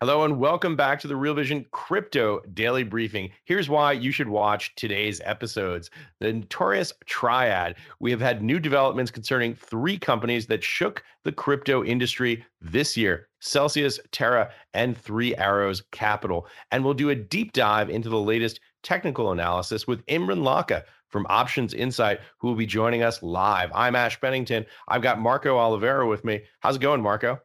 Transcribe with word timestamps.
Hello 0.00 0.22
and 0.22 0.38
welcome 0.38 0.76
back 0.76 1.00
to 1.00 1.08
the 1.08 1.16
Real 1.16 1.34
Vision 1.34 1.66
Crypto 1.72 2.38
Daily 2.54 2.84
Briefing. 2.84 3.30
Here's 3.46 3.68
why 3.68 3.90
you 3.90 4.12
should 4.12 4.28
watch 4.28 4.72
today's 4.76 5.20
episodes. 5.24 5.90
The 6.20 6.34
notorious 6.34 6.92
triad. 7.06 7.74
We 7.98 8.12
have 8.12 8.20
had 8.20 8.40
new 8.40 8.60
developments 8.60 9.10
concerning 9.10 9.56
three 9.56 9.98
companies 9.98 10.46
that 10.46 10.62
shook 10.62 11.02
the 11.24 11.32
crypto 11.32 11.82
industry 11.84 12.44
this 12.60 12.96
year 12.96 13.26
Celsius, 13.40 13.98
Terra, 14.12 14.52
and 14.72 14.96
Three 14.96 15.34
Arrows 15.34 15.82
Capital. 15.90 16.46
And 16.70 16.84
we'll 16.84 16.94
do 16.94 17.10
a 17.10 17.16
deep 17.16 17.52
dive 17.52 17.90
into 17.90 18.08
the 18.08 18.20
latest 18.20 18.60
technical 18.84 19.32
analysis 19.32 19.88
with 19.88 20.06
Imran 20.06 20.44
Lakha 20.44 20.84
from 21.08 21.26
Options 21.28 21.74
Insight, 21.74 22.20
who 22.38 22.46
will 22.46 22.54
be 22.54 22.66
joining 22.66 23.02
us 23.02 23.20
live. 23.20 23.72
I'm 23.74 23.96
Ash 23.96 24.20
Bennington. 24.20 24.64
I've 24.86 25.02
got 25.02 25.18
Marco 25.18 25.56
Olivero 25.56 26.08
with 26.08 26.24
me. 26.24 26.42
How's 26.60 26.76
it 26.76 26.82
going, 26.82 27.02
Marco? 27.02 27.40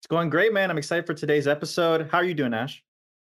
It's 0.00 0.06
going 0.06 0.30
great, 0.30 0.52
man. 0.52 0.70
I'm 0.70 0.78
excited 0.78 1.06
for 1.06 1.14
today's 1.14 1.46
episode. 1.48 2.08
How 2.10 2.18
are 2.18 2.24
you 2.24 2.34
doing, 2.34 2.54
Ash? 2.54 2.82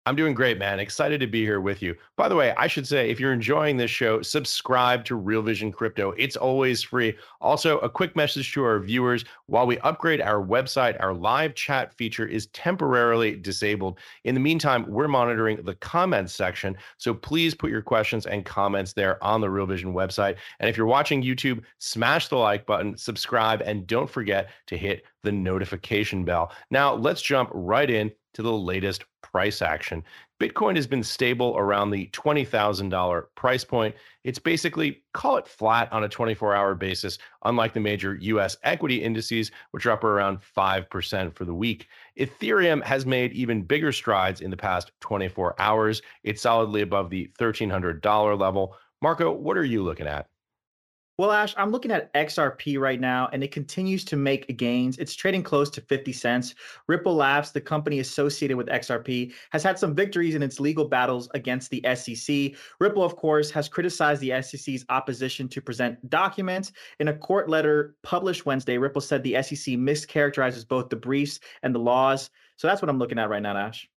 I'm 0.06 0.16
doing 0.16 0.34
great, 0.34 0.58
man. 0.58 0.80
Excited 0.80 1.20
to 1.20 1.28
be 1.28 1.44
here 1.44 1.62
with 1.62 1.82
you. 1.82 1.94
By 2.16 2.30
the 2.30 2.36
way, 2.36 2.54
I 2.58 2.68
should 2.68 2.88
say, 2.88 3.10
if 3.12 3.20
you're 3.20 3.34
enjoying 3.34 3.78
this 3.78 3.92
show, 3.92 4.22
subscribe 4.22 5.06
to 5.06 5.16
Real 5.16 5.42
Vision 5.42 5.72
Crypto. 5.72 6.12
It's 6.18 6.36
always 6.36 6.82
free. 6.82 7.16
Also, 7.42 7.78
a 7.80 7.90
quick 7.90 8.16
message 8.16 8.52
to 8.54 8.64
our 8.64 8.80
viewers 8.80 9.26
while 9.48 9.68
we 9.68 9.78
upgrade 9.80 10.22
our 10.22 10.44
website, 10.44 11.00
our 11.00 11.14
live 11.14 11.54
chat 11.54 11.94
feature 11.94 12.26
is 12.26 12.48
temporarily 12.48 13.36
disabled. 13.36 14.00
In 14.24 14.34
the 14.34 14.40
meantime, 14.40 14.86
we're 14.88 15.08
monitoring 15.08 15.62
the 15.64 15.76
comments 15.76 16.34
section. 16.34 16.76
So 16.98 17.14
please 17.14 17.54
put 17.54 17.70
your 17.70 17.82
questions 17.82 18.26
and 18.26 18.46
comments 18.46 18.94
there 18.94 19.24
on 19.24 19.42
the 19.42 19.50
Real 19.50 19.68
Vision 19.68 19.94
website. 19.94 20.38
And 20.60 20.70
if 20.70 20.78
you're 20.78 20.88
watching 20.88 21.22
YouTube, 21.22 21.62
smash 21.78 22.30
the 22.30 22.38
like 22.38 22.66
button, 22.66 22.98
subscribe, 22.98 23.62
and 23.62 23.86
don't 23.86 24.10
forget 24.10 24.50
to 24.68 24.78
hit 24.78 25.04
the 25.24 25.32
notification 25.32 26.24
bell. 26.24 26.52
Now, 26.72 26.94
let's 26.94 27.22
jump 27.22 27.50
right 27.54 27.90
in 27.90 28.12
to 28.34 28.42
the 28.42 28.52
latest 28.52 29.04
price 29.22 29.62
action. 29.62 30.04
Bitcoin 30.40 30.76
has 30.76 30.88
been 30.88 31.04
stable 31.04 31.56
around 31.58 31.90
the 31.90 32.08
$20,000 32.08 33.24
price 33.36 33.64
point. 33.64 33.94
It's 34.24 34.40
basically, 34.40 35.04
call 35.14 35.38
it 35.38 35.48
flat 35.48 35.92
on 35.92 36.04
a 36.04 36.10
24 36.10 36.56
hour 36.56 36.76
basis, 36.76 37.18
unlike 37.46 37.74
the 37.74 37.80
major 37.80 38.16
US 38.16 38.58
equity 38.64 39.04
indices, 39.04 39.52
which 39.72 39.86
are 39.86 39.92
up 39.92 40.04
around 40.04 40.40
5% 40.40 41.36
for 41.36 41.46
the 41.46 41.54
week. 41.54 41.88
Ethereum 42.18 42.84
has 42.84 43.06
made 43.06 43.34
even 43.34 43.64
bigger 43.64 43.92
strides 43.92 44.42
in 44.42 44.50
the 44.50 44.58
past 44.58 44.92
24 45.02 45.56
hours. 45.60 46.02
It's 46.24 46.42
solidly 46.42 46.82
above 46.82 47.10
the 47.10 47.30
$1,300 47.40 48.40
level. 48.40 48.76
Marco, 49.02 49.32
what 49.32 49.58
are 49.58 49.66
you 49.66 49.84
looking 49.84 50.08
at? 50.08 50.28
Well, 51.20 51.34
Ash, 51.34 51.54
I'm 51.58 51.72
looking 51.72 51.92
at 51.92 52.14
XRP 52.14 52.80
right 52.80 52.98
now, 52.98 53.28
and 53.34 53.44
it 53.44 53.52
continues 53.52 54.06
to 54.06 54.16
make 54.16 54.56
gains. 54.56 54.98
It's 55.00 55.14
trading 55.14 55.44
close 55.44 55.70
to 55.72 55.82
50 55.82 56.14
cents. 56.14 56.56
Ripple 56.88 57.14
Labs, 57.14 57.52
the 57.52 57.60
company 57.60 58.00
associated 58.00 58.56
with 58.56 58.68
XRP, 58.68 59.34
has 59.50 59.62
had 59.62 59.78
some 59.78 59.94
victories 59.94 60.36
in 60.36 60.42
its 60.42 60.62
legal 60.62 60.86
battles 60.86 61.28
against 61.34 61.72
the 61.72 61.84
SEC. 61.94 62.58
Ripple, 62.80 63.04
of 63.04 63.18
course, 63.18 63.52
has 63.52 63.68
criticized 63.68 64.22
the 64.22 64.42
SEC's 64.42 64.86
opposition 64.88 65.50
to 65.50 65.62
present 65.62 66.10
documents. 66.10 66.72
In 67.02 67.10
a 67.10 67.18
court 67.18 67.50
letter 67.50 67.96
published 68.02 68.46
Wednesday, 68.46 68.78
Ripple 68.78 69.02
said 69.02 69.22
the 69.22 69.44
SEC 69.44 69.76
mischaracterizes 69.76 70.66
both 70.66 70.88
the 70.88 70.96
briefs 70.96 71.42
and 71.64 71.76
the 71.76 71.80
laws. 71.80 72.30
So 72.56 72.66
that's 72.66 72.82
what 72.82 72.88
I'm 72.88 72.98
looking 72.98 73.20
at 73.20 73.30
right 73.30 73.44
now, 73.44 73.58
Ash. 73.58 73.90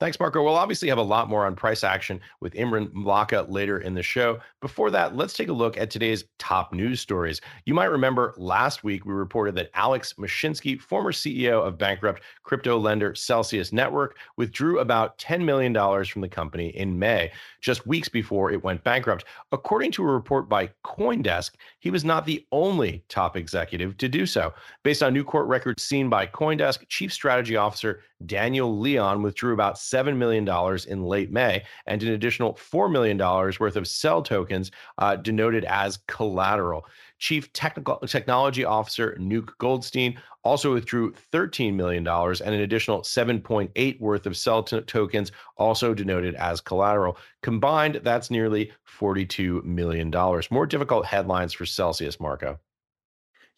Thanks, 0.00 0.18
Marco. 0.18 0.42
We'll 0.42 0.56
obviously 0.56 0.88
have 0.88 0.96
a 0.96 1.02
lot 1.02 1.28
more 1.28 1.44
on 1.44 1.54
price 1.54 1.84
action 1.84 2.22
with 2.40 2.54
Imran 2.54 2.90
Lakha 2.94 3.46
later 3.50 3.80
in 3.80 3.92
the 3.92 4.02
show. 4.02 4.40
Before 4.62 4.90
that, 4.90 5.14
let's 5.14 5.34
take 5.34 5.48
a 5.48 5.52
look 5.52 5.76
at 5.76 5.90
today's 5.90 6.24
top 6.38 6.72
news 6.72 7.02
stories. 7.02 7.42
You 7.66 7.74
might 7.74 7.84
remember 7.90 8.32
last 8.38 8.82
week 8.82 9.04
we 9.04 9.12
reported 9.12 9.54
that 9.56 9.68
Alex 9.74 10.14
Mashinsky, 10.14 10.80
former 10.80 11.12
CEO 11.12 11.62
of 11.62 11.76
bankrupt 11.76 12.22
crypto 12.44 12.78
lender 12.78 13.14
Celsius 13.14 13.74
Network, 13.74 14.16
withdrew 14.38 14.78
about 14.78 15.18
$10 15.18 15.44
million 15.44 15.74
from 16.06 16.22
the 16.22 16.28
company 16.28 16.68
in 16.68 16.98
May, 16.98 17.30
just 17.60 17.86
weeks 17.86 18.08
before 18.08 18.50
it 18.50 18.64
went 18.64 18.82
bankrupt. 18.82 19.26
According 19.52 19.92
to 19.92 20.02
a 20.02 20.10
report 20.10 20.48
by 20.48 20.70
Coindesk, 20.82 21.50
he 21.78 21.90
was 21.90 22.06
not 22.06 22.24
the 22.24 22.46
only 22.52 23.04
top 23.10 23.36
executive 23.36 23.98
to 23.98 24.08
do 24.08 24.24
so. 24.24 24.54
Based 24.82 25.02
on 25.02 25.12
new 25.12 25.24
court 25.24 25.46
records 25.46 25.82
seen 25.82 26.08
by 26.08 26.26
Coindesk, 26.26 26.88
Chief 26.88 27.12
Strategy 27.12 27.56
Officer 27.56 28.00
Daniel 28.26 28.78
Leon 28.78 29.22
withdrew 29.22 29.54
about 29.54 29.76
$7 29.76 30.16
million 30.16 30.48
in 30.88 31.04
late 31.04 31.30
May 31.32 31.62
and 31.86 32.02
an 32.02 32.10
additional 32.10 32.54
$4 32.54 32.90
million 32.90 33.18
worth 33.18 33.76
of 33.76 33.88
CEL 33.88 34.22
tokens 34.22 34.70
uh, 34.98 35.16
denoted 35.16 35.64
as 35.64 35.98
collateral. 36.06 36.86
Chief 37.18 37.52
Technical 37.52 37.98
Technology 37.98 38.64
Officer 38.64 39.16
Nuke 39.20 39.50
Goldstein 39.58 40.18
also 40.42 40.72
withdrew 40.72 41.12
$13 41.32 41.74
million 41.74 42.06
and 42.06 42.54
an 42.54 42.60
additional 42.60 43.02
7.8 43.02 44.00
worth 44.00 44.26
of 44.26 44.36
CEL 44.36 44.62
t- 44.62 44.80
tokens 44.82 45.32
also 45.56 45.92
denoted 45.92 46.34
as 46.36 46.60
collateral. 46.60 47.18
Combined, 47.42 48.00
that's 48.02 48.30
nearly 48.30 48.72
$42 48.98 49.64
million. 49.64 50.10
More 50.50 50.66
difficult 50.66 51.04
headlines 51.04 51.52
for 51.52 51.66
Celsius, 51.66 52.18
Marco. 52.20 52.58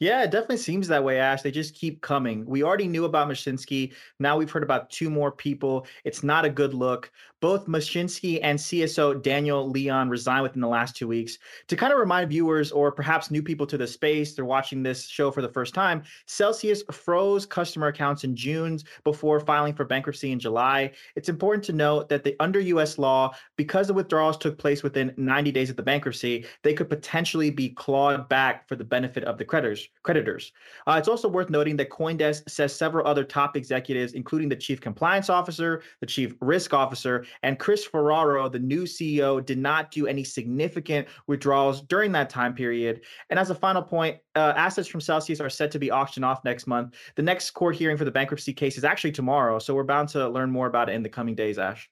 Yeah, 0.02 0.24
it 0.24 0.32
definitely 0.32 0.56
seems 0.56 0.88
that 0.88 1.04
way, 1.04 1.20
Ash. 1.20 1.42
They 1.42 1.52
just 1.52 1.76
keep 1.76 2.00
coming. 2.00 2.44
We 2.44 2.64
already 2.64 2.88
knew 2.88 3.04
about 3.04 3.28
Mashinsky. 3.28 3.92
Now 4.18 4.36
we've 4.36 4.50
heard 4.50 4.64
about 4.64 4.90
two 4.90 5.08
more 5.08 5.30
people. 5.30 5.86
It's 6.02 6.24
not 6.24 6.44
a 6.44 6.50
good 6.50 6.74
look. 6.74 7.12
Both 7.42 7.66
Mashinsky 7.66 8.38
and 8.41 8.56
CSO 8.56 9.20
Daniel 9.20 9.69
Leon 9.69 10.08
resigned 10.08 10.44
within 10.44 10.60
the 10.60 10.69
last 10.69 10.97
two 10.97 11.08
weeks. 11.08 11.38
To 11.66 11.75
kind 11.75 11.92
of 11.92 11.98
remind 11.98 12.30
viewers 12.30 12.70
or 12.70 12.92
perhaps 12.92 13.32
new 13.32 13.42
people 13.42 13.66
to 13.66 13.76
the 13.76 13.86
space, 13.86 14.34
they're 14.34 14.44
watching 14.44 14.82
this 14.82 15.08
show 15.08 15.32
for 15.32 15.42
the 15.42 15.48
first 15.48 15.75
time, 15.75 16.04
Celsius 16.26 16.84
froze 16.92 17.44
customer 17.44 17.88
accounts 17.88 18.22
in 18.22 18.36
June 18.36 18.78
before 19.03 19.41
filing 19.41 19.75
for 19.75 19.84
bankruptcy 19.84 20.30
in 20.30 20.38
July. 20.38 20.92
It's 21.16 21.28
important 21.28 21.64
to 21.64 21.72
note 21.72 22.08
that 22.10 22.22
the 22.22 22.36
under 22.38 22.60
US 22.60 22.97
law, 22.97 23.34
because 23.56 23.88
the 23.88 23.94
withdrawals 23.94 24.38
took 24.38 24.56
place 24.56 24.84
within 24.84 25.12
90 25.16 25.50
days 25.50 25.69
of 25.69 25.74
the 25.74 25.82
bankruptcy, 25.82 26.47
they 26.62 26.74
could 26.74 26.88
potentially 26.88 27.50
be 27.50 27.70
clawed 27.70 28.28
back 28.28 28.69
for 28.69 28.76
the 28.76 28.84
benefit 28.84 29.24
of 29.24 29.36
the 29.36 29.44
creditors 29.44 29.88
creditors. 30.04 30.53
Uh, 30.86 30.94
it's 30.97 31.09
also 31.09 31.28
worth 31.28 31.50
noting 31.50 31.76
that 31.76 31.91
Coindesk 31.91 32.48
says 32.48 32.72
several 32.72 33.04
other 33.04 33.24
top 33.24 33.56
executives, 33.56 34.12
including 34.12 34.48
the 34.48 34.54
chief 34.54 34.80
compliance 34.80 35.28
officer, 35.28 35.82
the 35.98 36.06
chief 36.06 36.34
risk 36.41 36.72
officer, 36.72 37.24
and 37.43 37.59
Chris 37.59 37.84
Ferraro, 37.84 38.48
the 38.48 38.59
new 38.59 38.84
CEO, 38.84 39.44
did 39.44 39.59
not 39.59 39.91
do 39.91 40.06
any 40.06 40.25
significant 40.25 41.09
withdrawals 41.26 41.82
during 41.82 42.12
that 42.12 42.31
time 42.31 42.54
period. 42.54 43.03
And 43.31 43.38
as 43.38 43.50
a 43.50 43.54
final 43.54 43.82
point, 43.82 44.19
uh, 44.34 44.53
assets 44.56 44.88
from 44.88 45.00
Celsius 45.00 45.41
are 45.41 45.50
set 45.50 45.71
to 45.72 45.78
be 45.78 45.91
auctioned 45.91 46.25
off 46.25 46.44
next 46.44 46.66
month. 46.66 46.94
The 47.16 47.22
next 47.22 47.50
court 47.50 47.76
hearing 47.76 47.97
for 47.97 48.04
the 48.04 48.10
bankruptcy 48.10 48.53
case 48.53 48.78
is 48.78 48.84
actually 48.84 49.12
tomorrow, 49.12 49.59
so 49.59 49.75
we're 49.75 49.84
bound 49.84 50.09
to 50.10 50.28
learn 50.28 50.50
more 50.50 50.66
about 50.66 50.88
it 50.88 50.94
in 50.94 51.03
the 51.03 51.09
coming 51.09 51.34
days, 51.34 51.59
Ash. 51.59 51.91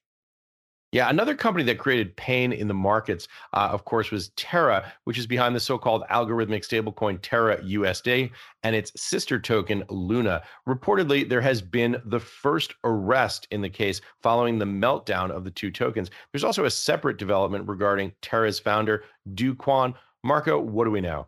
Yeah, 0.91 1.09
another 1.09 1.35
company 1.35 1.63
that 1.65 1.79
created 1.79 2.17
pain 2.17 2.51
in 2.51 2.67
the 2.67 2.73
markets, 2.73 3.29
uh, 3.53 3.69
of 3.71 3.85
course, 3.85 4.11
was 4.11 4.29
Terra, 4.35 4.91
which 5.05 5.17
is 5.17 5.25
behind 5.25 5.55
the 5.55 5.59
so-called 5.61 6.03
algorithmic 6.11 6.67
stablecoin 6.67 7.19
Terra 7.21 7.61
USD 7.61 8.29
and 8.63 8.75
its 8.75 8.91
sister 9.01 9.39
token 9.39 9.85
Luna. 9.89 10.43
Reportedly, 10.67 11.29
there 11.29 11.39
has 11.39 11.61
been 11.61 12.01
the 12.05 12.19
first 12.19 12.73
arrest 12.83 13.47
in 13.51 13.61
the 13.61 13.69
case 13.69 14.01
following 14.21 14.59
the 14.59 14.65
meltdown 14.65 15.31
of 15.31 15.45
the 15.45 15.51
two 15.51 15.71
tokens. 15.71 16.11
There's 16.33 16.43
also 16.43 16.65
a 16.65 16.71
separate 16.71 17.15
development 17.15 17.69
regarding 17.69 18.11
Terra's 18.21 18.59
founder, 18.59 19.05
Kwon. 19.33 19.93
Marco, 20.23 20.59
what 20.59 20.83
do 20.83 20.91
we 20.91 20.99
know? 20.99 21.25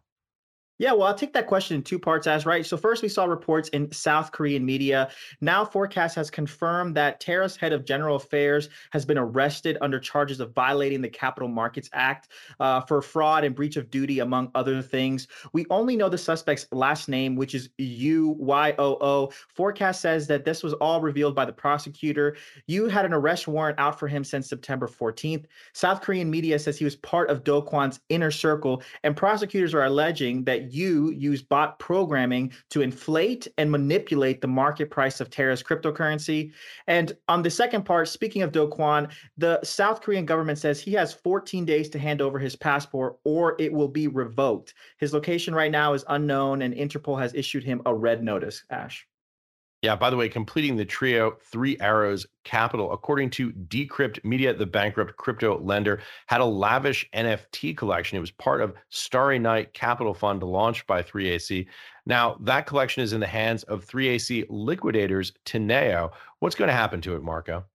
Yeah, 0.83 0.91
well, 0.91 1.07
I'll 1.07 1.15
take 1.15 1.31
that 1.31 1.47
question 1.47 1.77
in 1.77 1.81
two 1.81 1.97
parts, 1.97 2.27
Ash 2.27 2.45
right. 2.45 2.65
So 2.65 2.75
first, 2.75 3.03
we 3.03 3.07
saw 3.07 3.23
reports 3.23 3.69
in 3.69 3.89
South 3.93 4.33
Korean 4.33 4.65
media. 4.65 5.09
Now, 5.39 5.63
Forkast 5.63 6.13
has 6.15 6.29
confirmed 6.29 6.93
that 6.95 7.21
Terra's 7.21 7.55
head 7.55 7.71
of 7.71 7.85
general 7.85 8.17
affairs 8.17 8.67
has 8.91 9.05
been 9.05 9.17
arrested 9.17 9.77
under 9.79 9.97
charges 9.97 10.41
of 10.41 10.51
violating 10.51 11.01
the 11.01 11.07
Capital 11.07 11.47
Markets 11.47 11.89
Act 11.93 12.27
uh, 12.59 12.81
for 12.81 13.01
fraud 13.01 13.45
and 13.45 13.55
breach 13.55 13.77
of 13.77 13.89
duty, 13.89 14.19
among 14.19 14.51
other 14.55 14.81
things. 14.81 15.29
We 15.53 15.65
only 15.69 15.95
know 15.95 16.09
the 16.09 16.17
suspect's 16.17 16.67
last 16.73 17.07
name, 17.07 17.37
which 17.37 17.55
is 17.55 17.69
U 17.77 18.35
Y 18.37 18.75
O 18.77 18.97
O. 18.99 19.31
Forkast 19.57 20.01
says 20.01 20.27
that 20.27 20.43
this 20.43 20.63
was 20.63 20.73
all 20.73 20.99
revealed 20.99 21.33
by 21.33 21.45
the 21.45 21.53
prosecutor. 21.53 22.35
You 22.67 22.89
had 22.89 23.05
an 23.05 23.13
arrest 23.13 23.47
warrant 23.47 23.79
out 23.79 23.97
for 23.97 24.09
him 24.09 24.25
since 24.25 24.49
September 24.49 24.89
14th. 24.89 25.45
South 25.71 26.01
Korean 26.01 26.29
media 26.29 26.59
says 26.59 26.77
he 26.77 26.83
was 26.83 26.97
part 26.97 27.29
of 27.29 27.45
Do 27.45 27.61
Kwon's 27.61 28.01
inner 28.09 28.31
circle, 28.31 28.83
and 29.05 29.15
prosecutors 29.15 29.73
are 29.73 29.85
alleging 29.85 30.43
that 30.43 30.72
you 30.73 31.11
use 31.11 31.41
bot 31.41 31.79
programming 31.79 32.51
to 32.69 32.81
inflate 32.81 33.47
and 33.57 33.71
manipulate 33.71 34.41
the 34.41 34.47
market 34.47 34.89
price 34.89 35.21
of 35.21 35.29
Terra's 35.29 35.63
cryptocurrency. 35.63 36.51
And 36.87 37.15
on 37.27 37.41
the 37.43 37.49
second 37.49 37.83
part, 37.83 38.07
speaking 38.07 38.41
of 38.41 38.51
Do 38.51 38.67
Kwon, 38.67 39.11
the 39.37 39.59
South 39.63 40.01
Korean 40.01 40.25
government 40.25 40.57
says 40.57 40.79
he 40.79 40.93
has 40.93 41.13
14 41.13 41.65
days 41.65 41.89
to 41.89 41.99
hand 41.99 42.21
over 42.21 42.39
his 42.39 42.55
passport 42.55 43.17
or 43.23 43.55
it 43.59 43.71
will 43.71 43.87
be 43.87 44.07
revoked. 44.07 44.73
His 44.97 45.13
location 45.13 45.53
right 45.53 45.71
now 45.71 45.93
is 45.93 46.05
unknown, 46.09 46.61
and 46.61 46.73
Interpol 46.73 47.19
has 47.19 47.33
issued 47.33 47.63
him 47.63 47.81
a 47.85 47.93
red 47.93 48.23
notice, 48.23 48.63
Ash. 48.69 49.07
Yeah, 49.83 49.97
by 49.97 50.09
the 50.09 50.15
way, 50.15 50.29
completing 50.29 50.77
the 50.77 50.85
trio, 50.85 51.35
Three 51.41 51.77
Arrows 51.81 52.25
Capital, 52.45 52.93
according 52.93 53.29
to 53.31 53.51
Decrypt 53.51 54.23
Media, 54.23 54.53
the 54.53 54.65
bankrupt 54.65 55.17
crypto 55.17 55.59
lender, 55.59 55.99
had 56.27 56.39
a 56.39 56.45
lavish 56.45 57.05
NFT 57.13 57.75
collection. 57.75 58.15
It 58.15 58.21
was 58.21 58.31
part 58.31 58.61
of 58.61 58.75
Starry 58.87 59.39
Night 59.39 59.73
Capital 59.73 60.13
Fund 60.13 60.41
launched 60.41 60.87
by 60.87 61.03
3AC. 61.03 61.67
Now, 62.05 62.37
that 62.39 62.65
collection 62.65 63.03
is 63.03 63.11
in 63.11 63.19
the 63.19 63.27
hands 63.27 63.63
of 63.63 63.85
3AC 63.85 64.45
liquidators, 64.47 65.33
Teneo. 65.45 66.11
What's 66.39 66.55
going 66.55 66.69
to 66.69 66.73
happen 66.73 67.01
to 67.01 67.17
it, 67.17 67.21
Marco? 67.21 67.65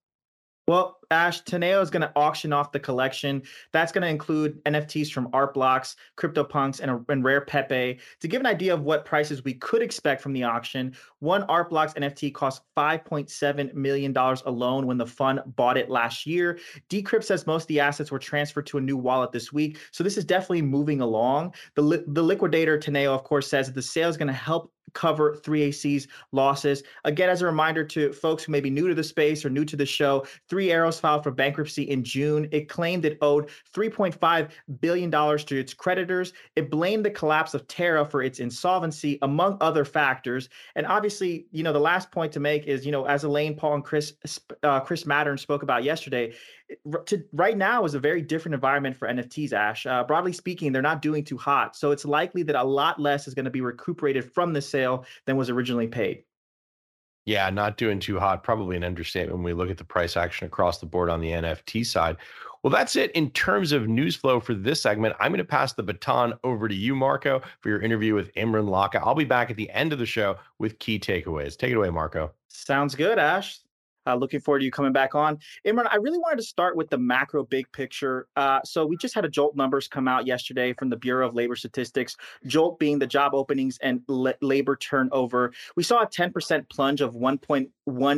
Well, 0.68 0.98
Ash, 1.10 1.42
Teneo 1.44 1.80
is 1.80 1.88
going 1.88 2.02
to 2.02 2.12
auction 2.14 2.52
off 2.52 2.72
the 2.72 2.78
collection. 2.78 3.42
That's 3.72 3.90
going 3.90 4.02
to 4.02 4.08
include 4.08 4.62
NFTs 4.64 5.10
from 5.10 5.30
Art 5.32 5.54
Blocks, 5.54 5.96
CryptoPunks, 6.18 6.80
and, 6.80 7.02
and 7.08 7.24
Rare 7.24 7.40
Pepe. 7.40 7.98
To 8.20 8.28
give 8.28 8.40
an 8.40 8.46
idea 8.46 8.74
of 8.74 8.82
what 8.82 9.06
prices 9.06 9.42
we 9.42 9.54
could 9.54 9.80
expect 9.80 10.20
from 10.20 10.34
the 10.34 10.42
auction, 10.42 10.94
one 11.20 11.44
Art 11.44 11.70
Blocks 11.70 11.94
NFT 11.94 12.34
cost 12.34 12.60
$5.7 12.76 13.72
million 13.72 14.14
alone 14.14 14.86
when 14.86 14.98
the 14.98 15.06
fund 15.06 15.40
bought 15.56 15.78
it 15.78 15.88
last 15.88 16.26
year. 16.26 16.58
Decrypt 16.90 17.24
says 17.24 17.46
most 17.46 17.62
of 17.62 17.68
the 17.68 17.80
assets 17.80 18.10
were 18.10 18.18
transferred 18.18 18.66
to 18.66 18.76
a 18.76 18.82
new 18.82 18.98
wallet 18.98 19.32
this 19.32 19.50
week. 19.50 19.78
So 19.90 20.04
this 20.04 20.18
is 20.18 20.24
definitely 20.26 20.60
moving 20.60 21.00
along. 21.00 21.54
The, 21.76 21.82
li- 21.82 22.04
the 22.08 22.22
liquidator, 22.22 22.78
Teneo, 22.78 23.14
of 23.14 23.24
course, 23.24 23.48
says 23.48 23.68
that 23.68 23.74
the 23.74 23.80
sale 23.80 24.10
is 24.10 24.18
going 24.18 24.28
to 24.28 24.34
help 24.34 24.70
cover 24.94 25.36
3AC's 25.36 26.08
losses. 26.32 26.82
Again, 27.04 27.28
as 27.28 27.42
a 27.42 27.46
reminder 27.46 27.84
to 27.84 28.12
folks 28.12 28.44
who 28.44 28.52
may 28.52 28.60
be 28.60 28.70
new 28.70 28.88
to 28.88 28.94
the 28.94 29.04
space 29.04 29.44
or 29.44 29.50
new 29.50 29.64
to 29.64 29.76
the 29.76 29.86
show, 29.86 30.26
Three 30.48 30.70
Arrows 30.70 31.00
filed 31.00 31.22
for 31.22 31.30
bankruptcy 31.30 31.84
in 31.84 32.04
June. 32.04 32.48
It 32.52 32.68
claimed 32.68 33.04
it 33.04 33.18
owed 33.20 33.50
$3.5 33.74 34.50
billion 34.80 35.10
to 35.10 35.58
its 35.58 35.74
creditors. 35.74 36.32
It 36.56 36.70
blamed 36.70 37.04
the 37.04 37.10
collapse 37.10 37.54
of 37.54 37.66
Terra 37.68 38.04
for 38.04 38.22
its 38.22 38.40
insolvency, 38.40 39.18
among 39.22 39.58
other 39.60 39.84
factors. 39.84 40.48
And 40.74 40.86
obviously, 40.86 41.46
you 41.50 41.62
know, 41.62 41.72
the 41.72 41.80
last 41.80 42.10
point 42.10 42.32
to 42.32 42.40
make 42.40 42.66
is, 42.66 42.84
you 42.84 42.92
know, 42.92 43.04
as 43.04 43.24
Elaine 43.24 43.54
Paul 43.54 43.74
and 43.74 43.84
Chris 43.84 44.14
uh, 44.62 44.80
Chris 44.80 45.04
Mattern 45.04 45.38
spoke 45.38 45.62
about 45.62 45.84
yesterday, 45.84 46.32
to, 47.06 47.24
right 47.32 47.56
now 47.56 47.84
is 47.84 47.94
a 47.94 47.98
very 47.98 48.22
different 48.22 48.54
environment 48.54 48.96
for 48.96 49.08
NFTs, 49.08 49.52
Ash. 49.52 49.86
Uh, 49.86 50.04
broadly 50.04 50.32
speaking, 50.32 50.72
they're 50.72 50.82
not 50.82 51.02
doing 51.02 51.24
too 51.24 51.38
hot. 51.38 51.76
So 51.76 51.90
it's 51.90 52.04
likely 52.04 52.42
that 52.44 52.56
a 52.56 52.64
lot 52.64 53.00
less 53.00 53.26
is 53.26 53.34
going 53.34 53.44
to 53.44 53.50
be 53.50 53.60
recuperated 53.60 54.32
from 54.32 54.52
the 54.52 54.62
sale 54.62 55.04
than 55.26 55.36
was 55.36 55.50
originally 55.50 55.88
paid. 55.88 56.24
Yeah, 57.24 57.50
not 57.50 57.76
doing 57.76 58.00
too 58.00 58.18
hot. 58.18 58.42
Probably 58.42 58.76
an 58.76 58.84
understatement 58.84 59.36
when 59.36 59.44
we 59.44 59.52
look 59.52 59.70
at 59.70 59.76
the 59.76 59.84
price 59.84 60.16
action 60.16 60.46
across 60.46 60.78
the 60.78 60.86
board 60.86 61.10
on 61.10 61.20
the 61.20 61.30
NFT 61.30 61.84
side. 61.84 62.16
Well, 62.62 62.70
that's 62.70 62.96
it 62.96 63.12
in 63.12 63.30
terms 63.30 63.72
of 63.72 63.86
news 63.86 64.16
flow 64.16 64.40
for 64.40 64.54
this 64.54 64.80
segment. 64.80 65.14
I'm 65.20 65.30
going 65.30 65.38
to 65.38 65.44
pass 65.44 65.74
the 65.74 65.82
baton 65.82 66.32
over 66.42 66.68
to 66.68 66.74
you, 66.74 66.96
Marco, 66.96 67.40
for 67.60 67.68
your 67.68 67.80
interview 67.80 68.14
with 68.14 68.34
Imran 68.34 68.68
Lakha. 68.68 69.00
I'll 69.02 69.14
be 69.14 69.24
back 69.24 69.50
at 69.50 69.56
the 69.56 69.70
end 69.70 69.92
of 69.92 69.98
the 69.98 70.06
show 70.06 70.36
with 70.58 70.78
key 70.78 70.98
takeaways. 70.98 71.56
Take 71.56 71.70
it 71.70 71.76
away, 71.76 71.90
Marco. 71.90 72.32
Sounds 72.48 72.94
good, 72.94 73.18
Ash. 73.18 73.60
Uh, 74.08 74.14
looking 74.14 74.40
forward 74.40 74.60
to 74.60 74.64
you 74.64 74.70
coming 74.70 74.92
back 74.92 75.14
on. 75.14 75.38
Imran, 75.66 75.86
I 75.90 75.96
really 75.96 76.18
wanted 76.18 76.36
to 76.36 76.42
start 76.42 76.76
with 76.76 76.88
the 76.88 76.96
macro 76.96 77.44
big 77.44 77.70
picture. 77.72 78.26
Uh, 78.36 78.60
so 78.64 78.86
we 78.86 78.96
just 78.96 79.14
had 79.14 79.26
a 79.26 79.28
JOLT 79.28 79.54
numbers 79.54 79.86
come 79.86 80.08
out 80.08 80.26
yesterday 80.26 80.72
from 80.72 80.88
the 80.88 80.96
Bureau 80.96 81.28
of 81.28 81.34
Labor 81.34 81.56
Statistics, 81.56 82.16
JOLT 82.46 82.78
being 82.78 82.98
the 82.98 83.06
job 83.06 83.34
openings 83.34 83.78
and 83.82 84.00
la- 84.08 84.32
labor 84.40 84.76
turnover. 84.76 85.52
We 85.76 85.82
saw 85.82 86.02
a 86.02 86.06
10% 86.06 86.68
plunge 86.70 87.02
of 87.02 87.14
1.1 87.14 87.68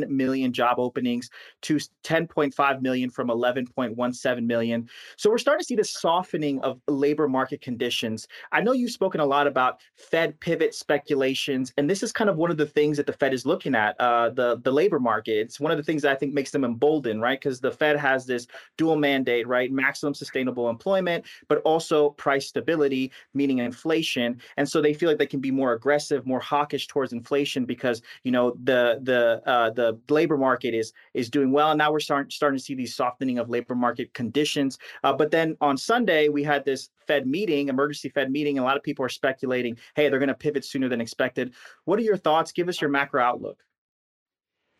million 0.09 0.53
job 0.53 0.79
openings 0.79 1.29
to 1.63 1.77
10.5 2.03 2.81
million 2.81 3.09
from 3.09 3.27
11.17 3.27 4.45
million. 4.45 4.89
So 5.17 5.29
we're 5.29 5.37
starting 5.37 5.59
to 5.61 5.65
see 5.65 5.75
the 5.75 5.83
softening 5.83 6.61
of 6.61 6.79
labor 6.87 7.27
market 7.27 7.61
conditions. 7.61 8.27
I 8.51 8.61
know 8.61 8.71
you've 8.71 8.91
spoken 8.91 9.19
a 9.19 9.25
lot 9.25 9.45
about 9.45 9.81
Fed 9.95 10.39
pivot 10.39 10.73
speculations, 10.73 11.73
and 11.77 11.89
this 11.89 12.01
is 12.01 12.13
kind 12.13 12.29
of 12.29 12.37
one 12.37 12.49
of 12.49 12.57
the 12.57 12.65
things 12.65 12.95
that 12.97 13.05
the 13.05 13.13
Fed 13.13 13.33
is 13.33 13.45
looking 13.45 13.75
at, 13.75 13.99
uh, 13.99 14.29
the, 14.29 14.59
the 14.63 14.71
labor 14.71 14.99
market. 14.99 15.37
It's 15.37 15.59
one 15.59 15.71
of 15.71 15.77
the 15.77 15.81
the 15.81 15.85
things 15.85 16.03
that 16.03 16.11
I 16.11 16.15
think 16.15 16.33
makes 16.33 16.51
them 16.51 16.63
emboldened, 16.63 17.21
right? 17.21 17.39
Because 17.39 17.59
the 17.59 17.71
Fed 17.71 17.97
has 17.97 18.25
this 18.25 18.47
dual 18.77 18.95
mandate, 18.95 19.47
right? 19.47 19.71
Maximum 19.71 20.13
sustainable 20.13 20.69
employment, 20.69 21.25
but 21.47 21.59
also 21.59 22.11
price 22.11 22.47
stability, 22.47 23.11
meaning 23.33 23.57
inflation. 23.59 24.39
And 24.57 24.69
so 24.69 24.81
they 24.81 24.93
feel 24.93 25.09
like 25.09 25.17
they 25.17 25.25
can 25.25 25.39
be 25.39 25.51
more 25.51 25.73
aggressive, 25.73 26.25
more 26.25 26.39
hawkish 26.39 26.87
towards 26.87 27.13
inflation 27.13 27.65
because 27.65 28.01
you 28.23 28.31
know 28.31 28.55
the 28.63 28.99
the 29.03 29.41
uh, 29.45 29.60
the 29.69 29.99
labor 30.09 30.37
market 30.37 30.73
is 30.73 30.93
is 31.13 31.29
doing 31.29 31.51
well. 31.51 31.71
And 31.71 31.77
now 31.77 31.91
we're 31.91 31.99
starting 31.99 32.29
starting 32.29 32.57
to 32.57 32.63
see 32.63 32.75
these 32.75 32.95
softening 32.95 33.39
of 33.39 33.49
labor 33.49 33.75
market 33.75 34.13
conditions. 34.13 34.77
Uh, 35.03 35.13
but 35.13 35.31
then 35.31 35.55
on 35.61 35.77
Sunday 35.77 36.29
we 36.29 36.43
had 36.43 36.65
this 36.65 36.89
Fed 37.07 37.27
meeting, 37.27 37.69
emergency 37.69 38.09
Fed 38.09 38.31
meeting, 38.31 38.57
and 38.57 38.63
a 38.63 38.67
lot 38.67 38.77
of 38.77 38.83
people 38.83 39.05
are 39.05 39.09
speculating, 39.09 39.77
hey, 39.95 40.09
they're 40.09 40.19
going 40.19 40.29
to 40.29 40.33
pivot 40.33 40.65
sooner 40.65 40.89
than 40.89 41.01
expected. 41.01 41.53
What 41.85 41.99
are 41.99 42.03
your 42.03 42.17
thoughts? 42.17 42.51
Give 42.51 42.69
us 42.69 42.81
your 42.81 42.89
macro 42.89 43.21
outlook. 43.21 43.63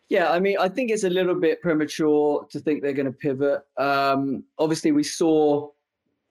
Yeah, 0.08 0.30
I 0.30 0.40
mean, 0.40 0.58
I 0.58 0.68
think 0.68 0.90
it's 0.90 1.04
a 1.04 1.10
little 1.10 1.34
bit 1.34 1.62
premature 1.62 2.46
to 2.50 2.60
think 2.60 2.82
they're 2.82 2.92
going 2.92 3.06
to 3.06 3.12
pivot. 3.12 3.62
Um, 3.78 4.44
obviously, 4.58 4.92
we 4.92 5.04
saw 5.04 5.70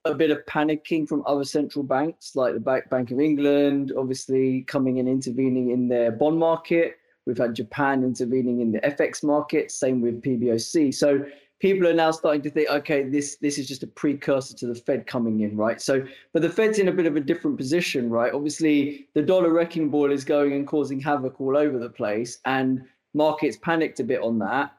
a 0.06 0.14
bit 0.14 0.32
of 0.32 0.46
panicking 0.46 1.08
from 1.08 1.24
other 1.26 1.44
central 1.44 1.84
banks, 1.84 2.36
like 2.36 2.54
the 2.54 2.60
Bank 2.60 3.12
of 3.12 3.20
England, 3.20 3.94
obviously 3.98 4.62
coming 4.64 5.00
and 5.00 5.08
intervening 5.08 5.72
in 5.72 5.88
their 5.88 6.12
bond 6.12 6.38
market. 6.38 6.98
We've 7.26 7.38
had 7.38 7.56
Japan 7.56 8.04
intervening 8.04 8.62
in 8.62 8.72
the 8.72 8.80
FX 8.80 9.24
market. 9.24 9.72
Same 9.72 10.02
with 10.02 10.22
PBOC. 10.22 10.94
So 10.94 11.24
people 11.62 11.88
are 11.88 11.94
now 11.94 12.12
starting 12.12 12.42
to 12.42 12.50
think, 12.50 12.70
okay, 12.70 13.04
this 13.04 13.38
this 13.38 13.58
is 13.58 13.68
just 13.68 13.84
a 13.84 13.88
precursor 13.88 14.56
to 14.58 14.68
the 14.68 14.76
Fed 14.76 15.06
coming 15.06 15.42
in, 15.42 15.56
right? 15.56 15.80
So, 15.80 16.04
but 16.34 16.42
the 16.42 16.50
Fed's 16.50 16.80
in 16.80 16.88
a 16.88 16.92
bit 16.92 17.06
of 17.06 17.16
a 17.16 17.22
different 17.22 17.58
position, 17.58 18.10
right? 18.10 18.34
Obviously, 18.34 19.08
the 19.14 19.22
dollar 19.22 19.54
wrecking 19.54 19.90
ball 19.90 20.12
is 20.12 20.26
going 20.26 20.54
and 20.54 20.68
causing 20.68 21.00
havoc 21.00 21.40
all 21.40 21.56
over 21.56 21.78
the 21.78 21.90
place, 21.90 22.40
and 22.46 22.84
markets 23.14 23.58
panicked 23.58 24.00
a 24.00 24.04
bit 24.04 24.22
on 24.22 24.40
that. 24.40 24.74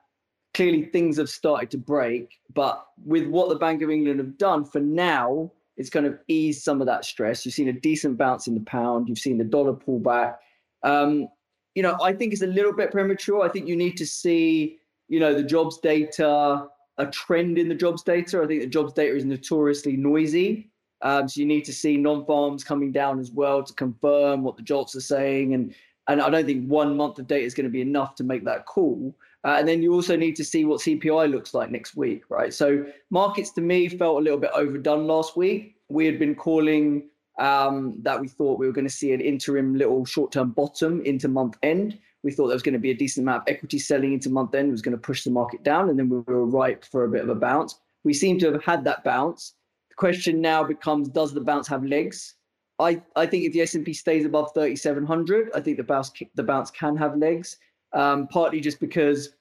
Clearly, 0.54 0.84
things 0.86 1.16
have 1.16 1.30
started 1.30 1.70
to 1.70 1.78
break, 1.78 2.40
but 2.52 2.86
with 3.06 3.26
what 3.28 3.48
the 3.48 3.54
Bank 3.54 3.80
of 3.80 3.90
England 3.90 4.18
have 4.18 4.36
done 4.36 4.64
for 4.64 4.80
now, 4.80 5.50
it's 5.76 5.88
kind 5.88 6.04
of 6.04 6.18
eased 6.28 6.62
some 6.62 6.80
of 6.82 6.86
that 6.86 7.04
stress. 7.04 7.46
You've 7.46 7.54
seen 7.54 7.68
a 7.68 7.72
decent 7.72 8.18
bounce 8.18 8.46
in 8.46 8.54
the 8.54 8.60
pound. 8.60 9.08
You've 9.08 9.18
seen 9.18 9.38
the 9.38 9.44
dollar 9.44 9.72
pull 9.72 10.00
back. 10.00 10.38
Um, 10.82 11.28
you 11.74 11.82
know, 11.82 11.96
I 12.02 12.12
think 12.12 12.32
it's 12.32 12.42
a 12.42 12.46
little 12.46 12.72
bit 12.72 12.90
premature. 12.90 13.42
I 13.42 13.48
think 13.48 13.66
you 13.66 13.76
need 13.76 13.96
to 13.96 14.06
see, 14.06 14.78
you 15.08 15.20
know, 15.20 15.34
the 15.34 15.42
jobs 15.42 15.78
data, 15.78 16.66
a 16.98 17.06
trend 17.06 17.58
in 17.58 17.68
the 17.68 17.74
jobs 17.74 18.02
data. 18.02 18.42
I 18.42 18.46
think 18.46 18.60
the 18.62 18.68
jobs 18.68 18.92
data 18.92 19.16
is 19.16 19.24
notoriously 19.24 19.96
noisy. 19.96 20.70
Um, 21.02 21.28
so 21.28 21.40
you 21.40 21.46
need 21.46 21.64
to 21.64 21.72
see 21.72 21.96
non-farms 21.96 22.62
coming 22.62 22.92
down 22.92 23.18
as 23.18 23.30
well 23.32 23.62
to 23.64 23.72
confirm 23.74 24.42
what 24.42 24.56
the 24.56 24.62
jobs 24.62 24.94
are 24.94 25.00
saying 25.00 25.54
and 25.54 25.74
and 26.08 26.20
I 26.20 26.30
don't 26.30 26.46
think 26.46 26.66
one 26.66 26.96
month 26.96 27.18
of 27.18 27.26
data 27.26 27.44
is 27.44 27.54
going 27.54 27.64
to 27.64 27.70
be 27.70 27.80
enough 27.80 28.16
to 28.16 28.24
make 28.24 28.44
that 28.44 28.66
call. 28.66 29.14
Uh, 29.44 29.56
and 29.58 29.68
then 29.68 29.82
you 29.82 29.92
also 29.92 30.16
need 30.16 30.36
to 30.36 30.44
see 30.44 30.64
what 30.64 30.80
CPI 30.80 31.30
looks 31.30 31.54
like 31.54 31.70
next 31.70 31.96
week, 31.96 32.24
right? 32.28 32.52
So 32.52 32.84
markets 33.10 33.50
to 33.52 33.60
me 33.60 33.88
felt 33.88 34.18
a 34.18 34.20
little 34.20 34.38
bit 34.38 34.50
overdone 34.52 35.06
last 35.06 35.36
week. 35.36 35.76
We 35.88 36.06
had 36.06 36.18
been 36.18 36.34
calling 36.34 37.08
um, 37.38 37.94
that 38.02 38.20
we 38.20 38.28
thought 38.28 38.58
we 38.58 38.66
were 38.66 38.72
going 38.72 38.86
to 38.86 38.92
see 38.92 39.12
an 39.12 39.20
interim 39.20 39.74
little 39.74 40.04
short-term 40.04 40.50
bottom 40.50 41.00
into 41.02 41.28
month 41.28 41.56
end. 41.62 41.98
We 42.22 42.30
thought 42.30 42.48
there 42.48 42.54
was 42.54 42.62
going 42.62 42.74
to 42.74 42.78
be 42.78 42.90
a 42.90 42.94
decent 42.94 43.24
amount 43.24 43.42
of 43.42 43.52
equity 43.52 43.78
selling 43.78 44.12
into 44.12 44.30
month 44.30 44.54
end, 44.54 44.70
was 44.70 44.82
going 44.82 44.96
to 44.96 45.02
push 45.02 45.24
the 45.24 45.30
market 45.30 45.62
down, 45.62 45.88
and 45.88 45.98
then 45.98 46.08
we 46.08 46.20
were 46.20 46.46
ripe 46.46 46.84
for 46.84 47.04
a 47.04 47.08
bit 47.08 47.22
of 47.22 47.28
a 47.28 47.34
bounce. 47.34 47.80
We 48.04 48.14
seem 48.14 48.38
to 48.40 48.52
have 48.52 48.62
had 48.62 48.84
that 48.84 49.02
bounce. 49.02 49.54
The 49.88 49.96
question 49.96 50.40
now 50.40 50.62
becomes: 50.62 51.08
Does 51.08 51.32
the 51.32 51.40
bounce 51.40 51.66
have 51.68 51.84
legs? 51.84 52.34
I, 52.78 53.00
I 53.16 53.26
think 53.26 53.44
if 53.44 53.52
the 53.52 53.60
S&P 53.60 53.92
stays 53.92 54.24
above 54.24 54.52
3,700, 54.54 55.50
I 55.54 55.60
think 55.60 55.76
the 55.76 55.84
bounce 55.84 56.12
the 56.34 56.42
bounce 56.42 56.70
can 56.70 56.96
have 56.96 57.16
legs. 57.16 57.58
Um, 57.92 58.26
partly 58.28 58.60
just 58.60 58.80
because 58.80 59.34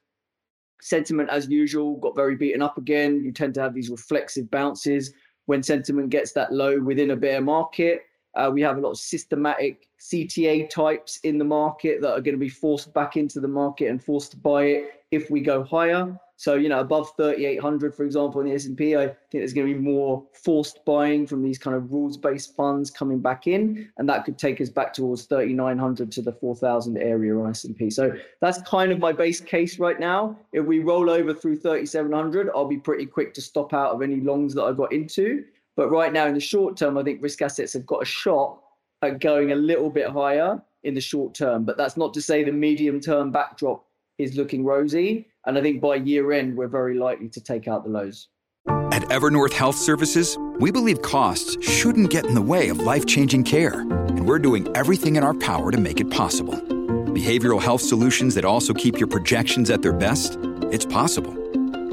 sentiment, 0.81 1.29
as 1.29 1.47
usual, 1.47 1.97
got 1.97 2.15
very 2.15 2.35
beaten 2.35 2.61
up 2.61 2.77
again. 2.77 3.23
You 3.23 3.31
tend 3.31 3.53
to 3.55 3.61
have 3.61 3.73
these 3.73 3.89
reflexive 3.89 4.49
bounces 4.51 5.13
when 5.51 5.61
sentiment 5.61 6.09
gets 6.09 6.31
that 6.31 6.53
low 6.53 6.79
within 6.79 7.11
a 7.11 7.15
bear 7.15 7.41
market. 7.41 8.03
Uh, 8.37 8.49
we 8.53 8.61
have 8.61 8.77
a 8.77 8.79
lot 8.79 8.91
of 8.91 8.97
systematic 8.97 9.89
CTA 9.99 10.69
types 10.69 11.19
in 11.23 11.37
the 11.37 11.43
market 11.43 12.01
that 12.01 12.13
are 12.13 12.21
going 12.21 12.35
to 12.35 12.39
be 12.39 12.47
forced 12.47 12.93
back 12.93 13.17
into 13.17 13.41
the 13.41 13.49
market 13.49 13.89
and 13.89 14.01
forced 14.01 14.31
to 14.31 14.37
buy 14.37 14.63
it 14.63 15.03
if 15.11 15.29
we 15.29 15.41
go 15.41 15.61
higher. 15.61 16.17
So, 16.41 16.55
you 16.55 16.69
know, 16.69 16.79
above 16.79 17.11
3,800, 17.17 17.93
for 17.93 18.03
example, 18.03 18.41
in 18.41 18.47
the 18.47 18.55
S&P, 18.55 18.95
I 18.95 19.05
think 19.05 19.17
there's 19.31 19.53
going 19.53 19.67
to 19.67 19.73
be 19.75 19.79
more 19.79 20.25
forced 20.33 20.83
buying 20.85 21.27
from 21.27 21.43
these 21.43 21.59
kind 21.59 21.77
of 21.77 21.91
rules-based 21.91 22.55
funds 22.55 22.89
coming 22.89 23.19
back 23.19 23.45
in, 23.45 23.87
and 23.99 24.09
that 24.09 24.25
could 24.25 24.39
take 24.39 24.59
us 24.59 24.67
back 24.67 24.91
towards 24.91 25.25
3,900 25.25 26.11
to 26.13 26.21
the 26.23 26.31
4,000 26.31 26.97
area 26.97 27.37
on 27.37 27.51
S&P. 27.51 27.91
So 27.91 28.11
that's 28.39 28.59
kind 28.63 28.91
of 28.91 28.97
my 28.97 29.11
base 29.11 29.39
case 29.39 29.77
right 29.77 29.99
now. 29.99 30.35
If 30.51 30.65
we 30.65 30.79
roll 30.79 31.11
over 31.11 31.31
through 31.31 31.57
3,700, 31.57 32.49
I'll 32.55 32.65
be 32.65 32.77
pretty 32.77 33.05
quick 33.05 33.35
to 33.35 33.41
stop 33.41 33.71
out 33.75 33.91
of 33.91 34.01
any 34.01 34.19
longs 34.19 34.55
that 34.55 34.63
I 34.63 34.71
got 34.71 34.91
into. 34.91 35.45
But 35.75 35.91
right 35.91 36.11
now, 36.11 36.25
in 36.25 36.33
the 36.33 36.39
short 36.39 36.75
term, 36.75 36.97
I 36.97 37.03
think 37.03 37.21
risk 37.21 37.43
assets 37.43 37.73
have 37.73 37.85
got 37.85 38.01
a 38.01 38.05
shot 38.05 38.63
at 39.03 39.19
going 39.19 39.51
a 39.51 39.55
little 39.55 39.91
bit 39.91 40.09
higher 40.09 40.59
in 40.85 40.95
the 40.95 41.01
short 41.01 41.35
term. 41.35 41.65
But 41.65 41.77
that's 41.77 41.97
not 41.97 42.15
to 42.15 42.21
say 42.21 42.43
the 42.43 42.51
medium-term 42.51 43.31
backdrop 43.31 43.85
is 44.17 44.35
looking 44.35 44.65
rosy. 44.65 45.27
And 45.45 45.57
I 45.57 45.61
think 45.61 45.81
by 45.81 45.95
year 45.95 46.31
end, 46.31 46.55
we're 46.55 46.67
very 46.67 46.97
likely 46.97 47.29
to 47.29 47.41
take 47.41 47.67
out 47.67 47.83
the 47.83 47.89
lows. 47.89 48.27
At 48.67 49.03
Evernorth 49.03 49.53
Health 49.53 49.75
Services, 49.75 50.37
we 50.59 50.71
believe 50.71 51.01
costs 51.01 51.57
shouldn't 51.67 52.11
get 52.11 52.25
in 52.25 52.35
the 52.35 52.41
way 52.41 52.69
of 52.69 52.79
life 52.79 53.05
changing 53.05 53.43
care. 53.43 53.81
And 53.81 54.27
we're 54.27 54.39
doing 54.39 54.67
everything 54.75 55.15
in 55.15 55.23
our 55.23 55.33
power 55.33 55.71
to 55.71 55.77
make 55.77 55.99
it 55.99 56.11
possible. 56.11 56.53
Behavioral 56.53 57.61
health 57.61 57.81
solutions 57.81 58.35
that 58.35 58.45
also 58.45 58.73
keep 58.73 58.99
your 58.99 59.07
projections 59.07 59.69
at 59.69 59.81
their 59.81 59.93
best? 59.93 60.37
It's 60.71 60.85
possible. 60.85 61.33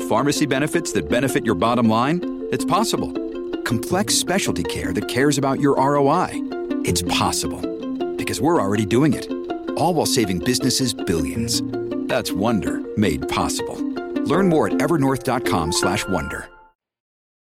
Pharmacy 0.08 0.46
benefits 0.46 0.92
that 0.92 1.08
benefit 1.08 1.44
your 1.44 1.54
bottom 1.54 1.88
line? 1.88 2.46
It's 2.52 2.64
possible. 2.64 3.12
Complex 3.62 4.14
specialty 4.14 4.62
care 4.62 4.92
that 4.92 5.08
cares 5.08 5.38
about 5.38 5.60
your 5.60 5.76
ROI? 5.76 6.30
It's 6.84 7.02
possible. 7.02 7.60
Because 8.16 8.40
we're 8.40 8.60
already 8.60 8.84
doing 8.84 9.14
it. 9.14 9.30
All 9.76 9.94
while 9.94 10.06
saving 10.06 10.40
businesses 10.40 10.92
billions. 10.92 11.62
That's 12.08 12.32
Wonder 12.32 12.82
made 12.96 13.28
possible. 13.28 13.76
Learn 14.24 14.48
more 14.48 14.66
at 14.66 14.74
evernorth.com/wonder. 14.74 16.48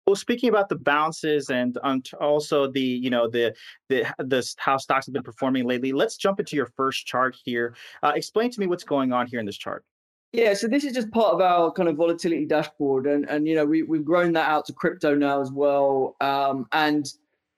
Well, 0.07 0.17
speaking 0.17 0.49
about 0.49 0.69
the 0.69 0.77
bounces 0.77 1.51
and 1.51 1.79
um, 1.83 2.03
also 2.21 2.71
the 2.71 2.81
you 2.81 3.11
know 3.11 3.29
the 3.29 3.55
the 3.89 4.05
the 4.19 4.45
how 4.59 4.77
stocks 4.77 5.07
have 5.07 5.13
been 5.13 5.23
performing 5.23 5.65
lately, 5.67 5.93
let's 5.93 6.17
jump 6.17 6.41
into 6.41 6.57
your 6.57 6.67
first 6.77 7.07
chart 7.07 7.37
here. 7.45 7.75
Uh, 8.03 8.13
explain 8.15 8.51
to 8.51 8.61
me 8.61 8.67
what's 8.67 8.85
going 8.85 9.13
on 9.13 9.27
here 9.27 9.41
in 9.41 9.47
this 9.47 9.57
chart. 9.57 9.85
Yeah, 10.33 10.55
so 10.55 10.69
this 10.69 10.85
is 10.85 10.93
just 10.93 11.11
part 11.11 11.35
of 11.35 11.41
our 11.41 11.73
kind 11.73 11.89
of 11.89 11.97
volatility 11.97 12.45
dashboard, 12.45 13.07
and 13.07 13.29
and 13.31 13.47
you 13.47 13.55
know 13.55 13.65
we 13.65 13.83
we've 13.83 14.05
grown 14.05 14.33
that 14.33 14.49
out 14.49 14.67
to 14.67 14.73
crypto 14.73 15.15
now 15.15 15.41
as 15.41 15.53
well. 15.53 16.17
Um, 16.21 16.67
and 16.73 17.07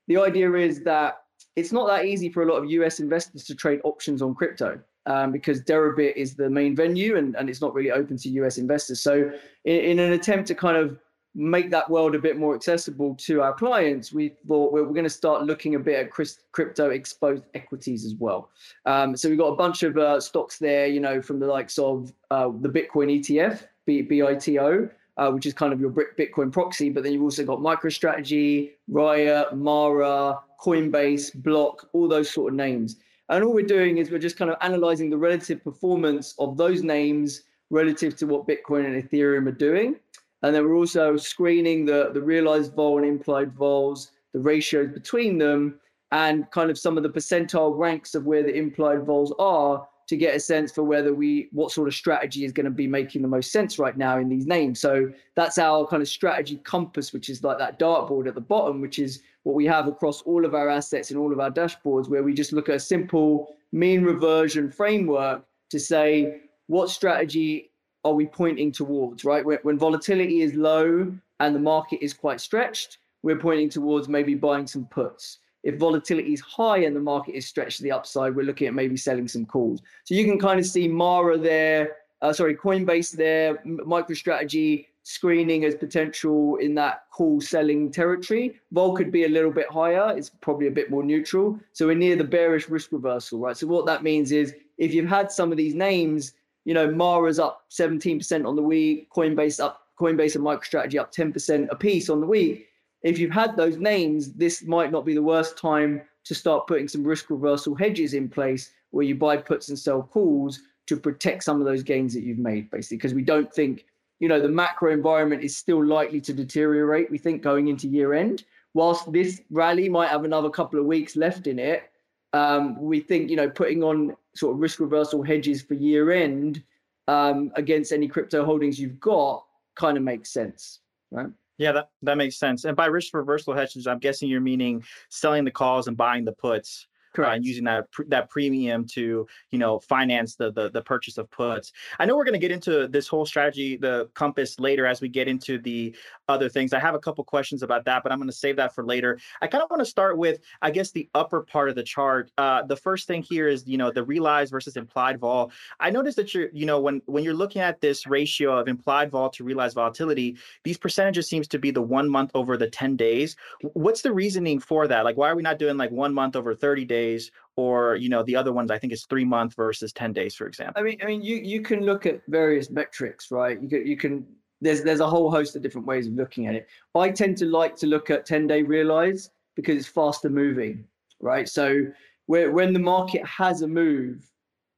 the 0.06 0.18
idea 0.18 0.52
is 0.52 0.82
that 0.82 1.22
it's 1.56 1.72
not 1.72 1.86
that 1.88 2.04
easy 2.04 2.28
for 2.28 2.42
a 2.42 2.52
lot 2.52 2.58
of 2.58 2.70
US 2.70 3.00
investors 3.00 3.44
to 3.44 3.54
trade 3.54 3.80
options 3.82 4.22
on 4.22 4.34
crypto 4.34 4.80
um, 5.06 5.32
because 5.32 5.62
Deribit 5.62 6.14
is 6.16 6.34
the 6.34 6.48
main 6.48 6.76
venue 6.76 7.16
and, 7.16 7.34
and 7.36 7.48
it's 7.48 7.60
not 7.60 7.74
really 7.74 7.90
open 7.90 8.16
to 8.18 8.28
US 8.30 8.58
investors. 8.58 9.00
So, 9.00 9.30
in, 9.64 9.76
in, 9.76 9.98
an 9.98 10.12
attempt 10.12 10.48
to 10.48 10.54
kind 10.54 10.76
of 10.76 10.98
make 11.34 11.70
that 11.70 11.88
world 11.88 12.14
a 12.14 12.18
bit 12.18 12.36
more 12.36 12.54
accessible 12.54 13.14
to 13.14 13.40
our 13.40 13.54
clients, 13.54 14.12
we 14.12 14.34
thought 14.46 14.72
we're, 14.72 14.84
going 14.84 15.04
to 15.04 15.10
start 15.10 15.44
looking 15.44 15.74
a 15.74 15.78
bit 15.78 15.98
at 15.98 16.10
crypto 16.52 16.90
exposed 16.90 17.44
equities 17.54 18.04
as 18.04 18.14
well. 18.14 18.50
Um, 18.86 19.16
so, 19.16 19.28
we've 19.28 19.38
got 19.38 19.48
a 19.48 19.56
bunch 19.56 19.82
of 19.82 19.96
uh, 19.96 20.20
stocks 20.20 20.58
there, 20.58 20.86
you 20.86 21.00
know, 21.00 21.20
from 21.20 21.40
the 21.40 21.46
likes 21.46 21.78
of 21.78 22.12
uh, 22.30 22.50
the 22.60 22.68
Bitcoin 22.68 23.20
ETF, 23.20 23.66
B- 23.86 24.02
BITO. 24.02 24.90
Uh, 25.18 25.30
which 25.30 25.44
is 25.44 25.52
kind 25.52 25.74
of 25.74 25.80
your 25.80 25.90
Bitcoin 25.90 26.50
proxy, 26.50 26.88
but 26.88 27.02
then 27.02 27.12
you've 27.12 27.22
also 27.22 27.44
got 27.44 27.58
MicroStrategy, 27.58 28.70
Riot, 28.88 29.54
Mara, 29.54 30.40
Coinbase, 30.58 31.34
Block, 31.34 31.86
all 31.92 32.08
those 32.08 32.30
sort 32.30 32.50
of 32.50 32.56
names. 32.56 32.96
And 33.32 33.42
all 33.42 33.54
we're 33.54 33.64
doing 33.64 33.96
is 33.96 34.10
we're 34.10 34.18
just 34.18 34.36
kind 34.36 34.50
of 34.50 34.58
analyzing 34.60 35.08
the 35.08 35.16
relative 35.16 35.64
performance 35.64 36.34
of 36.38 36.58
those 36.58 36.82
names 36.82 37.44
relative 37.70 38.14
to 38.16 38.26
what 38.26 38.46
Bitcoin 38.46 38.84
and 38.84 39.02
Ethereum 39.02 39.46
are 39.46 39.52
doing. 39.52 39.96
And 40.42 40.54
then 40.54 40.62
we're 40.62 40.76
also 40.76 41.16
screening 41.16 41.86
the, 41.86 42.10
the 42.12 42.20
realized 42.20 42.74
vol 42.74 42.98
and 42.98 43.06
implied 43.06 43.54
vols, 43.54 44.12
the 44.34 44.38
ratios 44.38 44.92
between 44.92 45.38
them, 45.38 45.80
and 46.10 46.50
kind 46.50 46.70
of 46.70 46.78
some 46.78 46.98
of 46.98 47.02
the 47.04 47.08
percentile 47.08 47.74
ranks 47.74 48.14
of 48.14 48.26
where 48.26 48.42
the 48.42 48.54
implied 48.54 49.06
vols 49.06 49.32
are 49.38 49.88
to 50.12 50.16
get 50.18 50.36
a 50.36 50.40
sense 50.40 50.70
for 50.70 50.82
whether 50.82 51.14
we 51.14 51.48
what 51.52 51.72
sort 51.72 51.88
of 51.88 51.94
strategy 51.94 52.44
is 52.44 52.52
going 52.52 52.66
to 52.66 52.70
be 52.70 52.86
making 52.86 53.22
the 53.22 53.28
most 53.28 53.50
sense 53.50 53.78
right 53.78 53.96
now 53.96 54.18
in 54.18 54.28
these 54.28 54.46
names. 54.46 54.78
So 54.78 55.10
that's 55.36 55.56
our 55.56 55.86
kind 55.86 56.02
of 56.02 56.08
strategy 56.08 56.58
compass, 56.64 57.14
which 57.14 57.30
is 57.30 57.42
like 57.42 57.56
that 57.56 57.78
dartboard 57.78 58.28
at 58.28 58.34
the 58.34 58.40
bottom, 58.42 58.82
which 58.82 58.98
is 58.98 59.22
what 59.44 59.54
we 59.54 59.64
have 59.64 59.88
across 59.88 60.20
all 60.22 60.44
of 60.44 60.54
our 60.54 60.68
assets 60.68 61.10
and 61.10 61.18
all 61.18 61.32
of 61.32 61.40
our 61.40 61.50
dashboards, 61.50 62.10
where 62.10 62.22
we 62.22 62.34
just 62.34 62.52
look 62.52 62.68
at 62.68 62.74
a 62.74 62.80
simple 62.80 63.56
mean 63.72 64.04
reversion 64.04 64.70
framework 64.70 65.46
to 65.70 65.80
say 65.80 66.42
what 66.66 66.90
strategy 66.90 67.70
are 68.04 68.12
we 68.12 68.26
pointing 68.26 68.70
towards, 68.70 69.24
right? 69.24 69.46
When, 69.46 69.60
when 69.62 69.78
volatility 69.78 70.42
is 70.42 70.52
low 70.52 71.10
and 71.40 71.54
the 71.54 71.60
market 71.60 72.04
is 72.04 72.12
quite 72.12 72.38
stretched, 72.42 72.98
we're 73.22 73.38
pointing 73.38 73.70
towards 73.70 74.10
maybe 74.10 74.34
buying 74.34 74.66
some 74.66 74.84
puts 74.84 75.38
if 75.62 75.76
volatility 75.76 76.32
is 76.32 76.40
high 76.40 76.78
and 76.78 76.94
the 76.94 77.00
market 77.00 77.34
is 77.34 77.46
stretched 77.46 77.78
to 77.78 77.82
the 77.82 77.92
upside, 77.92 78.34
we're 78.34 78.44
looking 78.44 78.66
at 78.66 78.74
maybe 78.74 78.96
selling 78.96 79.28
some 79.28 79.46
calls. 79.46 79.80
So 80.04 80.14
you 80.14 80.24
can 80.24 80.38
kind 80.38 80.58
of 80.58 80.66
see 80.66 80.88
Mara 80.88 81.38
there, 81.38 81.96
uh, 82.20 82.32
sorry, 82.32 82.56
Coinbase 82.56 83.12
there, 83.12 83.56
MicroStrategy 83.64 84.86
screening 85.04 85.64
as 85.64 85.74
potential 85.74 86.56
in 86.56 86.74
that 86.76 87.04
call 87.10 87.40
selling 87.40 87.90
territory. 87.90 88.60
Vol 88.70 88.94
could 88.94 89.10
be 89.10 89.24
a 89.24 89.28
little 89.28 89.50
bit 89.50 89.68
higher. 89.68 90.16
It's 90.16 90.30
probably 90.30 90.68
a 90.68 90.70
bit 90.70 90.90
more 90.90 91.02
neutral. 91.02 91.58
So 91.72 91.86
we're 91.86 91.96
near 91.96 92.16
the 92.16 92.24
bearish 92.24 92.68
risk 92.68 92.92
reversal, 92.92 93.40
right? 93.40 93.56
So 93.56 93.66
what 93.66 93.86
that 93.86 94.02
means 94.02 94.32
is 94.32 94.54
if 94.78 94.94
you've 94.94 95.08
had 95.08 95.30
some 95.30 95.50
of 95.50 95.58
these 95.58 95.74
names, 95.74 96.34
you 96.64 96.74
know, 96.74 96.90
Mara's 96.90 97.40
up 97.40 97.64
17% 97.70 98.46
on 98.46 98.54
the 98.54 98.62
week, 98.62 99.10
Coinbase 99.10 99.60
up, 99.60 99.88
Coinbase 99.98 100.36
and 100.36 100.44
MicroStrategy 100.44 100.98
up 100.98 101.12
10% 101.12 101.68
a 101.70 101.76
piece 101.76 102.08
on 102.08 102.20
the 102.20 102.26
week 102.26 102.68
if 103.02 103.18
you've 103.18 103.32
had 103.32 103.56
those 103.56 103.76
names, 103.76 104.32
this 104.32 104.62
might 104.62 104.92
not 104.92 105.04
be 105.04 105.14
the 105.14 105.22
worst 105.22 105.56
time 105.58 106.02
to 106.24 106.34
start 106.34 106.66
putting 106.66 106.88
some 106.88 107.04
risk 107.04 107.30
reversal 107.30 107.74
hedges 107.74 108.14
in 108.14 108.28
place 108.28 108.72
where 108.90 109.04
you 109.04 109.14
buy 109.14 109.36
puts 109.36 109.68
and 109.68 109.78
sell 109.78 110.02
calls 110.02 110.60
to 110.86 110.96
protect 110.96 111.44
some 111.44 111.60
of 111.60 111.66
those 111.66 111.82
gains 111.82 112.14
that 112.14 112.22
you've 112.22 112.38
made, 112.38 112.70
basically, 112.70 112.96
because 112.96 113.14
we 113.14 113.22
don't 113.22 113.52
think, 113.52 113.86
you 114.20 114.28
know, 114.28 114.40
the 114.40 114.48
macro 114.48 114.92
environment 114.92 115.42
is 115.42 115.56
still 115.56 115.84
likely 115.84 116.20
to 116.20 116.32
deteriorate. 116.32 117.10
We 117.10 117.18
think 117.18 117.42
going 117.42 117.68
into 117.68 117.88
year 117.88 118.14
end, 118.14 118.44
whilst 118.74 119.10
this 119.12 119.40
rally 119.50 119.88
might 119.88 120.10
have 120.10 120.24
another 120.24 120.50
couple 120.50 120.78
of 120.78 120.86
weeks 120.86 121.16
left 121.16 121.46
in 121.46 121.58
it, 121.58 121.90
um, 122.32 122.80
we 122.80 123.00
think, 123.00 123.30
you 123.30 123.36
know, 123.36 123.50
putting 123.50 123.82
on 123.82 124.16
sort 124.34 124.54
of 124.54 124.60
risk 124.60 124.80
reversal 124.80 125.22
hedges 125.22 125.62
for 125.62 125.74
year 125.74 126.10
end 126.12 126.62
um, 127.08 127.52
against 127.56 127.92
any 127.92 128.08
crypto 128.08 128.44
holdings 128.44 128.78
you've 128.78 129.00
got 129.00 129.44
kind 129.74 129.96
of 129.96 130.02
makes 130.02 130.30
sense, 130.30 130.80
right? 131.10 131.30
Yeah, 131.62 131.70
that, 131.70 131.90
that 132.02 132.16
makes 132.16 132.38
sense. 132.38 132.64
And 132.64 132.76
by 132.76 132.86
risk 132.86 133.14
reversal 133.14 133.54
hedges, 133.54 133.86
I'm 133.86 134.00
guessing 134.00 134.28
you're 134.28 134.40
meaning 134.40 134.82
selling 135.10 135.44
the 135.44 135.52
calls 135.52 135.86
and 135.86 135.96
buying 135.96 136.24
the 136.24 136.32
puts 136.32 136.88
Correct. 137.14 137.38
Uh, 137.38 137.40
using 137.42 137.64
that 137.64 137.86
that 138.08 138.30
premium 138.30 138.86
to 138.88 139.26
you 139.50 139.58
know 139.58 139.78
finance 139.80 140.34
the, 140.34 140.50
the 140.52 140.70
the 140.70 140.82
purchase 140.82 141.18
of 141.18 141.30
puts. 141.30 141.72
I 141.98 142.04
know 142.06 142.16
we're 142.16 142.24
going 142.24 142.32
to 142.34 142.38
get 142.38 142.50
into 142.50 142.88
this 142.88 143.06
whole 143.08 143.26
strategy, 143.26 143.76
the 143.76 144.08
compass 144.14 144.58
later 144.58 144.86
as 144.86 145.00
we 145.00 145.08
get 145.08 145.28
into 145.28 145.58
the 145.58 145.94
other 146.28 146.48
things. 146.48 146.72
I 146.72 146.78
have 146.78 146.94
a 146.94 146.98
couple 146.98 147.22
questions 147.24 147.62
about 147.62 147.84
that, 147.84 148.02
but 148.02 148.12
I'm 148.12 148.18
going 148.18 148.30
to 148.30 148.36
save 148.36 148.56
that 148.56 148.74
for 148.74 148.84
later. 148.84 149.18
I 149.42 149.46
kind 149.46 149.62
of 149.62 149.70
want 149.70 149.80
to 149.80 149.86
start 149.86 150.16
with, 150.16 150.40
I 150.62 150.70
guess, 150.70 150.90
the 150.90 151.08
upper 151.14 151.42
part 151.42 151.68
of 151.68 151.74
the 151.74 151.82
chart. 151.82 152.30
Uh, 152.38 152.62
the 152.62 152.76
first 152.76 153.06
thing 153.06 153.22
here 153.22 153.48
is 153.48 153.66
you 153.66 153.78
know 153.78 153.90
the 153.90 154.04
realized 154.04 154.50
versus 154.50 154.76
implied 154.76 155.18
vol. 155.18 155.52
I 155.80 155.90
noticed 155.90 156.16
that 156.16 156.34
you're 156.34 156.48
you 156.52 156.66
know 156.66 156.80
when 156.80 157.02
when 157.06 157.24
you're 157.24 157.34
looking 157.34 157.60
at 157.62 157.80
this 157.80 158.06
ratio 158.06 158.58
of 158.58 158.68
implied 158.68 159.10
vol 159.10 159.30
to 159.30 159.44
realized 159.44 159.74
volatility, 159.74 160.38
these 160.64 160.78
percentages 160.78 161.28
seems 161.28 161.48
to 161.48 161.58
be 161.58 161.70
the 161.70 161.82
one 161.82 162.08
month 162.08 162.30
over 162.34 162.56
the 162.56 162.68
10 162.70 162.96
days. 162.96 163.36
What's 163.74 164.02
the 164.02 164.12
reasoning 164.12 164.60
for 164.60 164.86
that? 164.88 165.04
Like, 165.04 165.16
why 165.16 165.28
are 165.28 165.36
we 165.36 165.42
not 165.42 165.58
doing 165.58 165.76
like 165.76 165.90
one 165.90 166.14
month 166.14 166.36
over 166.36 166.54
30 166.54 166.84
days? 166.84 167.01
Days 167.02 167.22
or 167.56 167.96
you 167.96 168.08
know 168.12 168.22
the 168.22 168.36
other 168.40 168.52
ones 168.58 168.70
i 168.70 168.78
think 168.78 168.92
is 168.92 169.04
three 169.06 169.24
month 169.36 169.52
versus 169.64 169.92
10 169.92 170.12
days 170.20 170.34
for 170.38 170.46
example. 170.46 170.80
i 170.80 170.82
mean 170.86 170.98
i 171.02 171.06
mean 171.10 171.22
you 171.28 171.36
you 171.52 171.60
can 171.60 171.80
look 171.90 172.02
at 172.10 172.16
various 172.28 172.66
metrics 172.70 173.22
right? 173.30 173.56
You 173.62 173.68
can 173.68 173.86
you 173.86 173.96
can 174.02 174.14
there's 174.60 174.82
there's 174.82 175.00
a 175.00 175.12
whole 175.14 175.30
host 175.30 175.56
of 175.56 175.62
different 175.62 175.86
ways 175.86 176.06
of 176.06 176.14
looking 176.14 176.46
at 176.46 176.54
it. 176.54 176.68
I 176.94 177.10
tend 177.10 177.36
to 177.38 177.46
like 177.46 177.74
to 177.76 177.86
look 177.86 178.10
at 178.10 178.26
10 178.26 178.46
day 178.46 178.62
realize 178.62 179.30
because 179.56 179.76
it's 179.76 179.88
faster 179.88 180.30
moving 180.30 180.84
right? 181.20 181.48
So 181.48 181.86
where 182.26 182.50
when 182.50 182.72
the 182.72 182.78
market 182.94 183.24
has 183.26 183.62
a 183.62 183.68
move 183.68 184.28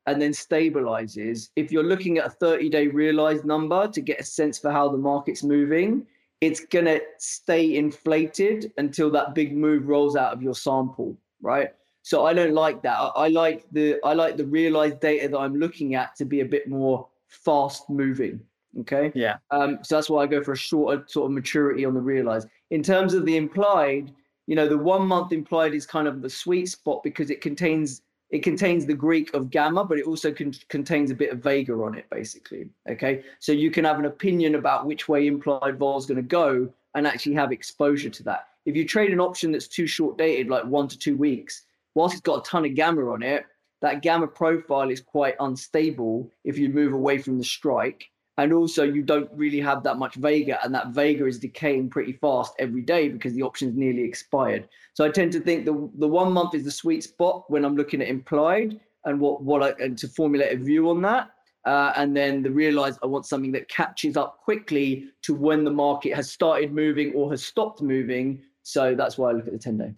and 0.07 0.21
then 0.21 0.33
stabilizes 0.33 1.51
if 1.57 1.73
you're 1.73 1.91
looking 1.93 2.19
at 2.19 2.27
a 2.27 2.31
30 2.31 2.69
day 2.69 2.87
realized 2.89 3.45
number 3.45 3.89
to 3.89 4.01
get 4.01 4.21
a 4.21 4.25
sense 4.25 4.59
for 4.59 4.71
how 4.71 4.89
the 4.89 4.99
market's 4.99 5.43
moving 5.43 6.07
it's 6.41 6.61
going 6.67 6.85
to 6.85 7.01
stay 7.19 7.77
inflated 7.77 8.71
until 8.77 9.11
that 9.11 9.35
big 9.35 9.57
move 9.57 9.89
rolls 9.89 10.15
out 10.15 10.33
of 10.35 10.43
your 10.43 10.55
sample 10.55 11.17
right 11.41 11.71
so 12.05 12.27
I 12.27 12.35
don't 12.35 12.53
like 12.53 12.83
that. 12.83 12.99
I, 13.17 13.29
like 13.29 13.65
the 13.73 13.99
I 14.05 14.13
like 14.13 14.37
the 14.37 14.45
realized 14.45 15.01
data 15.01 15.27
that 15.27 15.39
I'm 15.39 15.57
looking 15.57 15.95
at 15.95 16.15
to 16.17 16.27
be 16.27 16.41
a 16.41 16.45
bit 16.45 16.69
more 16.69 17.09
fast 17.29 17.89
moving. 17.89 18.41
Okay. 18.81 19.11
Yeah. 19.15 19.39
Um, 19.51 19.79
so 19.83 19.95
that's 19.95 20.11
why 20.11 20.23
I 20.23 20.27
go 20.27 20.43
for 20.43 20.53
a 20.53 20.57
shorter 20.57 21.03
sort 21.07 21.27
of 21.27 21.33
maturity 21.33 21.87
on 21.87 21.95
the 21.95 22.01
realized. 22.01 22.47
In 22.71 22.83
terms 22.83 23.15
of 23.15 23.25
the 23.25 23.39
implied, 23.39 24.13
you 24.47 24.55
know, 24.55 24.69
the 24.69 24.77
one 24.77 25.07
month 25.07 25.33
implied 25.33 25.73
is 25.73 25.87
kind 25.87 26.07
of 26.07 26.21
the 26.21 26.29
sweet 26.29 26.67
spot 26.67 27.03
because 27.03 27.31
it 27.31 27.41
contains 27.41 28.03
it 28.29 28.43
contains 28.43 28.85
the 28.85 28.95
Greek 28.95 29.33
of 29.33 29.49
gamma, 29.49 29.83
but 29.83 29.99
it 29.99 30.05
also 30.05 30.31
con- 30.31 30.53
contains 30.69 31.11
a 31.11 31.15
bit 31.15 31.31
of 31.31 31.39
vega 31.39 31.73
on 31.73 31.95
it, 31.95 32.05
basically. 32.11 32.69
Okay, 32.91 33.25
so 33.39 33.51
you 33.53 33.71
can 33.71 33.87
have 33.87 33.99
an 33.99 34.05
opinion 34.05 34.57
about 34.57 34.85
which 34.85 35.09
way 35.09 35.27
implied 35.27 35.79
vol 35.79 35.97
is 35.97 36.05
going 36.05 36.17
to 36.17 36.23
go 36.23 36.69
and 36.95 37.07
actually 37.07 37.35
have 37.35 37.51
exposure 37.51 38.11
to 38.11 38.23
that. 38.25 38.49
If 38.67 38.77
you 38.77 38.87
trade 38.87 39.13
an 39.13 39.21
option 39.21 39.53
that's 39.53 39.69
too 39.69 39.87
short 39.87 40.19
dated, 40.19 40.49
like 40.49 40.65
one 40.65 40.89
to 40.89 40.99
two 40.99 41.17
weeks, 41.17 41.63
whilst 41.95 42.15
it's 42.15 42.21
got 42.21 42.47
a 42.47 42.51
ton 42.51 42.65
of 42.65 42.75
gamma 42.75 43.11
on 43.11 43.23
it, 43.23 43.45
that 43.85 44.03
gamma 44.03 44.27
profile 44.27 44.91
is 44.91 45.01
quite 45.01 45.35
unstable 45.41 46.31
if 46.45 46.57
you 46.59 46.69
move 46.69 46.93
away 46.93 47.19
from 47.19 47.39
the 47.39 47.45
strike. 47.45 48.05
And 48.37 48.53
also 48.53 48.83
you 48.83 49.03
don't 49.03 49.31
really 49.33 49.61
have 49.61 49.85
that 49.85 49.99
much 49.99 50.17
vega 50.17 50.59
and 50.65 50.75
that 50.75 50.89
vega 50.89 51.27
is 51.27 51.39
decaying 51.39 51.91
pretty 51.91 52.15
fast 52.15 52.55
every 52.59 52.83
day 52.83 53.09
because 53.09 53.35
the 53.35 53.43
option 53.43 53.69
is 53.69 53.77
nearly 53.77 54.03
expired. 54.03 54.69
So 54.95 55.05
i 55.05 55.11
tend 55.11 55.33
to 55.33 55.41
think 55.41 55.67
the 55.67 55.89
the 55.99 56.09
one 56.09 56.33
month 56.33 56.55
is 56.55 56.65
the 56.65 56.71
sweet 56.71 57.05
spot 57.05 57.45
when 57.49 57.65
i'm 57.65 57.77
looking 57.77 58.03
at 58.03 58.09
implied 58.09 58.81
and 59.05 59.21
what 59.21 59.45
what 59.45 59.63
i 59.63 59.85
and 59.85 59.97
to 59.99 60.09
formulate 60.09 60.53
a 60.53 60.65
view 60.65 60.91
on 60.91 61.01
that. 61.03 61.31
Uh, 61.65 61.93
and 61.97 62.17
then 62.17 62.43
the 62.43 62.51
realize 62.51 62.99
i 63.05 63.07
want 63.07 63.25
something 63.25 63.53
that 63.53 63.69
catches 63.69 64.17
up 64.17 64.39
quickly 64.43 65.11
to 65.23 65.33
when 65.33 65.63
the 65.63 65.71
market 65.71 66.13
has 66.13 66.29
started 66.29 66.73
moving 66.73 67.13
or 67.13 67.31
has 67.31 67.45
stopped 67.45 67.83
moving. 67.83 68.43
So 68.63 68.97
that's 68.97 69.17
why 69.17 69.31
i 69.31 69.33
look 69.33 69.47
at 69.47 69.53
the 69.53 69.59
10 69.59 69.79
day 69.79 69.95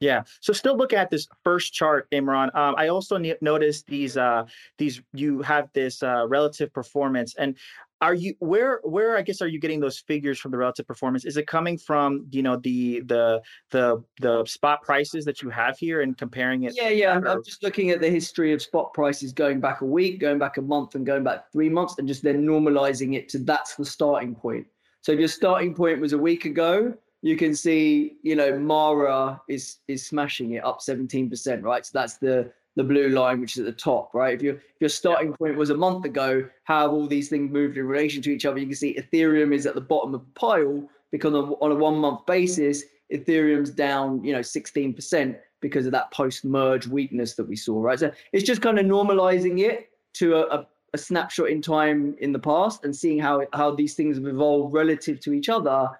yeah. 0.00 0.22
So 0.40 0.52
still 0.52 0.76
look 0.76 0.92
at 0.92 1.10
this 1.10 1.26
first 1.42 1.72
chart, 1.72 2.08
Imran. 2.12 2.54
Um, 2.54 2.74
I 2.76 2.88
also 2.88 3.16
ne- 3.16 3.36
noticed 3.40 3.86
these 3.86 4.16
uh, 4.16 4.44
these 4.78 5.02
you 5.12 5.42
have 5.42 5.68
this 5.72 6.02
uh, 6.02 6.26
relative 6.28 6.72
performance, 6.72 7.34
and 7.36 7.56
are 8.00 8.14
you 8.14 8.34
where 8.38 8.80
where 8.84 9.16
I 9.16 9.22
guess 9.22 9.42
are 9.42 9.48
you 9.48 9.58
getting 9.58 9.80
those 9.80 9.98
figures 9.98 10.38
from 10.38 10.52
the 10.52 10.56
relative 10.56 10.86
performance? 10.86 11.24
Is 11.24 11.36
it 11.36 11.48
coming 11.48 11.76
from 11.76 12.26
you 12.30 12.42
know 12.42 12.56
the 12.56 13.00
the 13.00 13.42
the 13.70 14.02
the 14.20 14.44
spot 14.44 14.82
prices 14.82 15.24
that 15.24 15.42
you 15.42 15.50
have 15.50 15.76
here 15.78 16.02
and 16.02 16.16
comparing 16.16 16.62
it? 16.62 16.74
Yeah, 16.76 16.90
yeah. 16.90 17.14
I'm, 17.14 17.26
I'm 17.26 17.44
just 17.44 17.62
looking 17.64 17.90
at 17.90 18.00
the 18.00 18.08
history 18.08 18.52
of 18.52 18.62
spot 18.62 18.94
prices 18.94 19.32
going 19.32 19.58
back 19.58 19.80
a 19.80 19.86
week, 19.86 20.20
going 20.20 20.38
back 20.38 20.58
a 20.58 20.62
month, 20.62 20.94
and 20.94 21.04
going 21.04 21.24
back 21.24 21.50
three 21.50 21.68
months, 21.68 21.96
and 21.98 22.06
just 22.06 22.22
then 22.22 22.46
normalizing 22.46 23.16
it 23.16 23.28
to 23.30 23.38
that's 23.38 23.74
the 23.74 23.84
starting 23.84 24.34
point. 24.34 24.66
So 25.00 25.12
if 25.12 25.18
your 25.18 25.28
starting 25.28 25.74
point 25.74 26.00
was 26.00 26.12
a 26.12 26.18
week 26.18 26.44
ago, 26.44 26.94
you 27.22 27.36
can 27.36 27.54
see, 27.54 28.16
you 28.22 28.36
know, 28.36 28.58
Mara 28.58 29.40
is 29.48 29.78
is 29.88 30.06
smashing 30.06 30.52
it 30.52 30.64
up 30.64 30.80
17%, 30.80 31.62
right? 31.62 31.84
So 31.84 31.90
that's 31.92 32.18
the 32.18 32.52
the 32.76 32.84
blue 32.84 33.08
line, 33.08 33.40
which 33.40 33.56
is 33.56 33.60
at 33.60 33.66
the 33.66 33.72
top, 33.72 34.14
right? 34.14 34.34
If 34.34 34.42
your 34.42 34.54
if 34.54 34.80
your 34.80 34.88
starting 34.90 35.32
point 35.32 35.56
was 35.56 35.70
a 35.70 35.76
month 35.76 36.04
ago, 36.04 36.48
how 36.64 36.82
have 36.82 36.92
all 36.92 37.08
these 37.08 37.28
things 37.28 37.50
moved 37.50 37.76
in 37.76 37.86
relation 37.86 38.22
to 38.22 38.30
each 38.30 38.46
other? 38.46 38.58
You 38.58 38.66
can 38.66 38.76
see 38.76 38.96
Ethereum 38.96 39.52
is 39.52 39.66
at 39.66 39.74
the 39.74 39.80
bottom 39.80 40.14
of 40.14 40.20
the 40.20 40.40
pile 40.40 40.88
because 41.10 41.34
on 41.34 41.48
a, 41.48 41.52
on 41.54 41.72
a 41.72 41.74
one 41.74 41.96
month 41.96 42.24
basis, 42.26 42.84
Ethereum's 43.12 43.70
down, 43.70 44.22
you 44.22 44.32
know, 44.32 44.40
16% 44.40 45.36
because 45.60 45.86
of 45.86 45.92
that 45.92 46.12
post 46.12 46.44
merge 46.44 46.86
weakness 46.86 47.34
that 47.34 47.48
we 47.48 47.56
saw, 47.56 47.82
right? 47.82 47.98
So 47.98 48.12
it's 48.32 48.44
just 48.44 48.62
kind 48.62 48.78
of 48.78 48.86
normalizing 48.86 49.60
it 49.60 49.90
to 50.14 50.36
a, 50.36 50.58
a, 50.58 50.66
a 50.94 50.98
snapshot 50.98 51.48
in 51.48 51.60
time 51.60 52.14
in 52.20 52.32
the 52.32 52.38
past 52.38 52.84
and 52.84 52.94
seeing 52.94 53.18
how 53.18 53.42
how 53.52 53.74
these 53.74 53.94
things 53.94 54.16
have 54.18 54.26
evolved 54.26 54.72
relative 54.72 55.18
to 55.20 55.32
each 55.32 55.48
other 55.48 55.90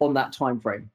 on 0.00 0.14
that 0.14 0.32
time 0.32 0.60
frame. 0.60 0.90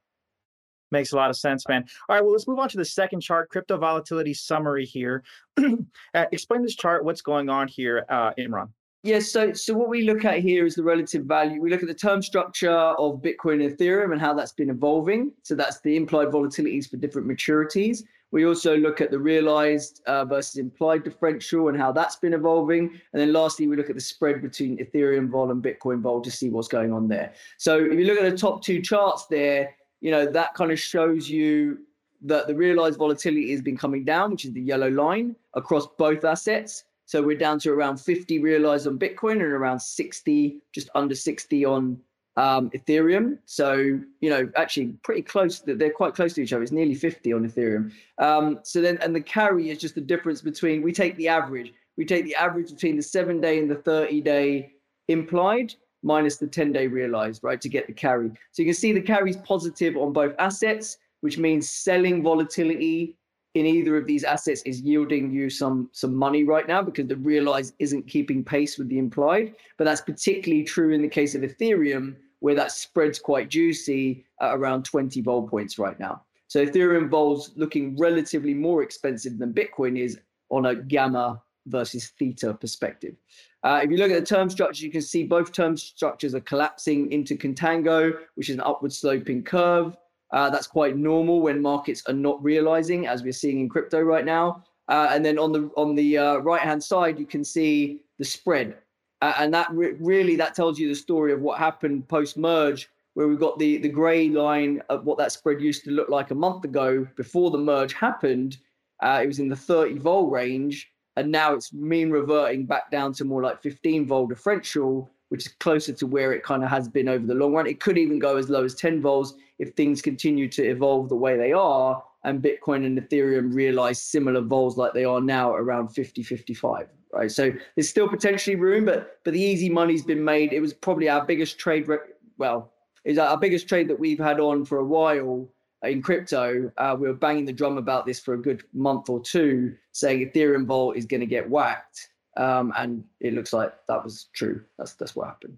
Makes 0.92 1.14
a 1.14 1.16
lot 1.16 1.30
of 1.30 1.38
sense, 1.38 1.68
man. 1.70 1.86
All 2.10 2.16
right, 2.16 2.22
well, 2.22 2.34
let's 2.34 2.48
move 2.48 2.60
on 2.60 2.68
to 2.70 2.78
the 2.78 2.84
second 2.84 3.22
chart, 3.22 3.50
crypto 3.50 3.78
volatility 3.78 4.34
summary 4.34 4.86
here. 4.86 5.24
uh, 5.58 6.26
explain 6.34 6.64
this 6.64 6.76
chart, 6.76 7.06
what's 7.06 7.22
going 7.22 7.50
on 7.50 7.70
here, 7.70 8.06
uh, 8.10 8.32
Imran. 8.38 8.70
Yes, 9.04 9.32
so 9.32 9.52
so 9.54 9.74
what 9.74 9.90
we 9.90 10.04
look 10.04 10.26
at 10.26 10.40
here 10.40 10.64
is 10.66 10.76
the 10.76 10.84
relative 10.84 11.26
value. 11.26 11.60
We 11.60 11.72
look 11.72 11.82
at 11.82 11.88
the 11.88 11.94
term 11.94 12.22
structure 12.22 12.70
of 12.70 13.20
Bitcoin 13.22 13.66
and 13.66 13.76
Ethereum 13.76 14.12
and 14.12 14.22
how 14.22 14.36
that's 14.36 14.52
been 14.52 14.70
evolving. 14.70 15.32
So 15.42 15.56
that's 15.56 15.80
the 15.82 15.96
implied 15.96 16.28
volatilities 16.28 16.88
for 16.88 16.98
different 16.98 17.28
maturities. 17.28 18.04
We 18.32 18.46
also 18.46 18.78
look 18.78 19.02
at 19.02 19.12
the 19.12 19.20
realized 19.20 20.02
uh, 20.08 20.26
versus 20.26 20.58
implied 20.58 21.04
differential 21.04 21.68
and 21.68 21.78
how 21.78 21.92
that's 21.92 22.16
been 22.16 22.34
evolving. 22.34 23.00
And 23.14 23.22
then 23.22 23.34
lastly, 23.34 23.68
we 23.68 23.76
look 23.76 23.90
at 23.90 23.96
the 23.96 24.02
spread 24.02 24.42
between 24.42 24.78
Ethereum 24.78 25.30
vol 25.30 25.52
and 25.52 25.62
Bitcoin 25.62 26.02
vol 26.02 26.22
to 26.22 26.32
see 26.32 26.50
what's 26.50 26.70
going 26.70 26.94
on 26.94 27.08
there. 27.08 27.34
So 27.58 27.78
if 27.78 28.00
you 28.00 28.06
look 28.06 28.18
at 28.18 28.30
the 28.30 28.38
top 28.38 28.64
two 28.64 28.82
charts 28.82 29.28
there, 29.28 29.76
you 30.00 30.12
know, 30.12 30.26
that 30.26 30.54
kind 30.54 30.72
of 30.72 30.80
shows 30.80 31.30
you 31.30 31.80
that 32.24 32.48
the 32.48 32.56
realized 32.56 32.98
volatility 32.98 33.52
has 33.52 33.62
been 33.62 33.78
coming 33.78 34.06
down, 34.06 34.32
which 34.32 34.46
is 34.46 34.54
the 34.54 34.62
yellow 34.62 34.90
line 34.90 35.36
across 35.56 35.88
both 35.98 36.24
assets. 36.24 36.86
So 37.06 37.22
we're 37.22 37.38
down 37.38 37.60
to 37.60 37.72
around 37.72 37.98
50 37.98 38.40
realized 38.40 38.88
on 38.88 38.98
Bitcoin 38.98 39.34
and 39.34 39.42
around 39.42 39.82
60, 39.82 40.62
just 40.72 40.90
under 40.96 41.16
60 41.16 41.66
on 41.66 42.00
um, 42.38 42.70
Ethereum. 42.72 43.38
So, 43.46 44.00
you 44.22 44.30
know, 44.30 44.50
actually 44.56 44.94
pretty 45.04 45.22
close. 45.22 45.60
They're 45.60 45.92
quite 45.92 46.14
close 46.14 46.34
to 46.34 46.42
each 46.42 46.54
other. 46.54 46.64
It's 46.64 46.72
nearly 46.72 46.96
50 46.96 47.34
on 47.34 47.50
Ethereum. 47.50 47.92
Um, 48.18 48.60
so 48.64 48.82
then, 48.82 48.98
and 49.02 49.16
the 49.16 49.22
carry 49.22 49.70
is 49.70 49.80
just 49.80 49.96
the 49.96 50.02
difference 50.02 50.42
between, 50.42 50.82
we 50.82 50.94
take 50.94 51.16
the 51.18 51.28
average. 51.28 51.74
We 51.98 52.06
take 52.06 52.26
the 52.26 52.36
average 52.36 52.72
between 52.72 52.96
the 52.96 53.04
seven 53.04 53.42
day 53.42 53.60
and 53.60 53.70
the 53.70 53.76
30 53.76 54.22
day 54.22 54.72
implied 55.08 55.74
minus 56.04 56.38
the 56.38 56.48
10 56.48 56.72
day 56.72 56.88
realized, 56.88 57.44
right, 57.44 57.62
to 57.62 57.70
get 57.70 57.88
the 57.88 57.94
carry. 57.94 58.30
So 58.52 58.62
you 58.62 58.66
can 58.66 58.74
see 58.74 58.92
the 58.92 59.02
carry 59.02 59.30
is 59.30 59.38
positive 59.38 59.98
on 59.98 60.14
both 60.14 60.34
assets, 60.40 60.98
which 61.20 61.38
means 61.38 61.70
selling 61.70 62.24
volatility 62.24 63.18
in 63.54 63.66
either 63.66 63.98
of 63.98 64.08
these 64.08 64.24
assets 64.24 64.62
is 64.64 64.82
yielding 64.82 65.32
you 65.32 65.50
some 65.50 65.90
some 65.92 66.16
money 66.16 66.44
right 66.44 66.68
now 66.68 66.82
because 66.82 67.08
the 67.08 67.18
realized 67.18 67.74
isn't 67.80 68.08
keeping 68.08 68.44
pace 68.44 68.78
with 68.78 68.88
the 68.90 68.98
implied. 68.98 69.56
But 69.78 69.86
that's 69.86 70.02
particularly 70.02 70.64
true 70.64 70.94
in 70.94 71.02
the 71.02 71.08
case 71.08 71.36
of 71.36 71.42
ethereum 71.42 72.16
where 72.40 72.56
that 72.56 72.72
spread's 72.72 73.20
quite 73.20 73.50
juicy 73.50 74.26
at 74.42 74.56
around 74.56 74.84
20 74.84 75.22
vol 75.22 75.48
points 75.48 75.78
right 75.78 76.00
now. 76.00 76.24
So 76.48 76.66
ethereum 76.66 77.10
vol's 77.10 77.52
looking 77.56 77.96
relatively 77.98 78.54
more 78.54 78.84
expensive 78.84 79.38
than 79.38 79.54
bitcoin 79.54 79.98
is 79.98 80.20
on 80.50 80.66
a 80.66 80.76
gamma 80.76 81.42
versus 81.68 82.12
theta 82.18 82.54
perspective. 82.54 83.16
Uh, 83.64 83.82
if 83.84 83.92
you 83.92 83.98
look 83.98 84.12
at 84.12 84.20
the 84.20 84.26
term 84.26 84.50
structure, 84.50 84.84
you 84.84 84.92
can 84.92 85.02
see 85.02 85.24
both 85.24 85.52
term 85.52 85.78
structures 85.78 86.34
are 86.34 86.42
collapsing 86.42 87.12
into 87.12 87.38
contango, 87.38 88.14
which 88.36 88.50
is 88.50 88.56
an 88.56 88.62
upward 88.62 88.92
sloping 88.92 89.44
curve. 89.44 89.96
Uh, 90.32 90.50
that's 90.50 90.68
quite 90.68 90.96
normal 90.96 91.42
when 91.42 91.62
markets 91.62 92.04
are 92.08 92.14
not 92.14 92.42
realizing, 92.44 93.08
as 93.08 93.24
we're 93.24 93.34
seeing 93.34 93.60
in 93.60 93.70
crypto 93.70 94.02
right 94.02 94.26
now. 94.26 94.64
Uh, 94.88 95.10
and 95.12 95.24
then 95.24 95.38
on 95.38 95.52
the 95.52 95.70
on 95.78 95.96
the 95.96 96.18
uh, 96.18 96.38
right 96.38 96.62
hand 96.62 96.84
side, 96.84 97.20
you 97.20 97.26
can 97.26 97.44
see 97.44 98.02
the 98.18 98.26
spread, 98.26 98.78
uh, 99.22 99.34
and 99.38 99.54
that 99.54 99.70
re- 99.72 99.96
really 100.00 100.36
that 100.36 100.56
tells 100.56 100.80
you 100.80 100.88
the 100.88 100.96
story 100.96 101.32
of 101.32 101.42
what 101.42 101.58
happened 101.58 102.08
post 102.08 102.38
merge, 102.38 102.90
where 103.14 103.28
we've 103.28 103.40
got 103.40 103.58
the 103.60 103.78
the 103.78 103.90
grey 103.90 104.30
line 104.30 104.82
of 104.90 105.06
what 105.06 105.18
that 105.18 105.32
spread 105.32 105.62
used 105.62 105.84
to 105.86 105.92
look 105.92 106.10
like 106.10 106.32
a 106.32 106.36
month 106.36 106.66
ago 106.66 107.08
before 107.16 107.52
the 107.52 107.58
merge 107.58 107.94
happened. 107.94 108.58
Uh, 109.02 109.22
it 109.24 109.28
was 109.28 109.40
in 109.40 109.50
the 109.50 109.56
30 109.56 109.98
vol 110.00 110.30
range, 110.30 110.92
and 111.16 111.32
now 111.32 111.54
it's 111.54 111.74
mean 111.74 112.10
reverting 112.10 112.66
back 112.66 112.92
down 112.92 113.14
to 113.14 113.26
more 113.26 113.42
like 113.42 113.62
15 113.62 114.06
vol 114.08 114.28
differential, 114.28 115.12
which 115.32 115.46
is 115.46 115.54
closer 115.54 115.94
to 115.94 116.06
where 116.06 116.34
it 116.34 116.44
kind 116.44 116.62
of 116.62 116.70
has 116.70 116.90
been 116.90 117.08
over 117.08 117.26
the 117.26 117.34
long 117.34 117.54
run. 117.54 117.66
It 117.66 117.80
could 117.80 117.98
even 117.98 118.20
go 118.20 118.36
as 118.36 118.50
low 118.50 118.66
as 118.66 118.76
10 118.76 119.02
volts 119.02 119.34
if 119.60 119.74
things 119.74 120.02
continue 120.02 120.50
to 120.50 120.64
evolve 120.64 121.08
the 121.08 121.16
way 121.16 121.38
they 121.38 121.54
are 121.54 122.04
and 122.24 122.42
Bitcoin 122.42 122.86
and 122.86 122.98
Ethereum 122.98 123.54
realize 123.54 124.02
similar 124.02 124.42
vols 124.42 124.78
like 124.78 124.94
they 124.94 125.06
are 125.06 125.22
now 125.22 125.54
around 125.54 125.90
50, 125.90 126.22
55. 126.22 126.88
Right. 127.14 127.32
So 127.32 127.52
there's 127.76 127.90
still 127.90 128.08
potentially 128.08 128.56
room, 128.56 128.86
but 128.86 129.20
but 129.26 129.34
the 129.34 129.42
easy 129.42 129.70
money's 129.70 130.04
been 130.04 130.24
made. 130.24 130.54
It 130.54 130.62
was 130.62 130.74
probably 130.74 131.10
our 131.10 131.26
biggest 131.26 131.60
trade. 131.60 131.88
Re- 131.88 131.98
well, 132.38 132.72
is 133.04 133.18
our 133.18 133.38
biggest 133.38 133.68
trade 133.68 133.90
that 133.90 134.00
we've 134.00 134.20
had 134.20 134.40
on 134.40 134.64
for 134.64 134.78
a 134.78 134.86
while 134.86 135.50
in 135.84 136.02
crypto. 136.02 136.72
Uh, 136.78 136.96
we 136.98 137.08
were 137.08 137.14
banging 137.14 137.46
the 137.46 137.52
drum 137.52 137.78
about 137.78 138.06
this 138.06 138.20
for 138.20 138.34
a 138.36 138.42
good 138.42 138.64
month 138.74 139.10
or 139.10 139.20
two, 139.20 139.76
saying 139.92 140.32
Ethereum 140.32 140.66
vol 140.66 140.94
is 140.94 141.06
going 141.06 141.20
to 141.20 141.26
get 141.26 141.50
whacked. 141.50 142.11
Um, 142.38 142.74
and 142.78 143.04
it 143.20 143.34
looks 143.34 143.54
like 143.54 143.74
that 143.88 144.04
was 144.04 144.26
true. 144.34 144.64
That's 144.78 144.94
that's 144.94 145.16
what 145.16 145.28
happened. 145.28 145.58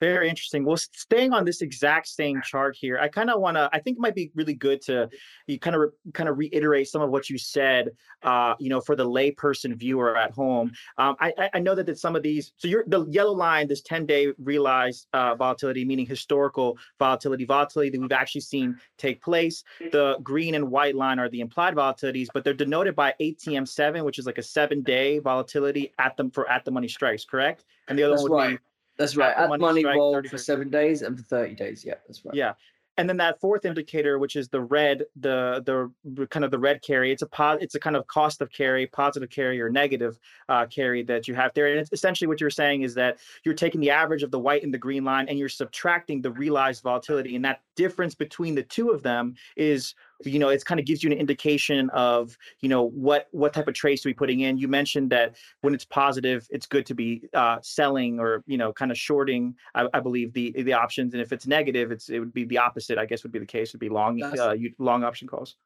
Very 0.00 0.30
interesting. 0.30 0.64
Well, 0.64 0.78
staying 0.78 1.34
on 1.34 1.44
this 1.44 1.60
exact 1.60 2.08
same 2.08 2.40
chart 2.42 2.74
here, 2.74 2.98
I 2.98 3.08
kind 3.08 3.28
of 3.28 3.38
want 3.40 3.58
to. 3.58 3.68
I 3.72 3.80
think 3.80 3.98
it 3.98 4.00
might 4.00 4.14
be 4.14 4.30
really 4.34 4.54
good 4.54 4.80
to 4.82 5.10
you 5.46 5.58
kind 5.58 5.76
of 5.76 5.82
re, 5.82 5.88
kind 6.14 6.28
of 6.28 6.38
reiterate 6.38 6.88
some 6.88 7.02
of 7.02 7.10
what 7.10 7.28
you 7.28 7.36
said. 7.36 7.90
Uh, 8.22 8.54
you 8.58 8.70
know, 8.70 8.80
for 8.80 8.96
the 8.96 9.04
layperson 9.04 9.76
viewer 9.76 10.16
at 10.16 10.30
home, 10.32 10.72
um, 10.98 11.16
I, 11.20 11.50
I 11.52 11.58
know 11.58 11.74
that 11.74 11.86
that 11.86 11.98
some 11.98 12.16
of 12.16 12.22
these. 12.22 12.52
So 12.56 12.66
you're 12.66 12.84
the 12.86 13.04
yellow 13.06 13.32
line, 13.32 13.68
this 13.68 13.82
10 13.82 14.06
day 14.06 14.28
realized 14.38 15.06
uh, 15.12 15.34
volatility, 15.34 15.84
meaning 15.84 16.06
historical 16.06 16.78
volatility, 16.98 17.44
volatility 17.44 17.90
that 17.90 18.00
we've 18.00 18.12
actually 18.12 18.40
seen 18.42 18.78
take 18.96 19.22
place. 19.22 19.64
The 19.92 20.16
green 20.22 20.54
and 20.54 20.70
white 20.70 20.94
line 20.94 21.18
are 21.18 21.28
the 21.28 21.40
implied 21.40 21.74
volatilities, 21.74 22.28
but 22.32 22.42
they're 22.42 22.54
denoted 22.54 22.96
by 22.96 23.14
ATM7, 23.20 24.02
which 24.04 24.18
is 24.18 24.26
like 24.26 24.38
a 24.38 24.42
seven 24.42 24.82
day 24.82 25.18
volatility 25.18 25.92
at 25.98 26.16
them 26.16 26.30
for 26.30 26.48
at 26.48 26.64
the 26.64 26.70
money 26.70 26.88
strikes, 26.88 27.24
correct? 27.24 27.64
And 27.88 27.98
the 27.98 28.04
other 28.04 28.12
That's 28.12 28.22
one 28.22 28.30
would 28.30 28.36
right. 28.36 28.50
be 28.58 28.69
that's 29.00 29.16
right. 29.16 29.34
At 29.36 29.48
money, 29.48 29.82
money 29.82 29.84
roll 29.84 30.22
for 30.22 30.38
seven 30.38 30.68
days 30.70 31.02
and 31.02 31.16
for 31.16 31.24
30 31.24 31.54
days. 31.54 31.84
Yeah, 31.84 31.94
that's 32.06 32.24
right. 32.24 32.34
Yeah. 32.34 32.52
and 32.98 33.08
then 33.08 33.16
that 33.16 33.40
fourth 33.40 33.64
indicator, 33.64 34.18
which 34.18 34.36
is 34.36 34.48
the 34.48 34.60
red, 34.60 35.04
the 35.16 35.90
the 36.04 36.26
kind 36.26 36.44
of 36.44 36.50
the 36.50 36.58
red 36.58 36.82
carry, 36.82 37.10
it's 37.10 37.22
a 37.22 37.26
po- 37.26 37.58
it's 37.60 37.74
a 37.74 37.80
kind 37.80 37.96
of 37.96 38.06
cost 38.08 38.42
of 38.42 38.52
carry, 38.52 38.86
positive 38.86 39.30
carry 39.30 39.58
or 39.60 39.70
negative 39.70 40.18
uh, 40.50 40.66
carry 40.66 41.02
that 41.04 41.26
you 41.26 41.34
have 41.34 41.54
there. 41.54 41.68
And 41.68 41.80
it's 41.80 41.92
essentially 41.92 42.28
what 42.28 42.40
you're 42.42 42.50
saying 42.50 42.82
is 42.82 42.94
that 42.94 43.18
you're 43.44 43.54
taking 43.54 43.80
the 43.80 43.90
average 43.90 44.22
of 44.22 44.30
the 44.30 44.38
white 44.38 44.62
and 44.64 44.74
the 44.74 44.78
green 44.86 45.04
line, 45.04 45.28
and 45.28 45.38
you're 45.38 45.48
subtracting 45.48 46.20
the 46.20 46.32
realized 46.32 46.82
volatility, 46.82 47.36
and 47.36 47.44
that 47.44 47.62
difference 47.76 48.14
between 48.14 48.54
the 48.54 48.62
two 48.64 48.90
of 48.90 49.02
them 49.02 49.34
is 49.56 49.94
you 50.24 50.38
know 50.38 50.48
it's 50.48 50.64
kind 50.64 50.78
of 50.80 50.86
gives 50.86 51.02
you 51.02 51.10
an 51.10 51.18
indication 51.18 51.90
of 51.90 52.36
you 52.60 52.68
know 52.68 52.88
what 52.88 53.28
what 53.32 53.52
type 53.52 53.68
of 53.68 53.74
trades 53.74 54.02
to 54.02 54.08
be 54.08 54.14
putting 54.14 54.40
in. 54.40 54.58
You 54.58 54.68
mentioned 54.68 55.10
that 55.10 55.36
when 55.62 55.74
it's 55.74 55.84
positive 55.84 56.46
it's 56.50 56.66
good 56.66 56.86
to 56.86 56.94
be 56.94 57.22
uh, 57.34 57.58
selling 57.62 58.20
or 58.20 58.42
you 58.46 58.58
know 58.58 58.72
kind 58.72 58.90
of 58.90 58.98
shorting 58.98 59.54
I, 59.74 59.86
I, 59.94 60.00
believe 60.00 60.32
the 60.32 60.52
the 60.62 60.72
options. 60.72 61.14
And 61.14 61.22
if 61.22 61.32
it's 61.32 61.46
negative 61.46 61.90
it's 61.92 62.08
it 62.08 62.18
would 62.18 62.32
be 62.32 62.44
the 62.44 62.58
opposite 62.58 62.98
i 62.98 63.06
guess 63.06 63.22
would 63.22 63.32
be 63.32 63.38
the 63.38 63.46
case. 63.46 63.72
Would 63.72 63.80
be 63.80 63.88
long 63.88 64.22
uh, 64.22 64.52
you, 64.52 64.72
long 64.78 65.04
option 65.04 65.28
calls. 65.28 65.56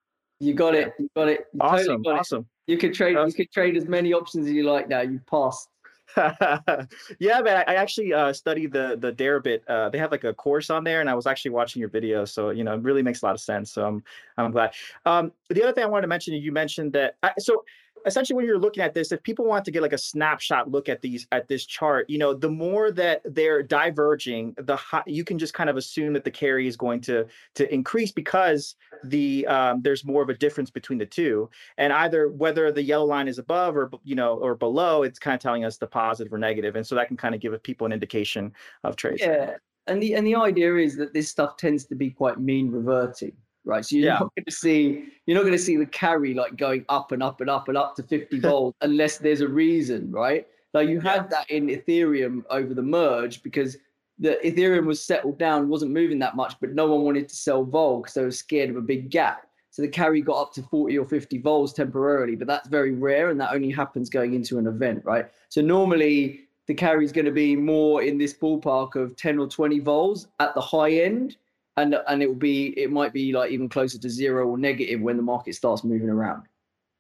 You 0.40 0.54
got 0.54 0.74
it. 0.74 0.92
You 0.98 1.08
got 1.16 1.28
it. 1.28 1.46
You 1.52 1.60
awesome. 1.60 1.86
totally 1.86 2.02
got 2.04 2.18
awesome. 2.20 2.46
It. 2.66 2.72
you 2.72 2.78
could 2.78 2.94
trade 2.94 3.16
you 3.16 3.32
could 3.32 3.50
trade 3.50 3.76
as 3.76 3.86
many 3.86 4.12
options 4.12 4.46
as 4.46 4.52
you 4.52 4.64
like 4.64 4.88
now. 4.88 5.00
You 5.00 5.20
passed 5.30 5.68
yeah, 7.18 7.40
man. 7.40 7.64
I, 7.66 7.74
actually 7.74 8.12
uh, 8.12 8.32
studied 8.32 8.72
the 8.72 8.96
the 9.00 9.12
Deribit. 9.12 9.60
Uh, 9.68 9.88
they 9.90 9.98
have 9.98 10.10
like 10.10 10.24
a 10.24 10.32
course 10.32 10.70
on 10.70 10.84
there, 10.84 11.00
and 11.00 11.10
I 11.10 11.14
was 11.14 11.26
actually 11.26 11.52
watching 11.52 11.80
your 11.80 11.88
video. 11.88 12.24
So 12.24 12.50
you 12.50 12.64
know, 12.64 12.74
it 12.74 12.82
really 12.82 13.02
makes 13.02 13.22
a 13.22 13.26
lot 13.26 13.34
of 13.34 13.40
sense. 13.40 13.72
So 13.72 13.86
I'm 13.86 14.04
I'm 14.36 14.52
glad. 14.52 14.74
Um, 15.06 15.32
the 15.48 15.62
other 15.62 15.72
thing 15.72 15.84
I 15.84 15.86
wanted 15.86 16.02
to 16.02 16.08
mention, 16.08 16.34
you 16.34 16.52
mentioned 16.52 16.92
that. 16.92 17.16
I, 17.22 17.32
so 17.38 17.64
essentially 18.06 18.36
when 18.36 18.44
you're 18.44 18.58
looking 18.58 18.82
at 18.82 18.94
this 18.94 19.12
if 19.12 19.22
people 19.22 19.44
want 19.44 19.64
to 19.64 19.70
get 19.70 19.82
like 19.82 19.92
a 19.92 19.98
snapshot 19.98 20.70
look 20.70 20.88
at 20.88 21.00
these 21.02 21.26
at 21.32 21.48
this 21.48 21.64
chart 21.64 22.08
you 22.08 22.18
know 22.18 22.34
the 22.34 22.50
more 22.50 22.90
that 22.90 23.20
they're 23.24 23.62
diverging 23.62 24.54
the 24.58 24.76
high, 24.76 25.02
you 25.06 25.24
can 25.24 25.38
just 25.38 25.54
kind 25.54 25.70
of 25.70 25.76
assume 25.76 26.12
that 26.12 26.24
the 26.24 26.30
carry 26.30 26.66
is 26.66 26.76
going 26.76 27.00
to 27.00 27.26
to 27.54 27.72
increase 27.72 28.12
because 28.12 28.76
the 29.04 29.46
um, 29.46 29.82
there's 29.82 30.04
more 30.04 30.22
of 30.22 30.28
a 30.28 30.34
difference 30.34 30.70
between 30.70 30.98
the 30.98 31.06
two. 31.06 31.48
And 31.78 31.92
either 31.92 32.28
whether 32.28 32.70
the 32.72 32.82
yellow 32.82 33.06
line 33.06 33.28
is 33.28 33.38
above 33.38 33.76
or 33.76 33.90
you 34.02 34.14
know 34.14 34.34
or 34.34 34.54
below 34.54 35.02
it's 35.02 35.18
kind 35.18 35.34
of 35.34 35.40
telling 35.40 35.64
us 35.64 35.76
the 35.76 35.86
positive 35.86 36.32
or 36.32 36.38
negative. 36.38 36.76
And 36.76 36.86
so 36.86 36.94
that 36.94 37.08
can 37.08 37.16
kind 37.16 37.34
of 37.34 37.40
give 37.40 37.60
people 37.62 37.86
an 37.86 37.92
indication 37.92 38.52
of 38.82 38.96
trades 38.96 39.20
yeah. 39.20 39.54
And 39.86 40.02
the 40.02 40.14
and 40.14 40.26
the 40.26 40.34
idea 40.34 40.76
is 40.76 40.96
that 40.96 41.12
this 41.12 41.28
stuff 41.28 41.56
tends 41.56 41.84
to 41.86 41.94
be 41.94 42.10
quite 42.10 42.40
mean 42.40 42.70
reverting 42.70 43.32
right? 43.64 43.84
So 43.84 43.96
you're 43.96 44.06
yeah. 44.06 44.14
not 44.14 44.34
going 44.34 44.44
to 44.46 44.52
see 44.52 45.06
you're 45.26 45.36
not 45.36 45.42
going 45.42 45.52
to 45.52 45.58
see 45.58 45.76
the 45.76 45.86
carry 45.86 46.34
like 46.34 46.56
going 46.56 46.84
up 46.88 47.12
and 47.12 47.22
up 47.22 47.40
and 47.40 47.50
up 47.50 47.68
and 47.68 47.76
up 47.76 47.96
to 47.96 48.02
50 48.02 48.40
volts 48.40 48.76
unless 48.80 49.18
there's 49.18 49.40
a 49.40 49.48
reason, 49.48 50.10
right? 50.10 50.46
Like 50.72 50.88
you 50.88 51.00
had 51.00 51.30
that 51.30 51.48
in 51.50 51.68
Ethereum 51.68 52.42
over 52.50 52.74
the 52.74 52.82
merge 52.82 53.42
because 53.42 53.76
the 54.18 54.38
Ethereum 54.44 54.86
was 54.86 55.04
settled 55.04 55.38
down, 55.38 55.68
wasn't 55.68 55.92
moving 55.92 56.18
that 56.20 56.36
much, 56.36 56.54
but 56.60 56.74
no 56.74 56.86
one 56.86 57.02
wanted 57.02 57.28
to 57.28 57.36
sell 57.36 57.64
vol 57.64 58.00
because 58.00 58.14
they 58.14 58.22
were 58.22 58.30
scared 58.30 58.70
of 58.70 58.76
a 58.76 58.80
big 58.80 59.10
gap. 59.10 59.46
So 59.70 59.82
the 59.82 59.88
carry 59.88 60.20
got 60.20 60.40
up 60.40 60.52
to 60.54 60.62
40 60.62 60.98
or 60.98 61.04
50 61.04 61.38
vols 61.38 61.72
temporarily, 61.72 62.36
but 62.36 62.46
that's 62.46 62.68
very 62.68 62.92
rare 62.92 63.30
and 63.30 63.40
that 63.40 63.52
only 63.52 63.70
happens 63.70 64.08
going 64.08 64.34
into 64.34 64.58
an 64.58 64.68
event, 64.68 65.02
right? 65.04 65.26
So 65.48 65.60
normally 65.60 66.42
the 66.66 66.74
carry 66.74 67.04
is 67.04 67.12
going 67.12 67.24
to 67.24 67.32
be 67.32 67.56
more 67.56 68.02
in 68.02 68.16
this 68.16 68.34
ballpark 68.34 68.94
of 68.94 69.16
10 69.16 69.38
or 69.38 69.48
20 69.48 69.80
vols 69.80 70.28
at 70.38 70.54
the 70.54 70.60
high 70.60 70.92
end 70.92 71.36
and 71.76 71.96
and 72.08 72.22
it 72.22 72.26
will 72.26 72.34
be 72.34 72.68
it 72.78 72.90
might 72.90 73.12
be 73.12 73.32
like 73.32 73.50
even 73.50 73.68
closer 73.68 73.98
to 73.98 74.08
zero 74.08 74.46
or 74.46 74.58
negative 74.58 75.00
when 75.00 75.16
the 75.16 75.22
market 75.22 75.54
starts 75.54 75.84
moving 75.84 76.08
around. 76.08 76.44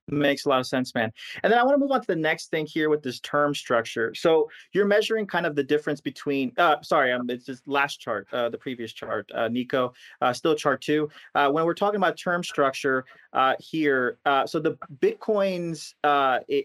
Makes 0.06 0.44
a 0.44 0.50
lot 0.50 0.60
of 0.60 0.66
sense, 0.66 0.94
man. 0.94 1.10
And 1.42 1.50
then 1.50 1.58
I 1.58 1.62
want 1.62 1.76
to 1.76 1.78
move 1.78 1.90
on 1.90 2.00
to 2.02 2.06
the 2.06 2.14
next 2.14 2.50
thing 2.50 2.66
here 2.66 2.90
with 2.90 3.02
this 3.02 3.20
term 3.20 3.54
structure. 3.54 4.14
So 4.14 4.50
you're 4.72 4.84
measuring 4.84 5.26
kind 5.26 5.46
of 5.46 5.56
the 5.56 5.62
difference 5.62 6.02
between, 6.02 6.52
uh, 6.58 6.76
sorry, 6.82 7.10
um, 7.10 7.30
it's 7.30 7.46
just 7.46 7.66
last 7.66 8.00
chart, 8.00 8.28
uh, 8.30 8.50
the 8.50 8.58
previous 8.58 8.92
chart, 8.92 9.30
uh, 9.34 9.48
Nico, 9.48 9.94
uh, 10.20 10.34
still 10.34 10.54
chart 10.54 10.82
two. 10.82 11.08
Uh, 11.34 11.50
when 11.50 11.64
we're 11.64 11.72
talking 11.72 11.96
about 11.96 12.18
term 12.18 12.44
structure 12.44 13.06
uh, 13.32 13.54
here, 13.58 14.18
so 14.46 14.60
the 14.60 14.76
Bitcoin's 14.98 15.94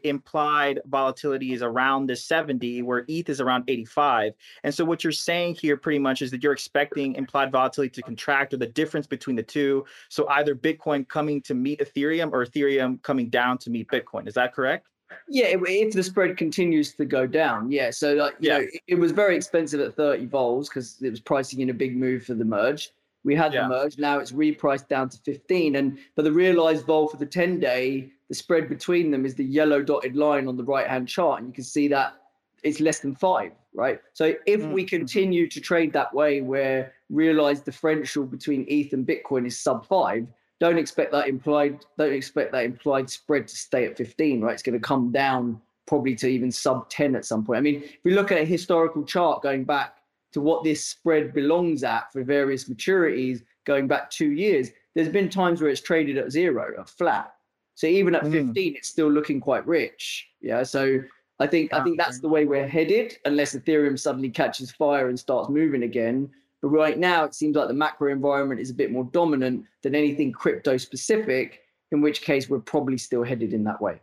implied 0.03 0.81
volatility 0.85 1.53
is 1.53 1.61
around 1.61 2.07
the 2.07 2.15
70, 2.15 2.81
where 2.81 3.05
ETH 3.07 3.29
is 3.29 3.39
around 3.39 3.63
85. 3.69 4.33
And 4.63 4.73
so 4.73 4.83
what 4.83 5.03
you're 5.03 5.13
saying 5.13 5.55
here 5.55 5.77
pretty 5.77 5.99
much 5.99 6.21
is 6.21 6.29
that 6.31 6.43
you're 6.43 6.53
expecting 6.53 7.15
implied 7.15 7.51
volatility 7.51 7.89
to 7.91 8.01
contract 8.01 8.53
or 8.53 8.57
the 8.57 8.67
difference 8.67 9.07
between 9.07 9.37
the 9.37 9.43
two. 9.43 9.85
So 10.09 10.27
either 10.29 10.55
Bitcoin 10.55 11.07
coming 11.07 11.41
to 11.43 11.53
meet 11.53 11.79
Ethereum 11.79 12.31
or 12.33 12.45
Ethereum 12.45 13.01
coming 13.01 13.28
down 13.29 13.57
to 13.59 13.69
meet 13.69 13.87
Bitcoin. 13.87 14.27
Is 14.27 14.33
that 14.35 14.53
correct? 14.53 14.87
Yeah, 15.27 15.45
if 15.49 15.93
the 15.93 16.03
spread 16.03 16.37
continues 16.37 16.93
to 16.93 17.05
go 17.05 17.25
down, 17.25 17.71
yeah. 17.71 17.91
So 17.91 18.13
like, 18.13 18.35
you 18.39 18.49
yeah. 18.49 18.57
know, 18.59 18.65
it 18.87 18.95
was 18.95 19.11
very 19.11 19.35
expensive 19.35 19.79
at 19.79 19.95
30 19.95 20.25
vols 20.27 20.69
because 20.69 21.01
it 21.01 21.09
was 21.09 21.19
pricing 21.19 21.61
in 21.61 21.69
a 21.69 21.73
big 21.73 21.95
move 21.95 22.25
for 22.25 22.33
the 22.33 22.45
merge. 22.45 22.91
We 23.23 23.35
had 23.35 23.53
yeah. 23.53 23.63
the 23.63 23.69
merge. 23.69 23.97
Now 23.97 24.19
it's 24.19 24.31
repriced 24.31 24.87
down 24.87 25.09
to 25.09 25.17
15. 25.19 25.75
And 25.75 25.99
for 26.15 26.21
the 26.21 26.31
realized 26.31 26.85
vol 26.85 27.09
for 27.09 27.17
the 27.17 27.25
10 27.25 27.59
day, 27.59 28.11
the 28.27 28.35
spread 28.35 28.69
between 28.69 29.11
them 29.11 29.25
is 29.25 29.35
the 29.35 29.43
yellow 29.43 29.81
dotted 29.81 30.15
line 30.15 30.47
on 30.47 30.57
the 30.57 30.63
right 30.63 30.87
hand 30.87 31.07
chart. 31.07 31.39
And 31.39 31.49
you 31.49 31.53
can 31.53 31.63
see 31.63 31.87
that 31.89 32.15
it's 32.63 32.79
less 32.79 32.99
than 32.99 33.15
five, 33.15 33.51
right? 33.73 33.99
So 34.13 34.33
if 34.45 34.61
mm-hmm. 34.61 34.71
we 34.71 34.83
continue 34.83 35.47
to 35.47 35.59
trade 35.59 35.93
that 35.93 36.13
way, 36.13 36.41
where 36.41 36.93
realized 37.09 37.65
differential 37.65 38.25
between 38.25 38.65
ETH 38.67 38.93
and 38.93 39.05
Bitcoin 39.05 39.45
is 39.45 39.59
sub 39.59 39.85
five, 39.87 40.27
don't 40.59 40.77
expect 40.77 41.11
that 41.11 41.27
implied 41.27 41.85
don't 41.97 42.13
expect 42.13 42.51
that 42.51 42.65
implied 42.65 43.09
spread 43.09 43.47
to 43.47 43.55
stay 43.55 43.85
at 43.85 43.97
15 43.97 44.41
right? 44.41 44.53
It's 44.53 44.63
going 44.63 44.79
to 44.79 44.85
come 44.85 45.11
down 45.11 45.61
probably 45.87 46.15
to 46.15 46.27
even 46.27 46.51
sub 46.51 46.89
10 46.89 47.15
at 47.15 47.25
some 47.25 47.45
point. 47.45 47.57
I 47.57 47.61
mean 47.61 47.83
if 47.83 47.97
we 48.03 48.13
look 48.13 48.31
at 48.31 48.39
a 48.39 48.45
historical 48.45 49.03
chart 49.03 49.41
going 49.41 49.63
back 49.63 49.97
to 50.33 50.41
what 50.41 50.63
this 50.63 50.85
spread 50.85 51.33
belongs 51.33 51.83
at 51.83 52.11
for 52.11 52.23
various 52.23 52.69
maturities 52.69 53.41
going 53.65 53.87
back 53.87 54.09
two 54.09 54.31
years 54.31 54.69
there's 54.95 55.09
been 55.09 55.29
times 55.29 55.61
where 55.61 55.69
it's 55.69 55.81
traded 55.81 56.17
at 56.17 56.31
zero 56.31 56.73
or 56.77 56.85
flat. 56.85 57.33
So 57.75 57.87
even 57.87 58.15
at 58.15 58.23
mm. 58.23 58.47
15 58.47 58.75
it's 58.75 58.89
still 58.89 59.11
looking 59.11 59.39
quite 59.39 59.65
rich 59.65 60.27
yeah? 60.41 60.63
So 60.63 60.99
i 61.41 61.47
think 61.47 61.73
i 61.73 61.81
think 61.81 61.97
that's 61.97 62.19
the 62.19 62.27
way 62.27 62.43
we're 62.43 62.67
headed 62.67 63.17
unless 63.23 63.55
ethereum 63.55 63.97
suddenly 63.97 64.29
catches 64.29 64.71
fire 64.71 65.07
and 65.07 65.17
starts 65.17 65.49
moving 65.49 65.83
again 65.83 66.29
but 66.61 66.69
right 66.69 66.97
now, 66.97 67.23
it 67.23 67.33
seems 67.33 67.55
like 67.55 67.67
the 67.67 67.73
macro 67.73 68.11
environment 68.11 68.59
is 68.59 68.69
a 68.69 68.73
bit 68.73 68.91
more 68.91 69.05
dominant 69.05 69.65
than 69.81 69.95
anything 69.95 70.31
crypto 70.31 70.77
specific, 70.77 71.61
in 71.91 72.01
which 72.01 72.21
case 72.21 72.49
we're 72.49 72.59
probably 72.59 72.97
still 72.97 73.23
headed 73.23 73.53
in 73.53 73.63
that 73.63 73.81
way. 73.81 73.99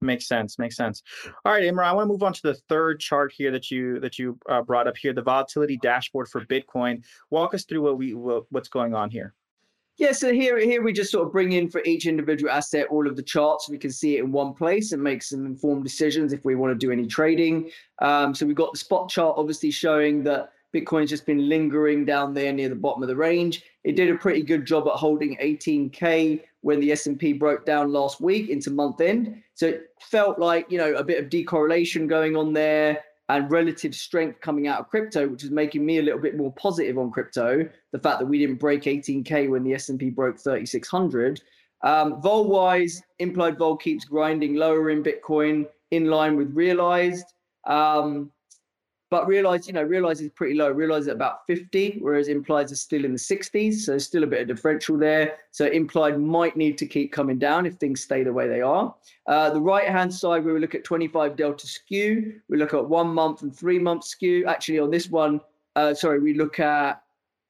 Makes 0.00 0.28
sense. 0.28 0.58
Makes 0.58 0.76
sense. 0.76 1.02
All 1.44 1.52
right, 1.52 1.64
Imran, 1.64 1.84
I 1.84 1.92
want 1.92 2.06
to 2.06 2.12
move 2.12 2.22
on 2.22 2.32
to 2.32 2.42
the 2.42 2.54
third 2.68 3.00
chart 3.00 3.32
here 3.36 3.50
that 3.50 3.70
you 3.70 3.98
that 4.00 4.18
you 4.18 4.38
uh, 4.48 4.62
brought 4.62 4.86
up 4.86 4.96
here, 4.96 5.12
the 5.12 5.22
volatility 5.22 5.76
dashboard 5.76 6.28
for 6.28 6.44
Bitcoin. 6.44 7.04
Walk 7.30 7.54
us 7.54 7.64
through 7.64 7.82
what 7.82 7.98
we 7.98 8.14
what, 8.14 8.44
what's 8.50 8.68
going 8.68 8.94
on 8.94 9.10
here. 9.10 9.34
Yeah, 9.96 10.12
so 10.12 10.32
here 10.32 10.56
here 10.60 10.84
we 10.84 10.92
just 10.92 11.10
sort 11.10 11.26
of 11.26 11.32
bring 11.32 11.50
in 11.50 11.68
for 11.68 11.82
each 11.84 12.06
individual 12.06 12.52
asset 12.52 12.86
all 12.88 13.08
of 13.08 13.16
the 13.16 13.22
charts. 13.24 13.68
We 13.68 13.78
can 13.78 13.90
see 13.90 14.16
it 14.16 14.22
in 14.22 14.30
one 14.30 14.54
place 14.54 14.92
and 14.92 15.02
make 15.02 15.24
some 15.24 15.44
informed 15.44 15.82
decisions 15.82 16.32
if 16.32 16.44
we 16.44 16.54
want 16.54 16.70
to 16.70 16.86
do 16.86 16.92
any 16.92 17.08
trading. 17.08 17.68
Um, 18.00 18.32
so 18.32 18.46
we've 18.46 18.54
got 18.54 18.72
the 18.72 18.78
spot 18.78 19.10
chart 19.10 19.34
obviously 19.36 19.72
showing 19.72 20.22
that 20.22 20.52
Bitcoin's 20.74 21.10
just 21.10 21.26
been 21.26 21.48
lingering 21.48 22.04
down 22.04 22.34
there 22.34 22.52
near 22.52 22.68
the 22.68 22.74
bottom 22.74 23.02
of 23.02 23.08
the 23.08 23.16
range. 23.16 23.62
It 23.84 23.96
did 23.96 24.10
a 24.10 24.16
pretty 24.16 24.42
good 24.42 24.66
job 24.66 24.86
at 24.86 24.94
holding 24.94 25.36
18k 25.38 26.42
when 26.60 26.80
the 26.80 26.92
S&P 26.92 27.32
broke 27.32 27.64
down 27.64 27.92
last 27.92 28.20
week 28.20 28.50
into 28.50 28.70
month 28.70 29.00
end. 29.00 29.42
So 29.54 29.66
it 29.68 29.90
felt 30.00 30.38
like, 30.38 30.70
you 30.70 30.78
know, 30.78 30.94
a 30.94 31.04
bit 31.04 31.22
of 31.22 31.30
decorrelation 31.30 32.06
going 32.06 32.36
on 32.36 32.52
there 32.52 33.02
and 33.30 33.50
relative 33.50 33.94
strength 33.94 34.40
coming 34.40 34.68
out 34.68 34.80
of 34.80 34.88
crypto, 34.88 35.28
which 35.28 35.44
is 35.44 35.50
making 35.50 35.84
me 35.84 35.98
a 35.98 36.02
little 36.02 36.20
bit 36.20 36.36
more 36.36 36.52
positive 36.54 36.98
on 36.98 37.10
crypto. 37.10 37.68
The 37.92 37.98
fact 37.98 38.18
that 38.20 38.26
we 38.26 38.38
didn't 38.38 38.56
break 38.56 38.82
18k 38.82 39.48
when 39.48 39.64
the 39.64 39.74
S&P 39.74 40.10
broke 40.10 40.38
3600. 40.38 41.40
Um, 41.82 42.20
vol 42.20 42.48
wise, 42.48 43.02
implied 43.18 43.58
vol 43.58 43.76
keeps 43.76 44.04
grinding 44.04 44.56
lower 44.56 44.90
in 44.90 45.02
Bitcoin 45.02 45.66
in 45.90 46.06
line 46.06 46.36
with 46.36 46.52
realized. 46.54 47.26
Um, 47.66 48.32
but 49.10 49.26
realize, 49.26 49.66
you 49.66 49.72
know, 49.72 49.82
realize 49.82 50.20
is 50.20 50.30
pretty 50.30 50.54
low. 50.54 50.70
Realize 50.70 51.08
at 51.08 51.14
about 51.14 51.46
50, 51.46 51.98
whereas 52.00 52.28
implies 52.28 52.70
are 52.72 52.76
still 52.76 53.04
in 53.04 53.12
the 53.12 53.18
60s. 53.18 53.74
So 53.74 53.96
still 53.96 54.24
a 54.24 54.26
bit 54.26 54.42
of 54.42 54.48
differential 54.48 54.98
there. 54.98 55.38
So 55.50 55.66
implied 55.66 56.20
might 56.20 56.56
need 56.56 56.76
to 56.78 56.86
keep 56.86 57.12
coming 57.12 57.38
down 57.38 57.64
if 57.64 57.74
things 57.74 58.02
stay 58.02 58.22
the 58.22 58.32
way 58.32 58.48
they 58.48 58.60
are. 58.60 58.94
Uh, 59.26 59.50
the 59.50 59.60
right 59.60 59.88
hand 59.88 60.12
side, 60.12 60.44
we 60.44 60.58
look 60.58 60.74
at 60.74 60.84
25 60.84 61.36
delta 61.36 61.66
skew, 61.66 62.40
we 62.48 62.58
look 62.58 62.74
at 62.74 62.86
one 62.86 63.08
month 63.08 63.42
and 63.42 63.56
three 63.56 63.78
month 63.78 64.04
skew. 64.04 64.44
Actually, 64.46 64.78
on 64.78 64.90
this 64.90 65.08
one, 65.08 65.40
uh, 65.76 65.94
sorry, 65.94 66.20
we 66.20 66.34
look 66.34 66.60
at 66.60 67.02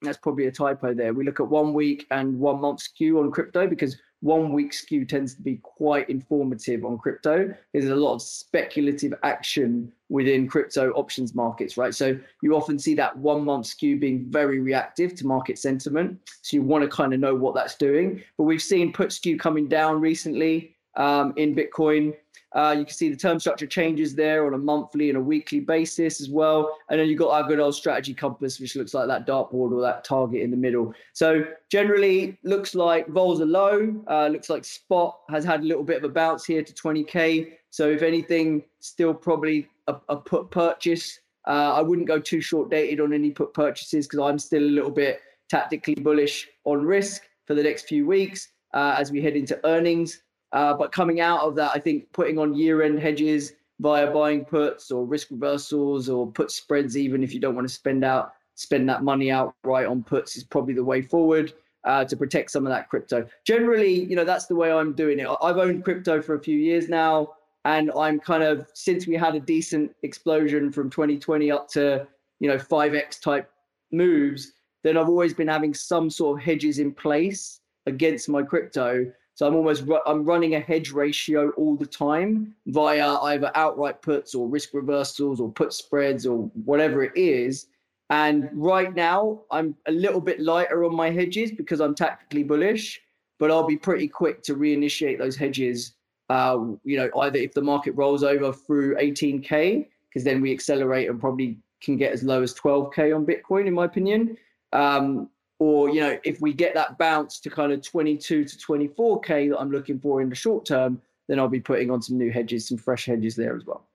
that's 0.03 0.19
probably 0.19 0.47
a 0.47 0.53
typo 0.53 0.95
there. 0.95 1.13
We 1.13 1.25
look 1.25 1.41
at 1.41 1.49
one 1.49 1.75
week 1.75 2.07
and 2.13 2.39
one 2.39 2.61
month 2.61 2.81
skew 2.81 3.19
on 3.19 3.33
crypto 3.33 3.67
because 3.67 3.97
one 4.21 4.53
week 4.53 4.73
skew 4.73 5.05
tends 5.05 5.35
to 5.35 5.43
be 5.43 5.57
quite 5.63 6.09
informative 6.11 6.85
on 6.85 6.99
crypto. 6.99 7.55
There's 7.73 7.89
a 7.89 7.95
lot 7.95 8.15
of 8.15 8.23
speculative 8.23 9.15
action 9.23 9.93
within 10.09 10.49
crypto 10.49 10.91
options 10.93 11.35
markets, 11.35 11.77
right? 11.77 11.95
So 11.95 12.19
you 12.43 12.57
often 12.57 12.79
see 12.79 12.95
that 12.95 13.17
one 13.17 13.45
month 13.45 13.67
skew 13.67 13.99
being 13.99 14.27
very 14.29 14.59
reactive 14.59 15.15
to 15.17 15.27
market 15.27 15.59
sentiment. 15.59 16.19
So 16.43 16.57
you 16.57 16.63
want 16.63 16.83
to 16.83 16.89
kind 16.89 17.15
of 17.15 17.21
know 17.21 17.35
what 17.35 17.55
that's 17.55 17.77
doing. 17.77 18.23
But 18.37 18.45
we've 18.45 18.63
seen 18.63 18.93
put 18.93 19.13
skew 19.13 19.39
coming 19.39 19.69
down 19.69 20.01
recently. 20.01 20.75
Um, 20.99 21.33
in 21.37 21.55
Bitcoin. 21.55 22.15
Uh, 22.55 22.75
you 22.79 22.85
can 22.85 22.95
see 22.95 23.11
the 23.11 23.17
term 23.17 23.39
structure 23.39 23.67
changes 23.67 24.15
there 24.15 24.47
on 24.47 24.55
a 24.55 24.59
monthly 24.59 25.11
and 25.11 25.19
a 25.19 25.21
weekly 25.21 25.61
basis 25.61 26.21
as 26.21 26.31
well. 26.31 26.77
And 26.89 26.99
then 26.99 27.09
you've 27.09 27.19
got 27.19 27.31
our 27.31 27.47
good 27.47 27.61
old 27.61 27.75
strategy 27.75 28.15
compass, 28.15 28.59
which 28.59 28.75
looks 28.75 28.95
like 28.95 29.07
that 29.09 29.27
dartboard 29.27 29.73
or 29.73 29.83
that 29.83 30.03
target 30.03 30.43
in 30.43 30.51
the 30.51 30.57
middle. 30.57 30.95
So 31.13 31.45
generally 31.71 32.39
looks 32.45 32.75
like 32.75 33.07
vols 33.09 33.41
are 33.41 33.47
low. 33.47 34.03
Uh, 34.09 34.29
looks 34.29 34.49
like 34.49 34.65
spot 34.65 35.21
has 35.29 35.45
had 35.45 35.61
a 35.61 35.65
little 35.65 35.85
bit 35.85 35.99
of 35.99 36.05
a 36.05 36.09
bounce 36.09 36.47
here 36.47 36.63
to 36.63 36.73
20K. 36.73 37.53
So 37.71 37.89
if 37.91 38.03
anything, 38.03 38.65
still 38.81 39.13
probably 39.13 39.69
a, 39.87 39.97
a 40.09 40.17
put 40.17 40.51
purchase. 40.51 41.21
Uh, 41.47 41.75
I 41.75 41.83
wouldn't 41.83 42.09
go 42.09 42.19
too 42.19 42.41
short 42.41 42.71
dated 42.71 43.01
on 43.01 43.13
any 43.13 43.31
put 43.31 43.53
purchases 43.53 44.07
because 44.07 44.21
I'm 44.21 44.39
still 44.39 44.63
a 44.63 44.65
little 44.65 44.91
bit 44.91 45.21
tactically 45.51 45.97
bullish 45.97 46.49
on 46.65 46.85
risk 46.85 47.23
for 47.47 47.55
the 47.55 47.63
next 47.63 47.89
few 47.89 48.07
weeks 48.07 48.49
uh, 48.75 48.97
as 48.99 49.11
we 49.11 49.21
head 49.21 49.37
into 49.37 49.59
earnings. 49.67 50.23
Uh, 50.53 50.75
but 50.75 50.93
coming 50.93 51.21
out 51.21 51.41
of 51.41 51.55
that, 51.57 51.73
I 51.75 51.79
think 51.79 52.11
putting 52.13 52.39
on 52.39 52.55
year-end 52.55 52.99
hedges 52.99 53.53
via 53.81 54.11
buying 54.11 54.45
puts 54.45 54.91
or 54.91 55.05
risk 55.05 55.29
reversals 55.31 56.09
or 56.09 56.31
put 56.31 56.51
spreads, 56.51 56.97
even 56.97 57.23
if 57.23 57.33
you 57.35 57.41
don't 57.41 57.55
want 57.55 57.69
to 57.69 57.75
spend 57.75 58.05
out 58.05 58.33
spend 58.55 58.89
that 58.89 59.05
money 59.05 59.31
outright 59.31 59.87
on 59.87 60.03
puts, 60.03 60.37
is 60.37 60.43
probably 60.43 60.75
the 60.75 60.83
way 60.83 61.01
forward 61.01 61.53
uh, 61.85 62.05
to 62.05 62.17
protect 62.17 62.51
some 62.51 62.67
of 62.67 62.71
that 62.71 62.89
crypto. 62.89 63.25
Generally, 63.47 64.05
you 64.05 64.17
know, 64.17 64.25
that's 64.25 64.47
the 64.47 64.55
way 64.55 64.73
I'm 64.73 64.95
doing 64.95 65.21
it. 65.21 65.29
I've 65.41 65.59
owned 65.59 65.85
crypto 65.85 66.21
for 66.21 66.35
a 66.35 66.41
few 66.41 66.59
years 66.59 66.89
now, 66.89 67.35
and 67.65 67.93
I'm 67.97 68.19
kind 68.19 68.43
of 68.43 68.69
since 68.75 69.07
we 69.07 69.15
had 69.15 69.37
a 69.37 69.41
decent 69.41 69.95
explosion 70.03 70.73
from 70.73 70.91
2020 70.91 71.51
up 71.51 71.69
to 71.71 72.07
you 72.41 72.49
know 72.49 72.57
5x 72.57 73.21
type 73.21 73.51
moves, 73.93 74.53
then 74.83 74.97
I've 74.97 75.09
always 75.09 75.35
been 75.35 75.49
having 75.49 75.75
some 75.75 76.11
sort 76.11 76.39
of 76.39 76.45
hedges 76.45 76.79
in 76.79 76.93
place 76.93 77.61
against 77.87 78.29
my 78.29 78.43
crypto 78.43 79.11
so 79.39 79.47
I'm 79.47 79.55
almost 79.55 79.85
I'm 80.05 80.25
running 80.25 80.57
a 80.57 80.61
hedge 80.61 80.91
ratio 80.91 81.51
all 81.51 81.77
the 81.77 81.87
time 81.87 82.57
via 82.67 83.09
either 83.19 83.53
outright 83.55 84.03
puts 84.03 84.35
or 84.35 84.49
risk 84.49 84.75
reversals 84.75 85.39
or 85.39 85.49
put 85.49 85.73
spreads 85.73 86.27
or 86.27 86.51
whatever 86.65 87.05
it 87.05 87.13
is. 87.15 87.69
And 88.11 88.51
right 88.53 88.93
now 88.93 89.43
I'm 89.53 89.77
a 89.87 89.93
little 89.93 90.21
bit 90.21 90.41
lighter 90.41 90.85
on 90.85 90.93
my 90.93 91.11
hedges 91.11 91.53
because 91.53 91.81
I'm 91.81 91.95
tactically 91.95 92.43
bullish, 92.43 93.01
but 93.39 93.53
I'll 93.53 93.65
be 93.65 93.77
pretty 93.77 94.09
quick 94.09 94.43
to 94.43 94.57
reinitiate 94.57 95.19
those 95.19 95.37
hedges. 95.37 95.93
Uh, 96.29 96.59
you 96.83 96.97
know, 96.97 97.09
either 97.21 97.39
if 97.39 97.55
the 97.55 97.63
market 97.63 97.93
rolls 97.93 98.25
over 98.25 98.53
through 98.53 98.97
18k, 98.97 99.87
because 100.09 100.25
then 100.25 100.41
we 100.41 100.51
accelerate 100.51 101.09
and 101.09 101.21
probably 101.21 101.57
can 101.81 101.97
get 101.97 102.11
as 102.11 102.25
low 102.25 102.43
as 102.43 102.55
12k 102.55 103.15
on 103.15 103.25
Bitcoin, 103.25 103.69
in 103.69 103.75
my 103.75 103.85
opinion. 103.85 104.37
Um, 104.73 105.31
or 105.59 105.89
you 105.91 106.01
know 106.01 106.19
if 106.25 106.41
we 106.41 106.53
get 106.53 106.75
that 106.75 106.99
bounce 106.99 107.41
to 107.41 107.51
kind 107.51 107.73
of 107.73 107.83
22 107.83 108.45
to 108.45 108.57
24k 108.57 109.51
that 109.51 109.59
i'm 109.59 109.71
looking 109.71 109.99
for 109.99 110.21
in 110.21 110.29
the 110.29 110.35
short 110.35 110.65
term 110.65 111.01
then 111.29 111.39
i'll 111.39 111.49
be 111.49 111.61
putting 111.61 111.91
on 111.91 112.01
some 112.01 112.17
new 112.17 112.31
hedges 112.31 112.69
some 112.69 112.79
fresh 112.79 113.07
hedges 113.07 113.37
there 113.37 113.57
as 113.57 113.65
well. 113.65 113.87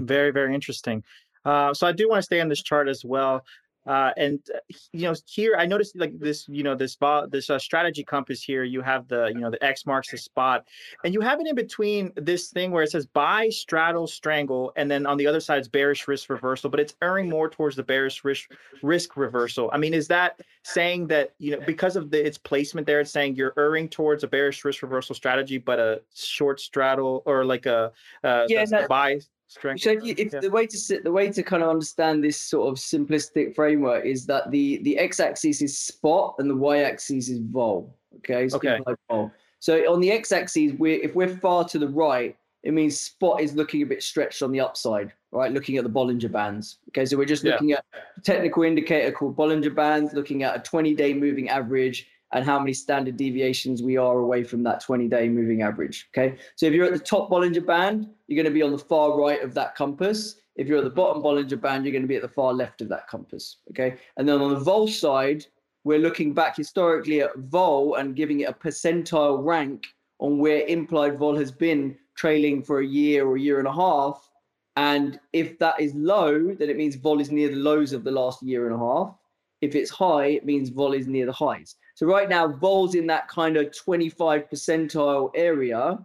Very 0.00 0.30
very 0.30 0.54
interesting. 0.54 1.02
Uh, 1.44 1.72
so 1.72 1.86
i 1.86 1.92
do 1.92 2.08
want 2.08 2.18
to 2.18 2.22
stay 2.22 2.40
on 2.40 2.48
this 2.48 2.62
chart 2.62 2.88
as 2.88 3.04
well 3.04 3.44
uh, 3.86 4.10
and 4.16 4.40
uh, 4.54 4.58
you 4.92 5.02
know, 5.02 5.14
here 5.26 5.54
I 5.58 5.66
noticed 5.66 5.96
like 5.96 6.18
this, 6.18 6.48
you 6.48 6.62
know, 6.62 6.74
this 6.74 6.96
this 7.30 7.50
uh, 7.50 7.58
strategy 7.58 8.02
compass 8.02 8.42
here. 8.42 8.64
You 8.64 8.82
have 8.82 9.06
the, 9.08 9.26
you 9.26 9.40
know, 9.40 9.50
the 9.50 9.62
X 9.64 9.86
marks 9.86 10.10
the 10.10 10.18
spot, 10.18 10.66
and 11.04 11.14
you 11.14 11.20
have 11.20 11.40
it 11.40 11.46
in 11.46 11.54
between 11.54 12.12
this 12.16 12.50
thing 12.50 12.72
where 12.72 12.82
it 12.82 12.90
says 12.90 13.06
buy, 13.06 13.48
straddle, 13.48 14.06
strangle, 14.06 14.72
and 14.76 14.90
then 14.90 15.06
on 15.06 15.16
the 15.16 15.26
other 15.26 15.40
side 15.40 15.58
it's 15.58 15.68
bearish 15.68 16.08
risk 16.08 16.30
reversal, 16.30 16.68
but 16.68 16.80
it's 16.80 16.94
erring 17.00 17.28
more 17.28 17.48
towards 17.48 17.76
the 17.76 17.82
bearish 17.82 18.24
risk 18.24 18.50
risk 18.82 19.16
reversal. 19.16 19.70
I 19.72 19.78
mean, 19.78 19.94
is 19.94 20.08
that 20.08 20.40
saying 20.64 21.06
that 21.08 21.34
you 21.38 21.52
know 21.52 21.64
because 21.64 21.94
of 21.94 22.10
the 22.10 22.26
its 22.26 22.38
placement 22.38 22.86
there, 22.86 23.00
it's 23.00 23.12
saying 23.12 23.36
you're 23.36 23.54
erring 23.56 23.88
towards 23.88 24.24
a 24.24 24.28
bearish 24.28 24.64
risk 24.64 24.82
reversal 24.82 25.14
strategy, 25.14 25.58
but 25.58 25.78
a 25.78 26.02
short 26.14 26.60
straddle 26.60 27.22
or 27.24 27.44
like 27.44 27.66
a 27.66 27.92
uh, 28.24 28.46
yeah, 28.48 28.64
no, 28.68 28.86
buy 28.88 29.20
Strength. 29.48 29.82
So 29.82 29.90
if, 29.90 30.02
you, 30.02 30.14
if 30.18 30.32
yeah. 30.32 30.40
the 30.40 30.50
way 30.50 30.66
to 30.66 30.76
sit, 30.76 31.04
the 31.04 31.12
way 31.12 31.30
to 31.30 31.42
kind 31.42 31.62
of 31.62 31.68
understand 31.68 32.22
this 32.22 32.36
sort 32.36 32.68
of 32.68 32.78
simplistic 32.78 33.54
framework 33.54 34.04
is 34.04 34.26
that 34.26 34.50
the 34.50 34.78
the 34.78 34.98
x-axis 34.98 35.62
is 35.62 35.78
spot 35.78 36.34
and 36.38 36.50
the 36.50 36.56
y-axis 36.56 37.28
is 37.28 37.38
vol. 37.38 37.96
Okay. 38.16 38.48
So 38.48 38.56
okay. 38.56 38.80
vol. 39.08 39.30
So 39.60 39.92
on 39.92 40.00
the 40.00 40.10
x-axis, 40.10 40.72
we 40.78 40.94
if 40.94 41.14
we're 41.14 41.36
far 41.36 41.64
to 41.68 41.78
the 41.78 41.88
right, 41.88 42.36
it 42.64 42.74
means 42.74 43.00
spot 43.00 43.40
is 43.40 43.54
looking 43.54 43.82
a 43.82 43.86
bit 43.86 44.02
stretched 44.02 44.42
on 44.42 44.50
the 44.50 44.58
upside, 44.58 45.12
right? 45.30 45.52
Looking 45.52 45.76
at 45.76 45.84
the 45.84 45.90
Bollinger 45.90 46.30
Bands. 46.30 46.78
Okay, 46.88 47.06
so 47.06 47.16
we're 47.16 47.24
just 47.24 47.44
looking 47.44 47.68
yeah. 47.68 47.76
at 47.94 48.00
a 48.16 48.20
technical 48.22 48.64
indicator 48.64 49.12
called 49.12 49.36
Bollinger 49.36 49.72
Bands, 49.72 50.12
looking 50.12 50.42
at 50.42 50.56
a 50.56 50.70
20-day 50.70 51.14
moving 51.14 51.48
average 51.48 52.08
and 52.36 52.44
how 52.44 52.58
many 52.58 52.74
standard 52.74 53.16
deviations 53.16 53.82
we 53.82 53.96
are 53.96 54.18
away 54.18 54.44
from 54.44 54.62
that 54.62 54.84
20-day 54.84 55.26
moving 55.26 55.62
average. 55.62 56.10
Okay, 56.14 56.36
so 56.54 56.66
if 56.66 56.74
you're 56.74 56.84
at 56.84 56.92
the 56.92 56.98
top 56.98 57.30
Bollinger 57.30 57.64
Band, 57.64 58.10
you're 58.26 58.36
going 58.36 58.52
to 58.52 58.54
be 58.54 58.62
on 58.62 58.72
the 58.72 58.78
far 58.78 59.18
right 59.18 59.42
of 59.42 59.54
that 59.54 59.74
compass. 59.74 60.36
If 60.54 60.68
you're 60.68 60.76
at 60.76 60.84
the 60.84 60.90
bottom 60.90 61.22
Bollinger 61.22 61.58
Band, 61.58 61.86
you're 61.86 61.92
going 61.92 62.02
to 62.02 62.08
be 62.08 62.16
at 62.16 62.20
the 62.20 62.28
far 62.28 62.52
left 62.52 62.82
of 62.82 62.90
that 62.90 63.08
compass. 63.08 63.56
Okay, 63.70 63.96
and 64.18 64.28
then 64.28 64.42
on 64.42 64.52
the 64.52 64.60
vol 64.60 64.86
side, 64.86 65.46
we're 65.84 65.98
looking 65.98 66.34
back 66.34 66.58
historically 66.58 67.22
at 67.22 67.34
vol 67.38 67.94
and 67.94 68.14
giving 68.14 68.40
it 68.40 68.50
a 68.50 68.52
percentile 68.52 69.42
rank 69.42 69.86
on 70.18 70.38
where 70.38 70.66
implied 70.66 71.18
vol 71.18 71.36
has 71.36 71.50
been 71.50 71.96
trailing 72.16 72.62
for 72.62 72.80
a 72.80 72.86
year 72.86 73.26
or 73.26 73.36
a 73.36 73.40
year 73.40 73.60
and 73.60 73.68
a 73.68 73.72
half. 73.72 74.30
And 74.76 75.18
if 75.32 75.58
that 75.60 75.80
is 75.80 75.94
low, 75.94 76.54
then 76.54 76.68
it 76.68 76.76
means 76.76 76.96
vol 76.96 77.18
is 77.18 77.30
near 77.30 77.48
the 77.48 77.56
lows 77.56 77.94
of 77.94 78.04
the 78.04 78.10
last 78.10 78.42
year 78.42 78.66
and 78.66 78.74
a 78.74 78.78
half. 78.78 79.16
If 79.62 79.74
it's 79.74 79.90
high, 79.90 80.26
it 80.26 80.44
means 80.44 80.68
vol 80.68 80.92
is 80.92 81.06
near 81.06 81.24
the 81.24 81.32
highs. 81.32 81.76
So 81.96 82.06
right 82.06 82.28
now, 82.28 82.46
vol's 82.46 82.94
in 82.94 83.06
that 83.06 83.26
kind 83.26 83.56
of 83.56 83.74
25 83.74 84.50
percentile 84.50 85.30
area. 85.34 85.98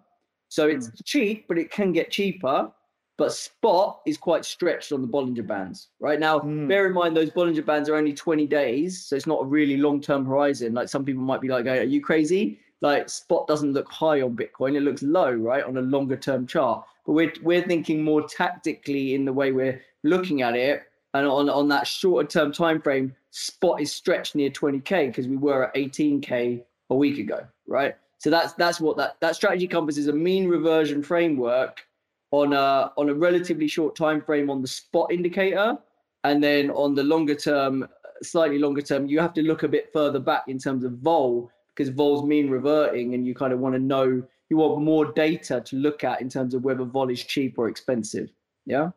So 0.48 0.70
it's 0.70 0.88
mm. 0.88 1.02
cheap, 1.04 1.50
but 1.50 1.58
it 1.58 1.70
can 1.70 1.92
get 1.92 2.10
cheaper. 2.10 2.72
But 3.18 3.34
spot 3.34 4.00
is 4.08 4.18
quite 4.18 4.46
stretched 4.46 4.94
on 4.94 5.02
the 5.02 5.08
Bollinger 5.08 5.46
Bands. 5.46 5.90
Right 6.00 6.18
now, 6.18 6.40
mm. 6.40 6.70
bear 6.70 6.88
in 6.88 6.94
mind 6.94 7.16
those 7.16 7.30
Bollinger 7.30 7.66
Bands 7.66 7.90
are 7.90 7.96
only 7.96 8.14
20 8.14 8.48
days. 8.48 9.04
So 9.04 9.18
it's 9.18 9.28
not 9.28 9.42
a 9.42 9.46
really 9.46 9.76
long-term 9.76 10.26
horizon. 10.26 10.74
Like 10.74 10.88
some 10.88 11.04
people 11.04 11.24
might 11.24 11.42
be 11.42 11.50
like, 11.50 11.66
are 11.66 11.84
you 11.84 12.00
crazy? 12.00 12.62
Like 12.80 13.10
spot 13.10 13.48
doesn't 13.48 13.74
look 13.74 13.92
high 13.92 14.22
on 14.22 14.38
Bitcoin. 14.38 14.76
It 14.76 14.84
looks 14.84 15.04
low, 15.04 15.34
right, 15.34 15.66
on 15.66 15.76
a 15.76 15.82
longer 15.82 16.16
term 16.16 16.48
chart. 16.48 16.86
But 17.06 17.12
we're 17.12 17.34
we're 17.44 17.68
thinking 17.68 18.02
more 18.02 18.26
tactically 18.26 19.14
in 19.14 19.26
the 19.26 19.34
way 19.34 19.52
we're 19.52 19.82
looking 20.04 20.42
at 20.42 20.56
it. 20.56 20.84
And 21.14 21.28
on, 21.28 21.50
on 21.50 21.68
that 21.68 21.86
shorter 21.86 22.26
term 22.26 22.54
time 22.54 22.82
frame, 22.82 23.14
spot 23.32 23.82
is 23.82 23.92
stretched 23.92 24.36
near 24.36 24.50
20k 24.50 25.08
because 25.08 25.28
we 25.28 25.38
were 25.38 25.66
at 25.66 25.76
18k 25.76 26.64
a 26.90 26.96
week 26.96 27.18
ago, 27.18 27.46
right? 27.68 27.96
So 28.20 28.30
that's 28.30 28.54
that's 28.54 28.80
what 28.80 28.98
that 28.98 29.16
that 29.22 29.36
strategy 29.36 29.68
compass 29.68 29.98
is 29.98 30.08
a 30.08 30.14
mean 30.14 30.48
reversion 30.48 31.02
framework 31.02 31.82
on 32.30 32.54
a 32.54 32.92
on 32.98 33.10
a 33.10 33.14
relatively 33.14 33.68
short 33.68 33.96
time 33.96 34.22
frame 34.22 34.50
on 34.50 34.62
the 34.62 34.68
spot 34.68 35.12
indicator, 35.12 35.78
and 36.24 36.44
then 36.44 36.70
on 36.72 36.94
the 36.94 37.04
longer 37.04 37.34
term, 37.34 37.88
slightly 38.22 38.60
longer 38.60 38.82
term, 38.82 39.08
you 39.08 39.20
have 39.20 39.34
to 39.34 39.42
look 39.42 39.64
a 39.64 39.68
bit 39.68 39.90
further 39.92 40.20
back 40.20 40.44
in 40.48 40.60
terms 40.60 40.84
of 40.84 40.94
vol 41.00 41.50
because 41.74 41.90
vol's 41.90 42.24
mean 42.24 42.50
reverting, 42.50 43.16
and 43.16 43.26
you 43.26 43.34
kind 43.34 43.54
of 43.54 43.60
want 43.60 43.74
to 43.74 43.80
know 43.80 44.22
you 44.50 44.58
want 44.58 44.82
more 44.82 45.12
data 45.14 45.62
to 45.62 45.76
look 45.78 46.04
at 46.04 46.22
in 46.22 46.30
terms 46.30 46.54
of 46.54 46.64
whether 46.64 46.84
vol 46.84 47.10
is 47.10 47.24
cheap 47.24 47.58
or 47.58 47.70
expensive. 47.70 48.30
Yeah. 48.66 48.92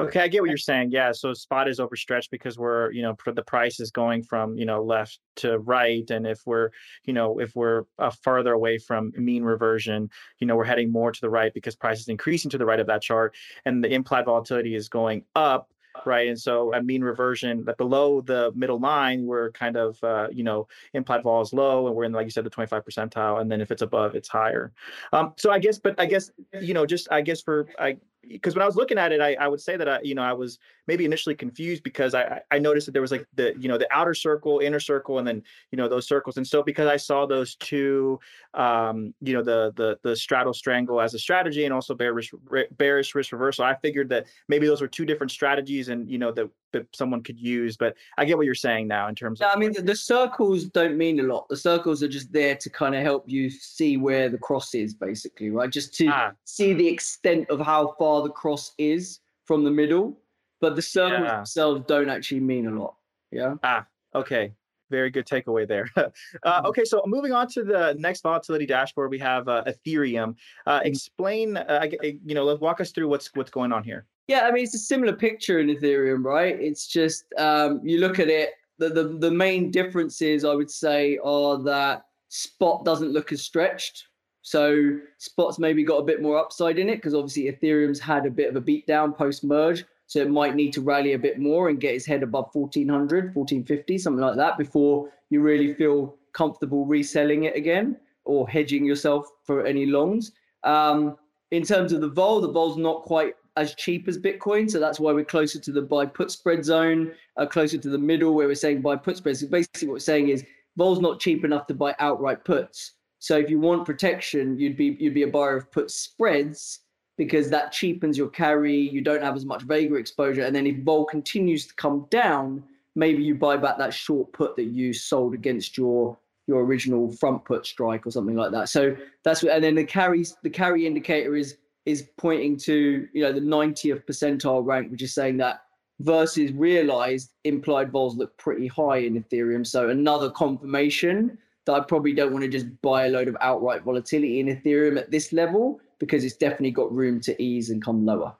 Okay, 0.00 0.20
I 0.20 0.28
get 0.28 0.42
what 0.42 0.48
you're 0.48 0.56
saying. 0.56 0.92
Yeah, 0.92 1.10
so 1.10 1.34
spot 1.34 1.68
is 1.68 1.80
overstretched 1.80 2.30
because 2.30 2.56
we're, 2.56 2.92
you 2.92 3.02
know, 3.02 3.16
the 3.26 3.42
price 3.42 3.80
is 3.80 3.90
going 3.90 4.22
from, 4.22 4.56
you 4.56 4.64
know, 4.64 4.80
left 4.80 5.18
to 5.36 5.58
right, 5.58 6.08
and 6.10 6.24
if 6.24 6.40
we're, 6.46 6.70
you 7.04 7.12
know, 7.12 7.40
if 7.40 7.56
we're 7.56 7.82
uh, 7.98 8.10
farther 8.22 8.52
away 8.52 8.78
from 8.78 9.12
mean 9.16 9.42
reversion, 9.42 10.08
you 10.38 10.46
know, 10.46 10.54
we're 10.54 10.64
heading 10.64 10.92
more 10.92 11.10
to 11.10 11.20
the 11.20 11.28
right 11.28 11.52
because 11.52 11.74
price 11.74 11.98
is 11.98 12.08
increasing 12.08 12.48
to 12.50 12.58
the 12.58 12.64
right 12.64 12.78
of 12.78 12.86
that 12.86 13.02
chart, 13.02 13.34
and 13.64 13.82
the 13.82 13.92
implied 13.92 14.26
volatility 14.26 14.76
is 14.76 14.88
going 14.88 15.24
up 15.34 15.68
right? 16.06 16.28
And 16.28 16.38
so 16.38 16.72
at 16.74 16.84
mean 16.84 17.02
reversion, 17.02 17.64
that 17.64 17.76
below 17.76 18.20
the 18.20 18.52
middle 18.54 18.78
line, 18.78 19.26
we're 19.26 19.50
kind 19.52 19.76
of, 19.76 20.02
uh, 20.04 20.28
you 20.30 20.44
know, 20.44 20.68
implied 20.94 21.22
vol 21.22 21.42
is 21.42 21.52
low, 21.52 21.86
and 21.86 21.96
we're 21.96 22.04
in, 22.04 22.12
like 22.12 22.24
you 22.24 22.30
said, 22.30 22.44
the 22.44 22.50
25 22.50 22.84
percentile, 22.84 23.40
and 23.40 23.50
then 23.50 23.60
if 23.60 23.70
it's 23.70 23.82
above, 23.82 24.14
it's 24.14 24.28
higher. 24.28 24.72
Um, 25.12 25.34
so 25.36 25.50
I 25.50 25.58
guess, 25.58 25.78
but 25.78 25.98
I 25.98 26.06
guess, 26.06 26.30
you 26.60 26.74
know, 26.74 26.86
just 26.86 27.08
I 27.10 27.20
guess 27.20 27.42
for 27.42 27.68
I 27.78 27.96
because 28.26 28.54
when 28.54 28.62
I 28.62 28.66
was 28.66 28.76
looking 28.76 28.98
at 28.98 29.12
it, 29.12 29.20
I, 29.20 29.34
I 29.34 29.48
would 29.48 29.60
say 29.60 29.76
that 29.76 29.88
I, 29.88 30.00
you 30.02 30.14
know, 30.14 30.22
I 30.22 30.32
was 30.32 30.58
maybe 30.86 31.04
initially 31.04 31.34
confused 31.34 31.82
because 31.82 32.14
I, 32.14 32.40
I 32.50 32.58
noticed 32.58 32.86
that 32.86 32.92
there 32.92 33.02
was 33.02 33.12
like 33.12 33.26
the, 33.34 33.54
you 33.58 33.68
know, 33.68 33.78
the 33.78 33.88
outer 33.90 34.14
circle, 34.14 34.58
inner 34.60 34.80
circle, 34.80 35.18
and 35.18 35.26
then, 35.26 35.42
you 35.70 35.76
know, 35.76 35.88
those 35.88 36.06
circles. 36.06 36.36
And 36.36 36.46
so 36.46 36.62
because 36.62 36.88
I 36.88 36.96
saw 36.96 37.26
those 37.26 37.54
two, 37.56 38.18
um, 38.54 39.14
you 39.20 39.34
know, 39.34 39.42
the, 39.42 39.72
the, 39.76 39.98
the 40.02 40.16
straddle 40.16 40.54
strangle 40.54 41.00
as 41.00 41.14
a 41.14 41.18
strategy 41.18 41.64
and 41.64 41.72
also 41.72 41.94
bearish, 41.94 42.32
bearish 42.76 43.14
risk 43.14 43.32
reversal, 43.32 43.64
I 43.64 43.76
figured 43.76 44.08
that 44.10 44.26
maybe 44.48 44.66
those 44.66 44.80
were 44.80 44.88
two 44.88 45.04
different 45.04 45.30
strategies 45.30 45.88
and, 45.88 46.10
you 46.10 46.18
know, 46.18 46.32
that, 46.32 46.50
that 46.72 46.86
someone 46.94 47.22
could 47.22 47.38
use, 47.38 47.76
but 47.76 47.94
I 48.16 48.24
get 48.24 48.36
what 48.36 48.46
you're 48.46 48.54
saying 48.54 48.88
now 48.88 49.08
in 49.08 49.14
terms 49.14 49.40
of. 49.40 49.48
I 49.52 49.58
mean, 49.58 49.72
the, 49.72 49.82
the 49.82 49.96
circles 49.96 50.64
don't 50.64 50.96
mean 50.96 51.20
a 51.20 51.22
lot. 51.22 51.48
The 51.48 51.56
circles 51.56 52.02
are 52.02 52.08
just 52.08 52.32
there 52.32 52.56
to 52.56 52.70
kind 52.70 52.94
of 52.94 53.02
help 53.02 53.24
you 53.26 53.50
see 53.50 53.96
where 53.96 54.28
the 54.28 54.38
cross 54.38 54.74
is 54.74 54.94
basically, 54.94 55.50
right? 55.50 55.70
Just 55.70 55.94
to 55.94 56.08
ah. 56.08 56.32
see 56.44 56.72
the 56.74 56.86
extent 56.86 57.48
of 57.50 57.60
how 57.60 57.94
far 57.98 58.22
the 58.22 58.30
cross 58.30 58.72
is 58.78 59.20
from 59.44 59.64
the 59.64 59.70
middle 59.70 60.18
but 60.60 60.76
the 60.76 60.82
circles 60.82 61.22
yeah. 61.24 61.36
themselves 61.36 61.82
don't 61.86 62.08
actually 62.08 62.40
mean 62.40 62.66
a 62.66 62.70
lot. 62.70 62.94
Yeah. 63.30 63.54
Ah, 63.62 63.86
okay. 64.14 64.52
very 64.90 65.10
good 65.10 65.26
takeaway 65.26 65.68
there. 65.68 65.88
uh, 65.96 66.08
mm-hmm. 66.44 66.66
okay, 66.66 66.84
so 66.84 67.02
moving 67.06 67.32
on 67.32 67.48
to 67.48 67.62
the 67.62 67.94
next 67.98 68.22
volatility 68.22 68.66
dashboard, 68.66 69.10
we 69.10 69.18
have 69.18 69.48
uh, 69.48 69.64
Ethereum. 69.66 70.34
Uh, 70.66 70.78
mm-hmm. 70.78 70.86
explain, 70.86 71.56
uh, 71.56 71.86
you 72.02 72.34
know, 72.34 72.44
let's 72.44 72.60
walk 72.60 72.80
us 72.80 72.90
through 72.90 73.08
what's 73.08 73.30
what's 73.34 73.50
going 73.50 73.72
on 73.72 73.84
here. 73.84 74.06
Yeah, 74.28 74.42
I 74.42 74.52
mean 74.52 74.64
it's 74.64 74.74
a 74.74 74.78
similar 74.78 75.14
picture 75.14 75.58
in 75.58 75.68
Ethereum, 75.68 76.22
right? 76.22 76.58
It's 76.60 76.86
just 76.86 77.24
um, 77.38 77.80
you 77.82 77.98
look 77.98 78.18
at 78.18 78.28
it. 78.28 78.50
The, 78.78 78.90
the 78.90 79.04
the 79.18 79.30
main 79.30 79.70
differences 79.70 80.44
I 80.44 80.54
would 80.54 80.70
say 80.70 81.18
are 81.24 81.58
that 81.64 82.04
spot 82.28 82.84
doesn't 82.84 83.12
look 83.12 83.32
as 83.32 83.42
stretched. 83.42 84.04
So 84.42 84.98
spot's 85.18 85.58
maybe 85.58 85.82
got 85.82 85.98
a 85.98 86.04
bit 86.04 86.22
more 86.22 86.38
upside 86.38 86.78
in 86.78 86.88
it 86.88 86.96
because 86.96 87.14
obviously 87.14 87.50
Ethereum's 87.50 87.98
had 87.98 88.24
a 88.24 88.30
bit 88.30 88.48
of 88.48 88.56
a 88.56 88.60
beatdown 88.60 89.16
post 89.16 89.44
merge. 89.44 89.84
So 90.06 90.20
it 90.20 90.30
might 90.30 90.54
need 90.54 90.72
to 90.74 90.80
rally 90.80 91.12
a 91.12 91.18
bit 91.18 91.38
more 91.38 91.68
and 91.68 91.80
get 91.80 91.94
its 91.94 92.06
head 92.06 92.22
above 92.22 92.48
1400, 92.52 93.34
1450, 93.34 93.98
something 93.98 94.22
like 94.22 94.36
that 94.36 94.56
before 94.56 95.10
you 95.28 95.42
really 95.42 95.74
feel 95.74 96.16
comfortable 96.32 96.86
reselling 96.86 97.44
it 97.44 97.56
again 97.56 97.96
or 98.24 98.48
hedging 98.48 98.86
yourself 98.86 99.26
for 99.44 99.66
any 99.66 99.84
longs. 99.84 100.32
Um, 100.64 101.16
in 101.50 101.62
terms 101.62 101.92
of 101.92 102.00
the 102.00 102.08
vol, 102.08 102.40
the 102.40 102.50
vol's 102.50 102.78
not 102.78 103.02
quite 103.02 103.34
as 103.58 103.74
cheap 103.74 104.08
as 104.08 104.16
Bitcoin. 104.16 104.70
So 104.70 104.78
that's 104.78 105.00
why 105.00 105.12
we're 105.12 105.24
closer 105.24 105.58
to 105.58 105.72
the 105.72 105.82
buy 105.82 106.06
put 106.06 106.30
spread 106.30 106.64
zone, 106.64 107.12
uh, 107.36 107.46
closer 107.46 107.76
to 107.78 107.88
the 107.88 107.98
middle 107.98 108.34
where 108.34 108.46
we're 108.46 108.54
saying 108.54 108.82
buy 108.82 108.96
put 108.96 109.16
spreads. 109.16 109.40
So 109.40 109.48
basically, 109.48 109.88
what 109.88 109.94
we're 109.94 110.00
saying 110.00 110.28
is 110.28 110.44
vol's 110.76 111.00
not 111.00 111.20
cheap 111.20 111.44
enough 111.44 111.66
to 111.66 111.74
buy 111.74 111.94
outright 111.98 112.44
puts. 112.44 112.92
So 113.18 113.36
if 113.36 113.50
you 113.50 113.58
want 113.58 113.84
protection, 113.84 114.58
you'd 114.58 114.76
be 114.76 114.96
you'd 115.00 115.14
be 115.14 115.24
a 115.24 115.28
buyer 115.28 115.56
of 115.56 115.70
put 115.72 115.90
spreads 115.90 116.80
because 117.16 117.50
that 117.50 117.72
cheapens 117.72 118.16
your 118.16 118.28
carry. 118.28 118.76
You 118.76 119.00
don't 119.00 119.22
have 119.22 119.34
as 119.34 119.44
much 119.44 119.62
Vega 119.62 119.96
exposure. 119.96 120.44
And 120.44 120.54
then 120.54 120.66
if 120.66 120.84
vol 120.84 121.04
continues 121.04 121.66
to 121.66 121.74
come 121.74 122.06
down, 122.10 122.62
maybe 122.94 123.24
you 123.24 123.34
buy 123.34 123.56
back 123.56 123.76
that 123.78 123.92
short 123.92 124.32
put 124.32 124.54
that 124.56 124.66
you 124.66 124.92
sold 124.92 125.34
against 125.34 125.76
your 125.76 126.16
your 126.46 126.64
original 126.64 127.12
front 127.12 127.44
put 127.44 127.66
strike 127.66 128.06
or 128.06 128.10
something 128.10 128.36
like 128.36 128.52
that. 128.52 128.68
So 128.68 128.96
that's 129.22 129.42
what, 129.42 129.52
and 129.52 129.62
then 129.62 129.74
the 129.74 129.84
carry 129.84 130.24
the 130.42 130.50
carry 130.50 130.86
indicator 130.86 131.36
is 131.36 131.56
is 131.88 132.06
pointing 132.18 132.54
to 132.58 133.08
you 133.14 133.22
know 133.22 133.32
the 133.32 133.40
90th 133.40 134.04
percentile 134.04 134.64
rank, 134.64 134.92
which 134.92 135.02
is 135.02 135.14
saying 135.14 135.38
that 135.38 135.62
versus 136.00 136.52
realized 136.52 137.32
implied 137.44 137.90
vols 137.90 138.14
look 138.14 138.36
pretty 138.36 138.66
high 138.66 138.98
in 138.98 139.20
Ethereum. 139.20 139.66
So 139.66 139.88
another 139.88 140.30
confirmation 140.30 141.38
that 141.64 141.72
I 141.72 141.80
probably 141.80 142.12
don't 142.12 142.32
want 142.32 142.44
to 142.44 142.48
just 142.48 142.66
buy 142.82 143.06
a 143.06 143.08
load 143.08 143.26
of 143.26 143.38
outright 143.40 143.82
volatility 143.84 144.38
in 144.38 144.48
Ethereum 144.48 144.98
at 144.98 145.10
this 145.10 145.32
level 145.32 145.80
because 145.98 146.24
it's 146.24 146.36
definitely 146.36 146.72
got 146.72 146.94
room 146.94 147.20
to 147.22 147.42
ease 147.42 147.70
and 147.70 147.82
come 147.82 148.04
lower. 148.04 148.34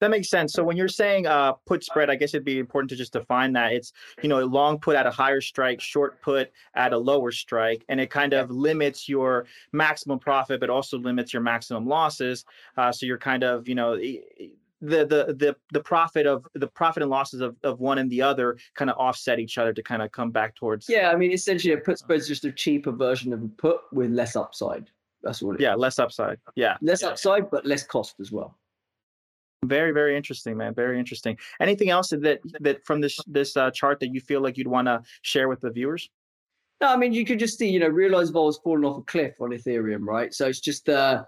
That 0.00 0.10
makes 0.10 0.30
sense. 0.30 0.52
So 0.52 0.64
when 0.64 0.76
you're 0.76 0.88
saying 0.88 1.26
uh, 1.26 1.52
put 1.66 1.84
spread, 1.84 2.10
I 2.10 2.16
guess 2.16 2.34
it'd 2.34 2.44
be 2.44 2.58
important 2.58 2.88
to 2.90 2.96
just 2.96 3.12
define 3.12 3.52
that. 3.52 3.72
It's 3.72 3.92
you 4.22 4.28
know 4.28 4.42
a 4.42 4.44
long 4.44 4.78
put 4.78 4.96
at 4.96 5.06
a 5.06 5.10
higher 5.10 5.40
strike, 5.40 5.80
short 5.80 6.20
put 6.22 6.50
at 6.74 6.92
a 6.92 6.98
lower 6.98 7.30
strike, 7.30 7.84
and 7.88 8.00
it 8.00 8.10
kind 8.10 8.32
of 8.32 8.50
limits 8.50 9.08
your 9.08 9.46
maximum 9.72 10.18
profit, 10.18 10.58
but 10.60 10.70
also 10.70 10.98
limits 10.98 11.32
your 11.32 11.42
maximum 11.42 11.86
losses. 11.86 12.44
Uh, 12.76 12.90
so 12.90 13.06
you're 13.06 13.18
kind 13.18 13.44
of 13.44 13.68
you 13.68 13.74
know 13.74 13.96
the 13.96 15.04
the 15.04 15.34
the 15.38 15.56
the 15.72 15.80
profit 15.80 16.26
of 16.26 16.46
the 16.54 16.66
profit 16.66 17.02
and 17.02 17.10
losses 17.10 17.40
of, 17.40 17.56
of 17.62 17.80
one 17.80 17.98
and 17.98 18.10
the 18.10 18.22
other 18.22 18.56
kind 18.74 18.90
of 18.90 18.96
offset 18.96 19.38
each 19.38 19.58
other 19.58 19.72
to 19.72 19.82
kind 19.82 20.00
of 20.00 20.10
come 20.12 20.30
back 20.30 20.54
towards. 20.54 20.88
Yeah, 20.88 21.10
I 21.10 21.16
mean 21.16 21.32
essentially 21.32 21.74
a 21.74 21.78
put 21.78 21.98
spread 21.98 22.20
is 22.20 22.28
just 22.28 22.44
a 22.44 22.52
cheaper 22.52 22.92
version 22.92 23.32
of 23.32 23.42
a 23.42 23.48
put 23.48 23.80
with 23.92 24.10
less 24.10 24.36
upside. 24.36 24.90
That's 25.22 25.42
what. 25.42 25.60
yeah, 25.60 25.74
is. 25.74 25.78
less 25.78 25.98
upside. 25.98 26.38
Yeah, 26.54 26.78
less 26.80 27.02
yeah. 27.02 27.08
upside, 27.08 27.50
but 27.50 27.66
less 27.66 27.82
cost 27.82 28.14
as 28.20 28.32
well. 28.32 28.56
Very, 29.64 29.92
very 29.92 30.16
interesting, 30.16 30.56
man. 30.56 30.74
Very 30.74 30.98
interesting. 30.98 31.36
Anything 31.60 31.90
else 31.90 32.10
that 32.10 32.40
that 32.60 32.84
from 32.84 33.00
this 33.00 33.18
this 33.26 33.56
uh, 33.56 33.70
chart 33.70 34.00
that 34.00 34.08
you 34.08 34.20
feel 34.20 34.40
like 34.40 34.56
you'd 34.56 34.66
want 34.66 34.86
to 34.88 35.02
share 35.22 35.48
with 35.48 35.60
the 35.60 35.70
viewers? 35.70 36.08
No, 36.80 36.88
I 36.88 36.96
mean 36.96 37.12
you 37.12 37.26
could 37.26 37.38
just 37.38 37.58
see, 37.58 37.68
you 37.68 37.78
know, 37.78 37.88
realize 37.88 38.30
vol's 38.30 38.58
falling 38.58 38.84
off 38.84 38.98
a 38.98 39.02
cliff 39.02 39.34
on 39.38 39.50
Ethereum, 39.50 40.06
right? 40.06 40.32
So 40.32 40.46
it's 40.46 40.60
just, 40.60 40.88
uh, 40.88 41.24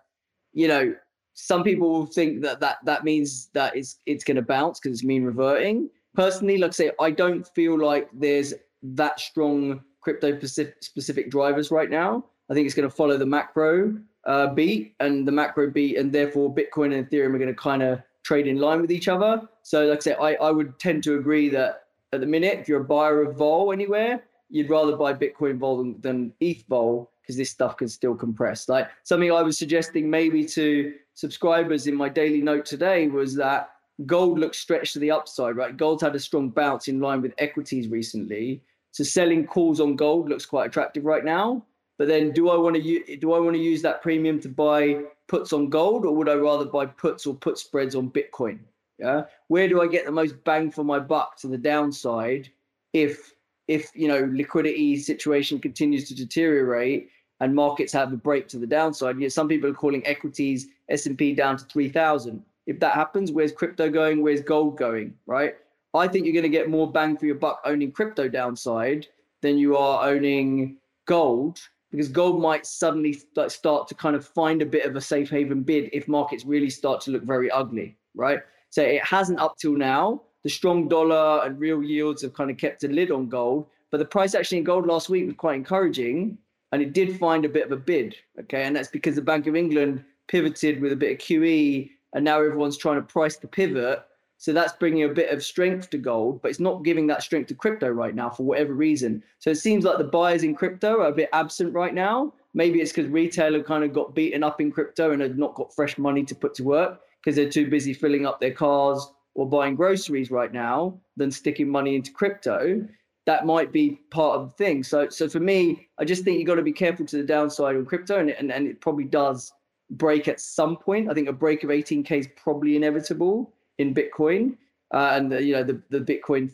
you 0.54 0.66
know, 0.66 0.94
some 1.34 1.62
people 1.62 1.90
will 1.90 2.06
think 2.06 2.42
that 2.42 2.60
that 2.60 2.78
that 2.84 3.04
means 3.04 3.50
that 3.52 3.76
it's 3.76 3.98
it's 4.06 4.24
going 4.24 4.36
to 4.36 4.42
bounce 4.42 4.80
because 4.80 4.98
it's 4.98 5.04
mean 5.04 5.24
reverting. 5.24 5.90
Personally, 6.14 6.56
like 6.56 6.70
I 6.70 6.72
say, 6.72 6.90
I 7.00 7.10
don't 7.10 7.46
feel 7.54 7.78
like 7.78 8.08
there's 8.14 8.54
that 8.82 9.20
strong 9.20 9.82
crypto 10.00 10.38
specific 10.40 11.30
drivers 11.30 11.70
right 11.70 11.90
now. 11.90 12.24
I 12.50 12.54
think 12.54 12.66
it's 12.66 12.74
going 12.74 12.88
to 12.88 12.94
follow 12.94 13.16
the 13.16 13.26
macro 13.26 13.98
uh, 14.26 14.48
beat 14.48 14.94
and 15.00 15.26
the 15.26 15.32
macro 15.32 15.70
beat, 15.70 15.96
and 15.96 16.12
therefore 16.12 16.54
Bitcoin 16.54 16.94
and 16.94 17.08
Ethereum 17.08 17.34
are 17.34 17.38
going 17.38 17.48
to 17.48 17.54
kind 17.54 17.82
of 17.82 18.02
trade 18.22 18.46
in 18.46 18.58
line 18.58 18.80
with 18.80 18.90
each 18.90 19.08
other. 19.08 19.42
So, 19.62 19.86
like 19.86 19.98
I 19.98 20.00
said, 20.00 20.16
I, 20.20 20.34
I 20.34 20.50
would 20.50 20.78
tend 20.78 21.02
to 21.04 21.18
agree 21.18 21.48
that 21.50 21.84
at 22.12 22.20
the 22.20 22.26
minute, 22.26 22.58
if 22.58 22.68
you're 22.68 22.80
a 22.80 22.84
buyer 22.84 23.22
of 23.22 23.36
vol 23.36 23.72
anywhere, 23.72 24.22
you'd 24.50 24.68
rather 24.68 24.96
buy 24.96 25.14
Bitcoin 25.14 25.58
vol 25.58 25.78
than, 25.78 26.00
than 26.00 26.32
ETH 26.40 26.64
vol 26.68 27.10
because 27.22 27.36
this 27.36 27.50
stuff 27.50 27.76
can 27.76 27.88
still 27.88 28.14
compress. 28.14 28.68
Like 28.68 28.88
something 29.04 29.32
I 29.32 29.42
was 29.42 29.56
suggesting 29.56 30.10
maybe 30.10 30.44
to 30.46 30.94
subscribers 31.14 31.86
in 31.86 31.94
my 31.94 32.08
daily 32.08 32.42
note 32.42 32.66
today 32.66 33.08
was 33.08 33.34
that 33.36 33.70
gold 34.06 34.38
looks 34.38 34.58
stretched 34.58 34.92
to 34.94 34.98
the 34.98 35.10
upside, 35.10 35.56
right? 35.56 35.76
Gold's 35.76 36.02
had 36.02 36.14
a 36.14 36.20
strong 36.20 36.50
bounce 36.50 36.88
in 36.88 37.00
line 37.00 37.22
with 37.22 37.34
equities 37.38 37.88
recently. 37.88 38.62
So 38.90 39.04
selling 39.04 39.46
calls 39.46 39.80
on 39.80 39.96
gold 39.96 40.28
looks 40.28 40.44
quite 40.44 40.66
attractive 40.66 41.04
right 41.04 41.24
now. 41.24 41.64
But 41.98 42.08
then, 42.08 42.32
do 42.32 42.50
I 42.50 42.56
want 42.56 42.76
to 42.76 43.16
do 43.16 43.32
I 43.32 43.38
want 43.38 43.54
to 43.54 43.62
use 43.62 43.80
that 43.82 44.02
premium 44.02 44.40
to 44.40 44.48
buy 44.48 45.02
puts 45.28 45.52
on 45.52 45.68
gold, 45.68 46.04
or 46.04 46.14
would 46.14 46.28
I 46.28 46.34
rather 46.34 46.64
buy 46.64 46.86
puts 46.86 47.26
or 47.26 47.34
put 47.34 47.58
spreads 47.58 47.94
on 47.94 48.10
Bitcoin? 48.10 48.58
Yeah, 48.98 49.24
where 49.48 49.68
do 49.68 49.80
I 49.80 49.86
get 49.86 50.04
the 50.04 50.12
most 50.12 50.42
bang 50.44 50.70
for 50.70 50.84
my 50.84 50.98
buck 50.98 51.36
to 51.38 51.48
the 51.48 51.58
downside 51.58 52.48
if 52.92 53.32
if 53.68 53.90
you 53.94 54.08
know 54.08 54.28
liquidity 54.32 54.96
situation 54.96 55.58
continues 55.58 56.08
to 56.08 56.14
deteriorate 56.14 57.10
and 57.40 57.54
markets 57.54 57.92
have 57.92 58.12
a 58.12 58.16
break 58.16 58.48
to 58.48 58.58
the 58.58 58.66
downside? 58.66 59.16
You 59.16 59.22
know, 59.22 59.28
some 59.28 59.48
people 59.48 59.70
are 59.70 59.74
calling 59.74 60.06
equities 60.06 60.68
S 60.88 61.06
and 61.06 61.16
P 61.16 61.34
down 61.34 61.56
to 61.56 61.64
three 61.64 61.88
thousand. 61.88 62.44
If 62.66 62.78
that 62.80 62.94
happens, 62.94 63.32
where's 63.32 63.52
crypto 63.52 63.90
going? 63.90 64.22
Where's 64.22 64.42
gold 64.42 64.76
going? 64.76 65.14
Right? 65.26 65.54
I 65.94 66.08
think 66.08 66.24
you're 66.24 66.32
going 66.32 66.44
to 66.44 66.48
get 66.48 66.70
more 66.70 66.90
bang 66.90 67.16
for 67.16 67.26
your 67.26 67.34
buck 67.34 67.60
owning 67.64 67.92
crypto 67.92 68.28
downside 68.28 69.06
than 69.42 69.58
you 69.58 69.76
are 69.76 70.08
owning 70.08 70.78
gold 71.06 71.60
because 71.92 72.08
gold 72.08 72.40
might 72.40 72.66
suddenly 72.66 73.12
start 73.48 73.86
to 73.86 73.94
kind 73.94 74.16
of 74.16 74.26
find 74.26 74.62
a 74.62 74.66
bit 74.66 74.86
of 74.86 74.96
a 74.96 75.00
safe 75.00 75.30
haven 75.30 75.62
bid 75.62 75.90
if 75.92 76.08
markets 76.08 76.44
really 76.44 76.70
start 76.70 77.00
to 77.02 77.12
look 77.12 77.22
very 77.22 77.50
ugly, 77.50 77.96
right? 78.14 78.40
So 78.70 78.82
it 78.82 79.04
hasn't 79.04 79.38
up 79.38 79.58
till 79.58 79.76
now. 79.76 80.22
The 80.42 80.50
strong 80.50 80.88
dollar 80.88 81.44
and 81.44 81.60
real 81.60 81.82
yields 81.82 82.22
have 82.22 82.32
kind 82.32 82.50
of 82.50 82.56
kept 82.56 82.82
a 82.82 82.88
lid 82.88 83.12
on 83.12 83.28
gold, 83.28 83.66
but 83.90 83.98
the 83.98 84.06
price 84.06 84.34
actually 84.34 84.58
in 84.58 84.64
gold 84.64 84.86
last 84.86 85.10
week 85.10 85.26
was 85.26 85.36
quite 85.36 85.54
encouraging, 85.54 86.38
and 86.72 86.80
it 86.82 86.94
did 86.94 87.18
find 87.18 87.44
a 87.44 87.50
bit 87.50 87.66
of 87.66 87.72
a 87.72 87.76
bid. 87.76 88.16
Okay, 88.40 88.64
and 88.64 88.74
that's 88.74 88.88
because 88.88 89.14
the 89.14 89.22
Bank 89.22 89.46
of 89.46 89.54
England 89.54 90.02
pivoted 90.28 90.80
with 90.80 90.92
a 90.92 90.96
bit 90.96 91.12
of 91.12 91.18
QE, 91.18 91.90
and 92.14 92.24
now 92.24 92.38
everyone's 92.38 92.78
trying 92.78 92.96
to 92.96 93.02
price 93.02 93.36
the 93.36 93.46
pivot 93.46 94.02
so 94.42 94.52
that's 94.52 94.72
bringing 94.72 95.04
a 95.04 95.08
bit 95.08 95.30
of 95.30 95.44
strength 95.44 95.88
to 95.90 95.98
gold, 95.98 96.42
but 96.42 96.48
it's 96.50 96.58
not 96.58 96.82
giving 96.82 97.06
that 97.06 97.22
strength 97.22 97.46
to 97.46 97.54
crypto 97.54 97.88
right 97.90 98.12
now 98.12 98.28
for 98.28 98.42
whatever 98.42 98.74
reason. 98.74 99.22
So 99.38 99.50
it 99.50 99.54
seems 99.58 99.84
like 99.84 99.98
the 99.98 100.04
buyers 100.04 100.42
in 100.42 100.56
crypto 100.56 101.00
are 101.00 101.10
a 101.10 101.12
bit 101.12 101.28
absent 101.32 101.72
right 101.72 101.94
now. 101.94 102.34
Maybe 102.52 102.80
it's 102.80 102.90
because 102.90 103.08
retail 103.08 103.52
have 103.52 103.66
kind 103.66 103.84
of 103.84 103.92
got 103.92 104.16
beaten 104.16 104.42
up 104.42 104.60
in 104.60 104.72
crypto 104.72 105.12
and 105.12 105.22
have 105.22 105.38
not 105.38 105.54
got 105.54 105.72
fresh 105.72 105.96
money 105.96 106.24
to 106.24 106.34
put 106.34 106.54
to 106.54 106.64
work 106.64 107.02
because 107.20 107.36
they're 107.36 107.48
too 107.48 107.70
busy 107.70 107.94
filling 107.94 108.26
up 108.26 108.40
their 108.40 108.50
cars 108.50 109.12
or 109.34 109.48
buying 109.48 109.76
groceries 109.76 110.32
right 110.32 110.52
now 110.52 110.98
than 111.16 111.30
sticking 111.30 111.68
money 111.68 111.94
into 111.94 112.10
crypto. 112.10 112.84
That 113.26 113.46
might 113.46 113.70
be 113.70 114.00
part 114.10 114.40
of 114.40 114.48
the 114.48 114.54
thing. 114.56 114.82
So, 114.82 115.08
so 115.08 115.28
for 115.28 115.38
me, 115.38 115.86
I 116.00 116.04
just 116.04 116.24
think 116.24 116.40
you've 116.40 116.48
got 116.48 116.56
to 116.56 116.62
be 116.62 116.72
careful 116.72 117.06
to 117.06 117.16
the 117.16 117.22
downside 117.22 117.76
on 117.76 117.86
crypto, 117.86 118.18
and, 118.18 118.30
and, 118.30 118.50
and 118.50 118.66
it 118.66 118.80
probably 118.80 119.04
does 119.04 119.52
break 119.88 120.26
at 120.26 120.40
some 120.40 120.76
point. 120.76 121.08
I 121.08 121.14
think 121.14 121.28
a 121.28 121.32
break 121.32 121.62
of 121.62 121.70
18k 121.70 122.10
is 122.10 122.28
probably 122.34 122.74
inevitable 122.74 123.54
in 123.78 123.94
Bitcoin. 123.94 124.56
Uh, 124.92 125.12
and 125.14 125.32
the, 125.32 125.42
you 125.42 125.52
know 125.54 125.64
the 125.64 125.80
the 125.90 126.00
Bitcoin 126.00 126.50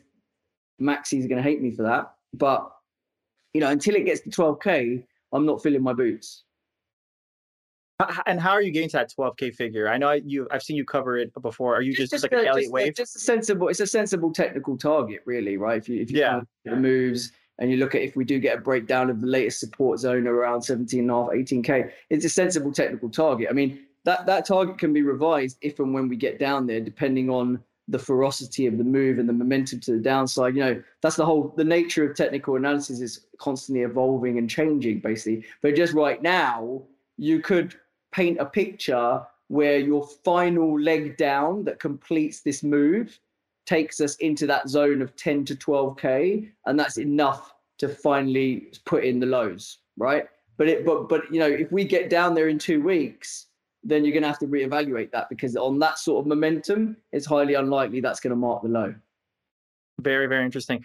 maxis 0.81 1.24
are 1.24 1.28
going 1.28 1.42
to 1.42 1.48
hate 1.48 1.61
me 1.61 1.70
for 1.70 1.83
that. 1.83 2.12
But 2.35 2.70
you 3.54 3.61
know, 3.61 3.68
until 3.68 3.96
it 3.96 4.04
gets 4.04 4.20
to 4.20 4.31
12k, 4.31 5.04
I'm 5.33 5.46
not 5.46 5.62
filling 5.62 5.83
my 5.83 5.92
boots. 5.92 6.44
And 8.26 8.40
how 8.40 8.52
are 8.52 8.62
you 8.62 8.70
getting 8.70 8.88
to 8.90 8.98
that 8.98 9.12
12k 9.18 9.57
figure? 9.57 9.88
I 9.88 9.98
know 9.98 10.12
you. 10.12 10.46
I've 10.52 10.62
seen 10.62 10.76
you 10.76 10.85
cover 10.85 11.16
it 11.16 11.33
before. 11.42 11.74
Are 11.74 11.83
you 11.83 11.92
just, 11.92 12.12
just, 12.12 12.22
like 12.22 12.31
a, 12.31 12.38
an 12.38 12.46
Elliott 12.46 12.66
just, 12.66 12.72
wave? 12.72 12.94
Just 12.94 13.16
a 13.16 13.18
sensible. 13.18 13.68
It's 13.68 13.81
a 13.81 13.88
sensible 13.88 14.33
technical 14.33 14.76
target, 14.76 15.22
really, 15.24 15.57
right? 15.57 15.78
If 15.78 15.88
you 15.88 16.00
if 16.00 16.11
you 16.12 16.20
yeah. 16.20 16.40
the 16.64 16.76
moves 16.76 17.33
and 17.59 17.72
you 17.72 17.76
look 17.76 17.96
at 17.96 18.02
if 18.02 18.14
we 18.14 18.24
do 18.24 18.38
get 18.38 18.59
a 18.59 18.61
breakdown 18.61 19.11
of 19.11 19.20
the 19.20 19.26
latest 19.26 19.59
support 19.59 19.98
zone 19.98 20.28
around 20.28 20.62
17 20.62 21.00
and 21.00 21.11
a 21.11 21.14
half, 21.14 21.31
18k, 21.31 21.90
it's 22.09 22.24
a 22.24 22.28
sensible 22.28 22.72
technical 22.72 23.11
target. 23.11 23.48
I 23.50 23.52
mean, 23.52 23.81
that 24.09 24.25
that 24.25 24.47
target 24.47 24.79
can 24.79 24.94
be 24.94 25.03
revised 25.03 25.59
if 25.61 25.81
and 25.81 25.92
when 25.92 26.09
we 26.09 26.16
get 26.16 26.38
down 26.38 26.66
there, 26.66 26.81
depending 26.81 27.29
on 27.29 27.62
the 27.88 27.99
ferocity 27.99 28.64
of 28.64 28.79
the 28.79 28.85
move 28.85 29.18
and 29.18 29.29
the 29.29 29.35
momentum 29.35 29.81
to 29.81 29.92
the 29.92 29.99
downside. 29.99 30.57
You 30.57 30.64
know, 30.64 30.83
that's 31.03 31.16
the 31.16 31.27
whole 31.27 31.53
the 31.59 31.64
nature 31.64 32.09
of 32.09 32.16
technical 32.16 32.57
analysis 32.57 33.01
is 33.01 33.27
constantly 33.37 33.85
evolving 33.85 34.38
and 34.38 34.49
changing, 34.49 35.01
basically. 35.01 35.44
But 35.61 35.77
just 35.77 35.92
right 35.92 36.23
now, 36.23 36.85
you 37.18 37.40
could 37.40 37.75
paint 38.11 38.40
a 38.40 38.47
picture 38.47 39.21
where 39.49 39.79
your 39.79 40.07
final 40.25 40.81
leg 40.81 41.18
down 41.18 41.64
that 41.64 41.79
completes 41.79 42.40
this 42.40 42.62
move 42.62 43.21
takes 43.66 44.01
us 44.01 44.16
into 44.16 44.47
that 44.47 44.71
zone 44.71 45.03
of 45.03 45.14
10 45.16 45.44
to 45.44 45.55
12k 45.55 46.51
and 46.64 46.81
that's 46.81 46.97
enough 46.97 47.53
to 47.77 47.88
finally 47.90 48.73
put 48.87 49.05
in 49.05 49.21
the 49.21 49.27
lows 49.27 49.81
right 49.99 50.27
but 50.57 50.68
it 50.68 50.87
but 50.87 51.09
but 51.09 51.31
you 51.33 51.38
know 51.38 51.47
if 51.47 51.71
we 51.71 51.85
get 51.85 52.09
down 52.09 52.35
there 52.35 52.49
in 52.49 52.59
two 52.59 52.83
weeks 52.83 53.47
then 53.88 54.05
you're 54.05 54.12
going 54.12 54.22
to 54.22 54.29
have 54.29 54.38
to 54.38 54.46
reevaluate 54.46 55.11
that 55.12 55.29
because 55.29 55.57
on 55.57 55.79
that 55.79 55.98
sort 55.98 56.20
of 56.20 56.27
momentum 56.27 56.96
it's 57.12 57.27
highly 57.27 57.55
unlikely 57.55 58.01
that's 58.01 58.20
going 58.20 58.31
to 58.31 58.37
mark 58.37 58.62
the 58.62 58.68
low. 58.68 58.94
Very 60.01 60.26
very 60.26 60.45
interesting 60.45 60.84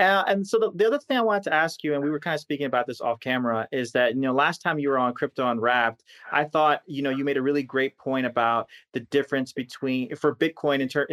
Uh, 0.00 0.24
and 0.26 0.46
so 0.46 0.58
the, 0.58 0.70
the 0.74 0.86
other 0.86 0.98
thing 0.98 1.18
I 1.18 1.20
wanted 1.20 1.42
to 1.42 1.54
ask 1.54 1.84
you, 1.84 1.92
and 1.92 2.02
we 2.02 2.08
were 2.08 2.18
kind 2.18 2.34
of 2.34 2.40
speaking 2.40 2.64
about 2.64 2.86
this 2.86 3.02
off 3.02 3.20
camera, 3.20 3.68
is 3.70 3.92
that 3.92 4.14
you 4.14 4.22
know 4.22 4.32
last 4.32 4.62
time 4.62 4.78
you 4.78 4.88
were 4.88 4.96
on 4.96 5.12
Crypto 5.12 5.46
Unwrapped, 5.46 6.04
I 6.32 6.44
thought 6.44 6.80
you 6.86 7.02
know 7.02 7.10
you 7.10 7.22
made 7.22 7.36
a 7.36 7.42
really 7.42 7.62
great 7.62 7.98
point 7.98 8.24
about 8.24 8.68
the 8.94 9.00
difference 9.00 9.52
between 9.52 10.16
for 10.16 10.34
Bitcoin 10.34 10.80
in, 10.80 10.88
ter- 10.88 11.06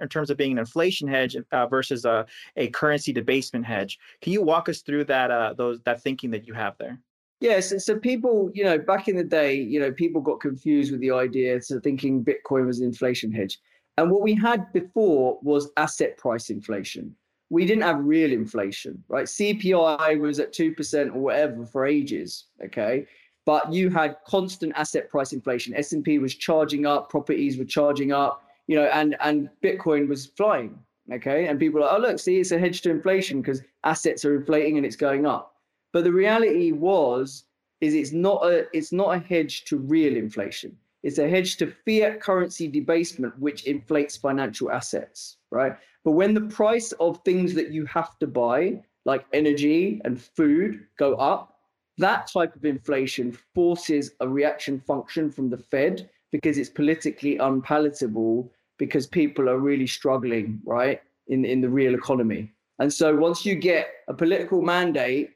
in 0.00 0.08
terms 0.08 0.30
of 0.30 0.36
being 0.36 0.52
an 0.52 0.58
inflation 0.58 1.08
hedge 1.08 1.36
uh, 1.50 1.66
versus 1.66 2.04
a, 2.04 2.26
a 2.56 2.68
currency 2.68 3.12
debasement 3.12 3.64
hedge. 3.64 3.98
Can 4.22 4.32
you 4.32 4.42
walk 4.42 4.68
us 4.68 4.82
through 4.82 5.04
that 5.06 5.32
uh, 5.32 5.54
those 5.54 5.80
that 5.80 6.00
thinking 6.00 6.30
that 6.30 6.46
you 6.46 6.54
have 6.54 6.78
there? 6.78 7.00
Yes, 7.40 7.72
yeah, 7.72 7.78
so, 7.78 7.78
so, 7.78 7.98
people, 7.98 8.50
you 8.54 8.64
know, 8.64 8.78
back 8.78 9.08
in 9.08 9.16
the 9.16 9.24
day, 9.24 9.54
you 9.54 9.78
know, 9.80 9.92
people 9.92 10.20
got 10.20 10.40
confused 10.40 10.92
with 10.92 11.00
the 11.00 11.10
idea, 11.10 11.60
so 11.60 11.78
thinking 11.80 12.24
Bitcoin 12.24 12.66
was 12.66 12.80
an 12.80 12.86
inflation 12.86 13.32
hedge. 13.32 13.58
And 13.96 14.12
what 14.12 14.22
we 14.22 14.34
had 14.34 14.72
before 14.72 15.40
was 15.42 15.70
asset 15.76 16.16
price 16.18 16.50
inflation 16.50 17.16
we 17.50 17.64
didn't 17.64 17.82
have 17.82 18.04
real 18.04 18.32
inflation, 18.32 19.02
right? 19.08 19.26
CPI 19.26 20.20
was 20.20 20.38
at 20.38 20.52
2% 20.52 21.14
or 21.14 21.18
whatever 21.18 21.64
for 21.64 21.86
ages, 21.86 22.44
okay? 22.62 23.06
But 23.46 23.72
you 23.72 23.88
had 23.88 24.16
constant 24.26 24.74
asset 24.76 25.08
price 25.08 25.32
inflation. 25.32 25.74
S&P 25.74 26.18
was 26.18 26.34
charging 26.34 26.84
up, 26.84 27.08
properties 27.08 27.56
were 27.56 27.64
charging 27.64 28.12
up, 28.12 28.44
you 28.66 28.76
know, 28.76 28.84
and 28.86 29.16
and 29.20 29.48
Bitcoin 29.62 30.08
was 30.08 30.26
flying, 30.26 30.78
okay? 31.10 31.46
And 31.46 31.58
people 31.58 31.82
are 31.82 31.86
like, 31.86 31.94
oh, 31.94 32.10
look, 32.10 32.18
see, 32.18 32.38
it's 32.38 32.52
a 32.52 32.58
hedge 32.58 32.82
to 32.82 32.90
inflation 32.90 33.40
because 33.40 33.62
assets 33.84 34.24
are 34.26 34.36
inflating 34.36 34.76
and 34.76 34.84
it's 34.84 34.96
going 34.96 35.24
up. 35.24 35.54
But 35.92 36.04
the 36.04 36.12
reality 36.12 36.72
was 36.72 37.44
is 37.80 37.94
it's 37.94 38.12
not 38.12 38.44
a 38.44 38.66
it's 38.76 38.92
not 38.92 39.14
a 39.16 39.18
hedge 39.18 39.64
to 39.66 39.78
real 39.78 40.16
inflation. 40.16 40.76
It's 41.02 41.18
a 41.18 41.28
hedge 41.28 41.56
to 41.58 41.72
fiat 41.86 42.20
currency 42.20 42.68
debasement, 42.68 43.38
which 43.38 43.64
inflates 43.66 44.16
financial 44.16 44.70
assets, 44.70 45.36
right? 45.50 45.76
But 46.08 46.12
when 46.12 46.32
the 46.32 46.40
price 46.40 46.92
of 46.92 47.22
things 47.22 47.52
that 47.52 47.70
you 47.70 47.84
have 47.84 48.18
to 48.20 48.26
buy, 48.26 48.82
like 49.04 49.26
energy 49.34 50.00
and 50.06 50.18
food, 50.18 50.86
go 50.98 51.16
up, 51.16 51.58
that 51.98 52.28
type 52.32 52.56
of 52.56 52.64
inflation 52.64 53.36
forces 53.54 54.12
a 54.20 54.26
reaction 54.26 54.80
function 54.80 55.30
from 55.30 55.50
the 55.50 55.58
Fed 55.58 56.08
because 56.32 56.56
it's 56.56 56.70
politically 56.70 57.36
unpalatable 57.36 58.50
because 58.78 59.06
people 59.06 59.50
are 59.50 59.58
really 59.58 59.86
struggling, 59.86 60.62
right, 60.64 61.02
in, 61.26 61.44
in 61.44 61.60
the 61.60 61.68
real 61.68 61.94
economy. 61.94 62.54
And 62.78 62.90
so 62.90 63.14
once 63.14 63.44
you 63.44 63.54
get 63.54 63.88
a 64.08 64.14
political 64.14 64.62
mandate 64.62 65.32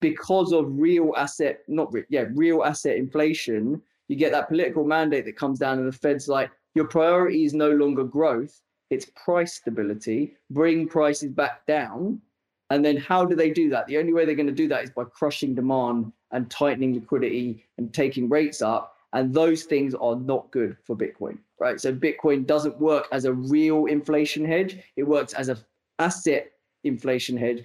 because 0.00 0.54
of 0.54 0.64
real 0.78 1.12
asset, 1.14 1.60
not 1.68 1.92
re- 1.92 2.06
yeah, 2.08 2.24
real 2.32 2.64
asset 2.64 2.96
inflation, 2.96 3.82
you 4.08 4.16
get 4.16 4.32
that 4.32 4.48
political 4.48 4.86
mandate 4.86 5.26
that 5.26 5.36
comes 5.36 5.58
down 5.58 5.78
and 5.78 5.86
the 5.86 5.92
Fed's 5.92 6.26
like, 6.26 6.50
your 6.74 6.86
priority 6.86 7.44
is 7.44 7.52
no 7.52 7.70
longer 7.70 8.04
growth 8.04 8.62
it's 8.90 9.06
price 9.16 9.54
stability, 9.54 10.36
bring 10.50 10.88
prices 10.88 11.30
back 11.30 11.66
down. 11.66 12.20
And 12.70 12.84
then 12.84 12.96
how 12.96 13.24
do 13.24 13.34
they 13.34 13.50
do 13.50 13.70
that? 13.70 13.86
The 13.86 13.98
only 13.98 14.12
way 14.12 14.24
they're 14.24 14.34
going 14.34 14.46
to 14.46 14.52
do 14.52 14.68
that 14.68 14.84
is 14.84 14.90
by 14.90 15.04
crushing 15.04 15.54
demand 15.54 16.12
and 16.32 16.50
tightening 16.50 16.94
liquidity 16.94 17.64
and 17.78 17.92
taking 17.92 18.28
rates 18.28 18.60
up. 18.60 18.94
And 19.14 19.32
those 19.32 19.62
things 19.62 19.94
are 19.94 20.16
not 20.16 20.50
good 20.50 20.76
for 20.84 20.94
Bitcoin, 20.94 21.38
right? 21.58 21.80
So 21.80 21.94
Bitcoin 21.94 22.46
doesn't 22.46 22.78
work 22.78 23.08
as 23.10 23.24
a 23.24 23.32
real 23.32 23.86
inflation 23.86 24.44
hedge. 24.44 24.76
It 24.96 25.04
works 25.04 25.32
as 25.32 25.48
a 25.48 25.58
asset 25.98 26.50
inflation 26.84 27.38
hedge, 27.38 27.64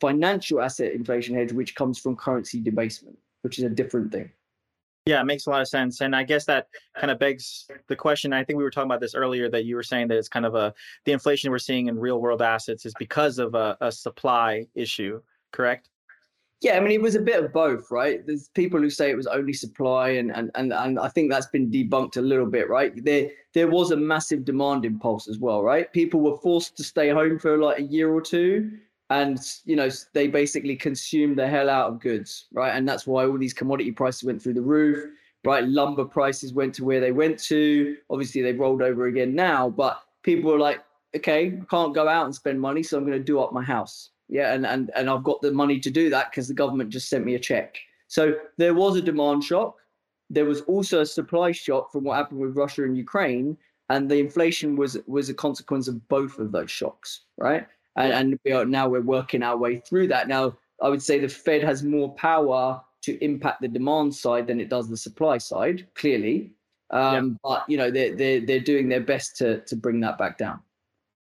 financial 0.00 0.60
asset 0.60 0.92
inflation 0.92 1.36
hedge, 1.36 1.52
which 1.52 1.76
comes 1.76 2.00
from 2.00 2.16
currency 2.16 2.60
debasement, 2.60 3.16
which 3.42 3.58
is 3.58 3.64
a 3.64 3.70
different 3.70 4.10
thing. 4.10 4.28
Yeah, 5.06 5.20
it 5.20 5.24
makes 5.24 5.46
a 5.46 5.50
lot 5.50 5.60
of 5.60 5.68
sense. 5.68 6.00
And 6.00 6.14
I 6.14 6.22
guess 6.22 6.44
that 6.44 6.68
kind 6.96 7.10
of 7.10 7.18
begs 7.18 7.66
the 7.88 7.96
question. 7.96 8.32
I 8.32 8.44
think 8.44 8.56
we 8.56 8.62
were 8.62 8.70
talking 8.70 8.88
about 8.88 9.00
this 9.00 9.16
earlier 9.16 9.50
that 9.50 9.64
you 9.64 9.74
were 9.74 9.82
saying 9.82 10.08
that 10.08 10.16
it's 10.16 10.28
kind 10.28 10.46
of 10.46 10.54
a 10.54 10.72
the 11.04 11.12
inflation 11.12 11.50
we're 11.50 11.58
seeing 11.58 11.88
in 11.88 11.98
real 11.98 12.20
world 12.20 12.40
assets 12.40 12.86
is 12.86 12.94
because 12.98 13.38
of 13.38 13.54
a, 13.56 13.76
a 13.80 13.90
supply 13.90 14.66
issue, 14.76 15.20
correct? 15.50 15.88
Yeah, 16.60 16.76
I 16.76 16.80
mean 16.80 16.92
it 16.92 17.02
was 17.02 17.16
a 17.16 17.20
bit 17.20 17.42
of 17.42 17.52
both, 17.52 17.90
right? 17.90 18.24
There's 18.24 18.48
people 18.50 18.78
who 18.78 18.90
say 18.90 19.10
it 19.10 19.16
was 19.16 19.26
only 19.26 19.52
supply 19.52 20.10
and 20.10 20.30
and 20.30 20.52
and, 20.54 20.72
and 20.72 21.00
I 21.00 21.08
think 21.08 21.32
that's 21.32 21.46
been 21.46 21.68
debunked 21.68 22.16
a 22.16 22.22
little 22.22 22.46
bit, 22.46 22.68
right? 22.68 22.92
There 23.04 23.28
there 23.54 23.68
was 23.68 23.90
a 23.90 23.96
massive 23.96 24.44
demand 24.44 24.84
impulse 24.84 25.26
as 25.26 25.40
well, 25.40 25.64
right? 25.64 25.92
People 25.92 26.20
were 26.20 26.36
forced 26.36 26.76
to 26.76 26.84
stay 26.84 27.08
home 27.08 27.40
for 27.40 27.58
like 27.58 27.80
a 27.80 27.82
year 27.82 28.12
or 28.12 28.20
two 28.20 28.78
and 29.10 29.38
you 29.64 29.76
know 29.76 29.88
they 30.14 30.26
basically 30.26 30.76
consumed 30.76 31.36
the 31.36 31.46
hell 31.46 31.68
out 31.68 31.88
of 31.88 32.00
goods 32.00 32.46
right? 32.52 32.74
And 32.74 32.88
that's 32.88 33.06
why 33.06 33.26
all 33.26 33.38
these 33.38 33.54
commodity 33.54 33.92
prices 33.92 34.24
went 34.24 34.42
through 34.42 34.54
the 34.54 34.62
roof 34.62 35.04
right? 35.44 35.64
Lumber 35.64 36.04
prices 36.04 36.52
went 36.52 36.72
to 36.72 36.84
where 36.84 37.00
they 37.00 37.10
went 37.10 37.36
to. 37.36 37.96
Obviously 38.10 38.42
they've 38.42 38.58
rolled 38.58 38.82
over 38.82 39.06
again 39.06 39.34
now 39.34 39.70
but 39.70 40.02
people 40.22 40.50
were 40.50 40.58
like 40.58 40.82
okay 41.14 41.58
i 41.60 41.64
can't 41.68 41.94
go 41.94 42.08
out 42.08 42.24
and 42.24 42.34
spend 42.34 42.58
money 42.60 42.82
so 42.82 42.96
i'm 42.96 43.04
going 43.04 43.18
to 43.18 43.24
do 43.24 43.40
up 43.40 43.52
my 43.52 43.62
house. 43.62 44.10
Yeah 44.28 44.54
and 44.54 44.66
and, 44.66 44.90
and 44.96 45.10
i've 45.10 45.24
got 45.24 45.42
the 45.42 45.52
money 45.52 45.78
to 45.80 45.90
do 45.90 46.08
that 46.10 46.30
because 46.30 46.48
the 46.48 46.54
government 46.54 46.90
just 46.90 47.08
sent 47.08 47.24
me 47.24 47.34
a 47.34 47.38
check. 47.38 47.76
So 48.08 48.34
there 48.58 48.74
was 48.74 48.96
a 48.96 49.02
demand 49.02 49.42
shock. 49.42 49.76
There 50.28 50.44
was 50.44 50.60
also 50.62 51.00
a 51.00 51.06
supply 51.06 51.52
shock 51.52 51.90
from 51.92 52.04
what 52.04 52.16
happened 52.16 52.40
with 52.40 52.56
russia 52.56 52.84
and 52.84 52.96
ukraine 52.96 53.58
and 53.92 54.10
the 54.10 54.18
inflation 54.18 54.76
was 54.76 54.96
was 55.06 55.28
a 55.28 55.34
consequence 55.34 55.86
of 55.88 56.08
both 56.08 56.38
of 56.38 56.50
those 56.50 56.70
shocks 56.70 57.22
right 57.36 57.66
and, 57.96 58.12
and 58.12 58.38
we 58.44 58.52
are 58.52 58.64
now 58.64 58.88
we're 58.88 59.00
working 59.00 59.42
our 59.42 59.56
way 59.56 59.76
through 59.80 60.08
that. 60.08 60.28
Now, 60.28 60.56
I 60.82 60.88
would 60.88 61.02
say 61.02 61.18
the 61.18 61.28
Fed 61.28 61.62
has 61.62 61.82
more 61.82 62.14
power 62.14 62.80
to 63.02 63.24
impact 63.24 63.60
the 63.60 63.68
demand 63.68 64.14
side 64.14 64.46
than 64.46 64.60
it 64.60 64.68
does 64.68 64.88
the 64.88 64.96
supply 64.96 65.38
side, 65.38 65.86
clearly. 65.94 66.52
Um, 66.90 67.38
But 67.42 67.64
you 67.68 67.76
know 67.76 67.90
they're 67.90 68.14
they're 68.14 68.40
they're 68.40 68.60
doing 68.60 68.88
their 68.88 69.00
best 69.00 69.36
to 69.38 69.60
to 69.60 69.76
bring 69.76 70.00
that 70.00 70.18
back 70.18 70.38
down. 70.38 70.60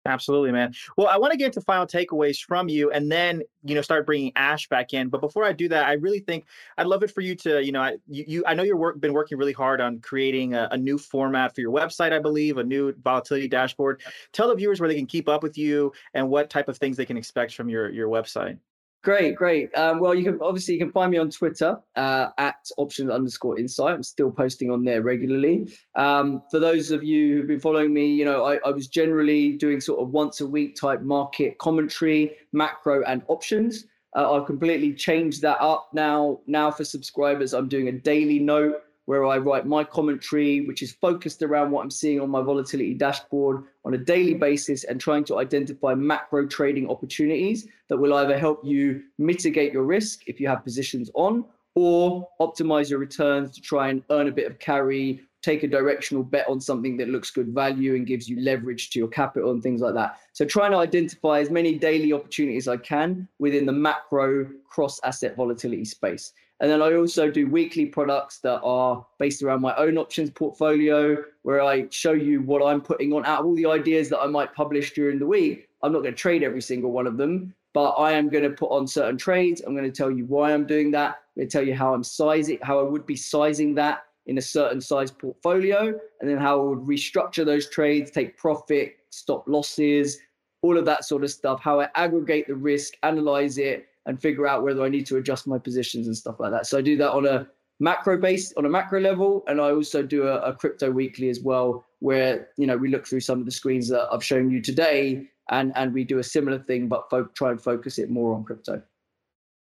Absolutely, 0.06 0.52
man. 0.52 0.74
Well, 0.98 1.06
I 1.06 1.16
want 1.16 1.32
to 1.32 1.38
get 1.38 1.46
into 1.46 1.62
final 1.62 1.86
takeaways 1.86 2.38
from 2.44 2.68
you, 2.68 2.90
and 2.90 3.10
then 3.10 3.42
you 3.64 3.74
know 3.74 3.80
start 3.80 4.04
bringing 4.04 4.32
Ash 4.36 4.68
back 4.68 4.92
in. 4.92 5.08
But 5.08 5.22
before 5.22 5.44
I 5.44 5.52
do 5.52 5.66
that, 5.68 5.86
I 5.86 5.94
really 5.94 6.20
think 6.20 6.44
I'd 6.76 6.86
love 6.86 7.02
it 7.02 7.10
for 7.10 7.22
you 7.22 7.34
to, 7.36 7.64
you 7.64 7.72
know, 7.72 7.80
I, 7.80 7.96
you, 8.06 8.24
you 8.26 8.44
I 8.46 8.52
know 8.52 8.62
you've 8.62 8.78
work, 8.78 9.00
been 9.00 9.14
working 9.14 9.38
really 9.38 9.54
hard 9.54 9.80
on 9.80 10.00
creating 10.00 10.54
a, 10.54 10.68
a, 10.72 10.76
new 10.76 10.98
format 10.98 11.54
for 11.54 11.62
your 11.62 11.72
website. 11.72 12.12
I 12.12 12.18
believe 12.18 12.58
a 12.58 12.64
new 12.64 12.92
volatility 13.02 13.48
dashboard. 13.48 14.02
Tell 14.32 14.48
the 14.48 14.54
viewers 14.54 14.78
where 14.78 14.88
they 14.90 14.94
can 14.94 15.06
keep 15.06 15.26
up 15.26 15.42
with 15.42 15.56
you 15.56 15.92
and 16.12 16.28
what 16.28 16.50
type 16.50 16.68
of 16.68 16.76
things 16.76 16.98
they 16.98 17.06
can 17.06 17.16
expect 17.16 17.54
from 17.54 17.70
your 17.70 17.90
your 17.90 18.08
website. 18.08 18.58
Great, 19.04 19.36
great. 19.36 19.68
Um, 19.76 20.00
well, 20.00 20.14
you 20.14 20.24
can 20.24 20.38
obviously 20.40 20.72
you 20.72 20.80
can 20.80 20.90
find 20.90 21.10
me 21.10 21.18
on 21.18 21.28
Twitter 21.28 21.76
uh, 21.94 22.28
at 22.38 22.56
options 22.78 23.10
underscore 23.10 23.58
insight. 23.58 23.92
I'm 23.92 24.02
still 24.02 24.30
posting 24.30 24.70
on 24.70 24.82
there 24.82 25.02
regularly. 25.02 25.70
Um, 25.94 26.42
for 26.50 26.58
those 26.58 26.90
of 26.90 27.04
you 27.04 27.36
who've 27.36 27.46
been 27.46 27.60
following 27.60 27.92
me, 27.92 28.06
you 28.06 28.24
know 28.24 28.44
I, 28.46 28.58
I, 28.64 28.70
was 28.70 28.88
generally 28.88 29.58
doing 29.58 29.78
sort 29.78 30.00
of 30.00 30.08
once 30.08 30.40
a 30.40 30.46
week 30.46 30.74
type 30.74 31.02
market 31.02 31.58
commentary, 31.58 32.34
macro 32.54 33.04
and 33.04 33.20
options. 33.28 33.84
Uh, 34.16 34.32
I've 34.32 34.46
completely 34.46 34.94
changed 34.94 35.42
that 35.42 35.60
up 35.60 35.90
now. 35.92 36.40
Now 36.46 36.70
for 36.70 36.84
subscribers, 36.84 37.52
I'm 37.52 37.68
doing 37.68 37.88
a 37.88 37.92
daily 37.92 38.38
note 38.38 38.76
where 39.06 39.24
I 39.26 39.38
write 39.38 39.66
my 39.66 39.84
commentary, 39.84 40.66
which 40.66 40.82
is 40.82 40.92
focused 40.92 41.42
around 41.42 41.70
what 41.70 41.82
I'm 41.82 41.90
seeing 41.90 42.20
on 42.20 42.30
my 42.30 42.40
volatility 42.40 42.94
dashboard 42.94 43.64
on 43.84 43.94
a 43.94 43.98
daily 43.98 44.34
basis 44.34 44.84
and 44.84 45.00
trying 45.00 45.24
to 45.24 45.38
identify 45.38 45.94
macro 45.94 46.46
trading 46.46 46.88
opportunities 46.88 47.68
that 47.88 47.96
will 47.96 48.14
either 48.14 48.38
help 48.38 48.60
you 48.64 49.02
mitigate 49.18 49.72
your 49.72 49.84
risk 49.84 50.26
if 50.26 50.40
you 50.40 50.48
have 50.48 50.64
positions 50.64 51.10
on 51.14 51.44
or 51.74 52.28
optimize 52.40 52.88
your 52.88 52.98
returns 52.98 53.52
to 53.52 53.60
try 53.60 53.88
and 53.88 54.02
earn 54.10 54.28
a 54.28 54.32
bit 54.32 54.46
of 54.46 54.58
carry, 54.58 55.20
take 55.42 55.62
a 55.62 55.68
directional 55.68 56.22
bet 56.22 56.48
on 56.48 56.60
something 56.60 56.96
that 56.96 57.08
looks 57.08 57.30
good 57.30 57.48
value 57.48 57.94
and 57.96 58.06
gives 58.06 58.28
you 58.28 58.40
leverage 58.40 58.90
to 58.90 58.98
your 58.98 59.08
capital 59.08 59.50
and 59.50 59.62
things 59.62 59.80
like 59.82 59.92
that. 59.92 60.18
So 60.32 60.44
trying 60.44 60.70
to 60.70 60.78
identify 60.78 61.40
as 61.40 61.50
many 61.50 61.74
daily 61.74 62.12
opportunities 62.12 62.68
I 62.68 62.78
can 62.78 63.28
within 63.38 63.66
the 63.66 63.72
macro 63.72 64.48
cross 64.66 65.00
asset 65.04 65.36
volatility 65.36 65.84
space. 65.84 66.32
And 66.60 66.70
then 66.70 66.80
I 66.80 66.94
also 66.94 67.30
do 67.30 67.48
weekly 67.48 67.86
products 67.86 68.38
that 68.38 68.60
are 68.62 69.04
based 69.18 69.42
around 69.42 69.60
my 69.60 69.74
own 69.76 69.98
options 69.98 70.30
portfolio, 70.30 71.22
where 71.42 71.62
I 71.62 71.86
show 71.90 72.12
you 72.12 72.42
what 72.42 72.64
I'm 72.64 72.80
putting 72.80 73.12
on 73.12 73.26
out 73.26 73.40
of 73.40 73.46
all 73.46 73.56
the 73.56 73.66
ideas 73.66 74.08
that 74.10 74.20
I 74.20 74.26
might 74.26 74.54
publish 74.54 74.94
during 74.94 75.18
the 75.18 75.26
week. 75.26 75.68
I'm 75.82 75.92
not 75.92 76.00
going 76.02 76.14
to 76.14 76.18
trade 76.18 76.42
every 76.42 76.62
single 76.62 76.92
one 76.92 77.06
of 77.06 77.16
them, 77.16 77.54
but 77.74 77.90
I 77.90 78.12
am 78.12 78.28
going 78.28 78.44
to 78.44 78.50
put 78.50 78.70
on 78.70 78.86
certain 78.86 79.18
trades. 79.18 79.62
I'm 79.66 79.74
going 79.74 79.90
to 79.90 79.96
tell 79.96 80.10
you 80.10 80.26
why 80.26 80.54
I'm 80.54 80.66
doing 80.66 80.90
that. 80.92 81.16
I'm 81.36 81.40
going 81.40 81.48
to 81.48 81.52
tell 81.52 81.66
you 81.66 81.74
how 81.74 81.92
I'm 81.92 82.04
sizing, 82.04 82.58
how 82.62 82.78
I 82.78 82.82
would 82.84 83.04
be 83.04 83.16
sizing 83.16 83.74
that 83.74 84.04
in 84.26 84.38
a 84.38 84.42
certain 84.42 84.80
size 84.80 85.10
portfolio, 85.10 85.98
and 86.20 86.30
then 86.30 86.38
how 86.38 86.60
I 86.60 86.64
would 86.64 86.78
restructure 86.78 87.44
those 87.44 87.68
trades, 87.68 88.10
take 88.10 88.38
profit, 88.38 88.96
stop 89.10 89.44
losses, 89.46 90.18
all 90.62 90.78
of 90.78 90.86
that 90.86 91.04
sort 91.04 91.24
of 91.24 91.30
stuff, 91.30 91.60
how 91.60 91.80
I 91.80 91.88
aggregate 91.94 92.46
the 92.46 92.54
risk, 92.54 92.94
analyze 93.02 93.58
it, 93.58 93.86
and 94.06 94.20
figure 94.20 94.46
out 94.46 94.62
whether 94.62 94.82
I 94.82 94.88
need 94.88 95.06
to 95.06 95.16
adjust 95.16 95.46
my 95.46 95.58
positions 95.58 96.06
and 96.06 96.16
stuff 96.16 96.40
like 96.40 96.50
that. 96.50 96.66
So 96.66 96.78
I 96.78 96.82
do 96.82 96.96
that 96.98 97.10
on 97.12 97.26
a 97.26 97.46
macro 97.80 98.18
base, 98.18 98.52
on 98.56 98.64
a 98.64 98.68
macro 98.68 99.00
level, 99.00 99.44
and 99.46 99.60
I 99.60 99.70
also 99.70 100.02
do 100.02 100.28
a, 100.28 100.40
a 100.40 100.54
crypto 100.54 100.90
weekly 100.90 101.28
as 101.28 101.40
well, 101.40 101.84
where 102.00 102.48
you 102.56 102.66
know 102.66 102.76
we 102.76 102.88
look 102.88 103.06
through 103.06 103.20
some 103.20 103.40
of 103.40 103.46
the 103.46 103.52
screens 103.52 103.88
that 103.88 104.08
I've 104.12 104.24
shown 104.24 104.50
you 104.50 104.60
today, 104.60 105.28
and 105.50 105.72
and 105.74 105.92
we 105.92 106.04
do 106.04 106.18
a 106.18 106.24
similar 106.24 106.58
thing, 106.58 106.88
but 106.88 107.08
fo- 107.10 107.28
try 107.34 107.50
and 107.50 107.60
focus 107.60 107.98
it 107.98 108.10
more 108.10 108.34
on 108.34 108.44
crypto. 108.44 108.82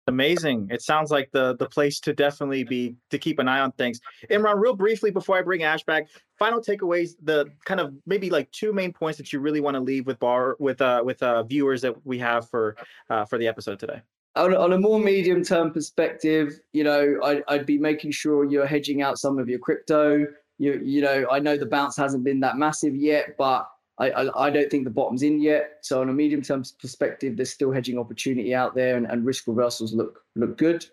Amazing. 0.09 0.69
It 0.71 0.83
sounds 0.83 1.11
like 1.11 1.33
the 1.33 1.57
the 1.57 1.67
place 1.69 1.99
to 2.01 2.13
definitely 2.13 2.63
be 2.63 2.95
to 3.11 3.19
keep 3.19 3.41
an 3.41 3.49
eye 3.49 3.59
on 3.59 3.73
things. 3.73 4.01
Imran, 4.31 4.61
real 4.61 4.77
briefly 4.77 5.11
before 5.11 5.37
I 5.37 5.43
bring 5.43 5.65
Ash 5.65 5.83
back, 5.83 6.07
final 6.39 6.61
takeaways, 6.61 7.17
the 7.25 7.47
kind 7.65 7.81
of 7.81 7.93
maybe 8.07 8.31
like 8.31 8.49
two 8.53 8.73
main 8.73 8.93
points 8.93 9.19
that 9.19 9.33
you 9.33 9.41
really 9.41 9.61
want 9.61 9.75
to 9.75 9.81
leave 9.81 10.07
with 10.07 10.21
bar 10.21 10.55
with 10.61 10.81
uh 10.81 11.03
with 11.05 11.21
uh 11.25 11.43
viewers 11.43 11.83
that 11.83 12.07
we 12.07 12.21
have 12.21 12.49
for 12.49 12.77
uh 13.11 13.25
for 13.25 13.37
the 13.37 13.49
episode 13.49 13.81
today 13.81 14.01
on, 14.37 14.55
on 14.55 14.73
a 14.73 14.79
more 14.79 15.01
medium 15.01 15.43
term 15.43 15.73
perspective, 15.73 16.61
you 16.73 16.85
know, 16.85 17.19
I, 17.25 17.43
I'd 17.49 17.67
be 17.67 17.79
making 17.79 18.13
sure 18.13 18.45
you're 18.45 18.67
hedging 18.67 19.03
out 19.03 19.19
some 19.19 19.39
of 19.39 19.49
your 19.49 19.59
crypto. 19.59 20.27
You, 20.59 20.81
you 20.85 21.03
know, 21.03 21.27
I 21.31 21.39
know 21.39 21.57
the 21.57 21.67
bounce 21.67 21.97
hasn't 21.97 22.25
been 22.25 22.41
that 22.41 22.57
massive 22.57 22.95
yet, 22.95 23.37
but 23.37 23.69
I, 23.99 24.11
I, 24.11 24.47
I 24.47 24.51
don't 24.51 24.71
think 24.71 24.85
the 24.85 24.91
bottom's 24.91 25.23
in 25.23 25.41
yet. 25.41 25.79
So 25.83 26.01
on 26.01 26.09
a 26.11 26.13
medium 26.13 26.43
term 26.43 26.63
perspective, 26.81 27.37
there's 27.37 27.51
still 27.51 27.73
hedging 27.73 27.99
opportunity 27.99 28.55
out 28.55 28.75
there, 28.75 28.97
and, 28.97 29.07
and 29.07 29.25
risk 29.25 29.47
reversals 29.47 29.95
look 29.95 30.21
look 30.35 30.59
good, 30.59 30.85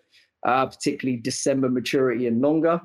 uh, 0.46 0.66
particularly 0.66 1.18
December 1.18 1.68
maturity 1.68 2.26
and 2.26 2.40
longer. 2.40 2.80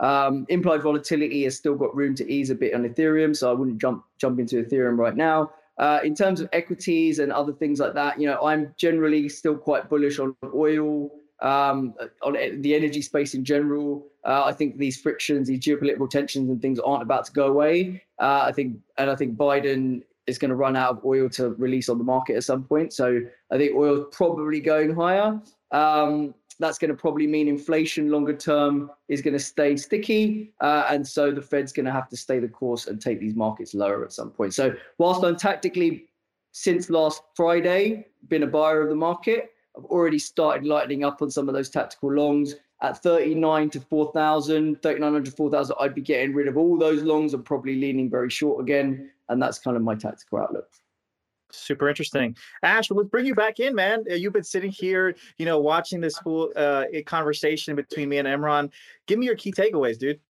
Um, 0.00 0.46
implied 0.48 0.82
volatility 0.82 1.44
has 1.44 1.56
still 1.56 1.74
got 1.74 1.94
room 1.94 2.14
to 2.16 2.32
ease 2.32 2.50
a 2.50 2.54
bit 2.54 2.74
on 2.74 2.88
Ethereum, 2.88 3.36
so 3.36 3.50
I 3.50 3.54
wouldn't 3.54 3.80
jump 3.80 4.04
jump 4.18 4.40
into 4.40 4.62
Ethereum 4.62 4.96
right 4.96 5.16
now. 5.16 5.50
Uh, 5.78 6.00
in 6.04 6.14
terms 6.14 6.40
of 6.40 6.48
equities 6.52 7.18
and 7.20 7.32
other 7.32 7.52
things 7.52 7.80
like 7.80 7.94
that, 7.94 8.20
you 8.20 8.26
know, 8.26 8.38
I'm 8.42 8.74
generally 8.76 9.28
still 9.28 9.56
quite 9.56 9.88
bullish 9.88 10.18
on 10.18 10.36
oil, 10.54 11.10
um, 11.40 11.94
on 12.22 12.34
the 12.60 12.74
energy 12.74 13.00
space 13.00 13.34
in 13.34 13.44
general. 13.44 14.06
Uh, 14.24 14.44
I 14.44 14.52
think 14.52 14.76
these 14.76 15.00
frictions, 15.00 15.48
these 15.48 15.60
geopolitical 15.60 16.08
tensions 16.08 16.50
and 16.50 16.60
things 16.60 16.78
aren't 16.78 17.02
about 17.02 17.24
to 17.26 17.32
go 17.32 17.46
away. 17.46 18.02
Uh, 18.18 18.42
I 18.44 18.52
think, 18.52 18.76
and 18.98 19.10
I 19.10 19.16
think 19.16 19.36
Biden 19.36 20.02
is 20.26 20.38
going 20.38 20.50
to 20.50 20.54
run 20.54 20.76
out 20.76 20.98
of 20.98 21.04
oil 21.04 21.28
to 21.30 21.50
release 21.54 21.88
on 21.88 21.98
the 21.98 22.04
market 22.04 22.36
at 22.36 22.44
some 22.44 22.64
point. 22.64 22.92
So 22.92 23.20
I 23.50 23.56
think 23.56 23.74
oil 23.74 24.02
is 24.02 24.04
probably 24.12 24.60
going 24.60 24.94
higher. 24.94 25.40
Um, 25.70 26.34
that's 26.60 26.78
going 26.78 26.90
to 26.90 26.94
probably 26.94 27.26
mean 27.26 27.48
inflation 27.48 28.10
longer 28.10 28.36
term 28.36 28.90
is 29.08 29.22
going 29.22 29.32
to 29.32 29.40
stay 29.40 29.76
sticky. 29.76 30.52
Uh, 30.60 30.84
and 30.90 31.06
so 31.06 31.32
the 31.32 31.40
Fed's 31.40 31.72
going 31.72 31.86
to 31.86 31.92
have 31.92 32.08
to 32.10 32.16
stay 32.16 32.38
the 32.38 32.48
course 32.48 32.86
and 32.86 33.00
take 33.00 33.18
these 33.18 33.34
markets 33.34 33.74
lower 33.74 34.04
at 34.04 34.12
some 34.12 34.30
point. 34.30 34.54
So, 34.54 34.74
whilst 34.98 35.24
I'm 35.24 35.36
tactically, 35.36 36.04
since 36.52 36.90
last 36.90 37.22
Friday, 37.34 38.06
been 38.28 38.42
a 38.42 38.46
buyer 38.46 38.82
of 38.82 38.90
the 38.90 38.94
market, 38.94 39.52
I've 39.76 39.86
already 39.86 40.18
started 40.18 40.66
lightening 40.66 41.02
up 41.02 41.22
on 41.22 41.30
some 41.30 41.48
of 41.48 41.54
those 41.54 41.70
tactical 41.70 42.12
longs. 42.12 42.56
At 42.82 43.02
39 43.02 43.70
to 43.70 43.80
4,000, 43.80 44.82
3,900, 44.82 45.34
4,000, 45.36 45.76
I'd 45.80 45.94
be 45.94 46.00
getting 46.00 46.34
rid 46.34 46.48
of 46.48 46.56
all 46.56 46.78
those 46.78 47.02
longs 47.02 47.34
and 47.34 47.44
probably 47.44 47.76
leaning 47.78 48.08
very 48.08 48.30
short 48.30 48.62
again. 48.62 49.10
And 49.28 49.42
that's 49.42 49.58
kind 49.58 49.76
of 49.76 49.82
my 49.82 49.94
tactical 49.94 50.38
outlook. 50.38 50.70
Super 51.52 51.88
interesting. 51.88 52.36
Ash, 52.62 52.90
let's 52.90 53.08
bring 53.08 53.26
you 53.26 53.34
back 53.34 53.60
in, 53.60 53.74
man. 53.74 54.04
Uh, 54.10 54.14
you've 54.14 54.32
been 54.32 54.44
sitting 54.44 54.70
here, 54.70 55.14
you 55.38 55.46
know, 55.46 55.58
watching 55.58 56.00
this 56.00 56.16
whole 56.16 56.52
uh, 56.56 56.84
conversation 57.06 57.74
between 57.74 58.08
me 58.08 58.18
and 58.18 58.28
Imran. 58.28 58.70
Give 59.06 59.18
me 59.18 59.26
your 59.26 59.36
key 59.36 59.52
takeaways, 59.52 59.98
dude. 59.98 60.20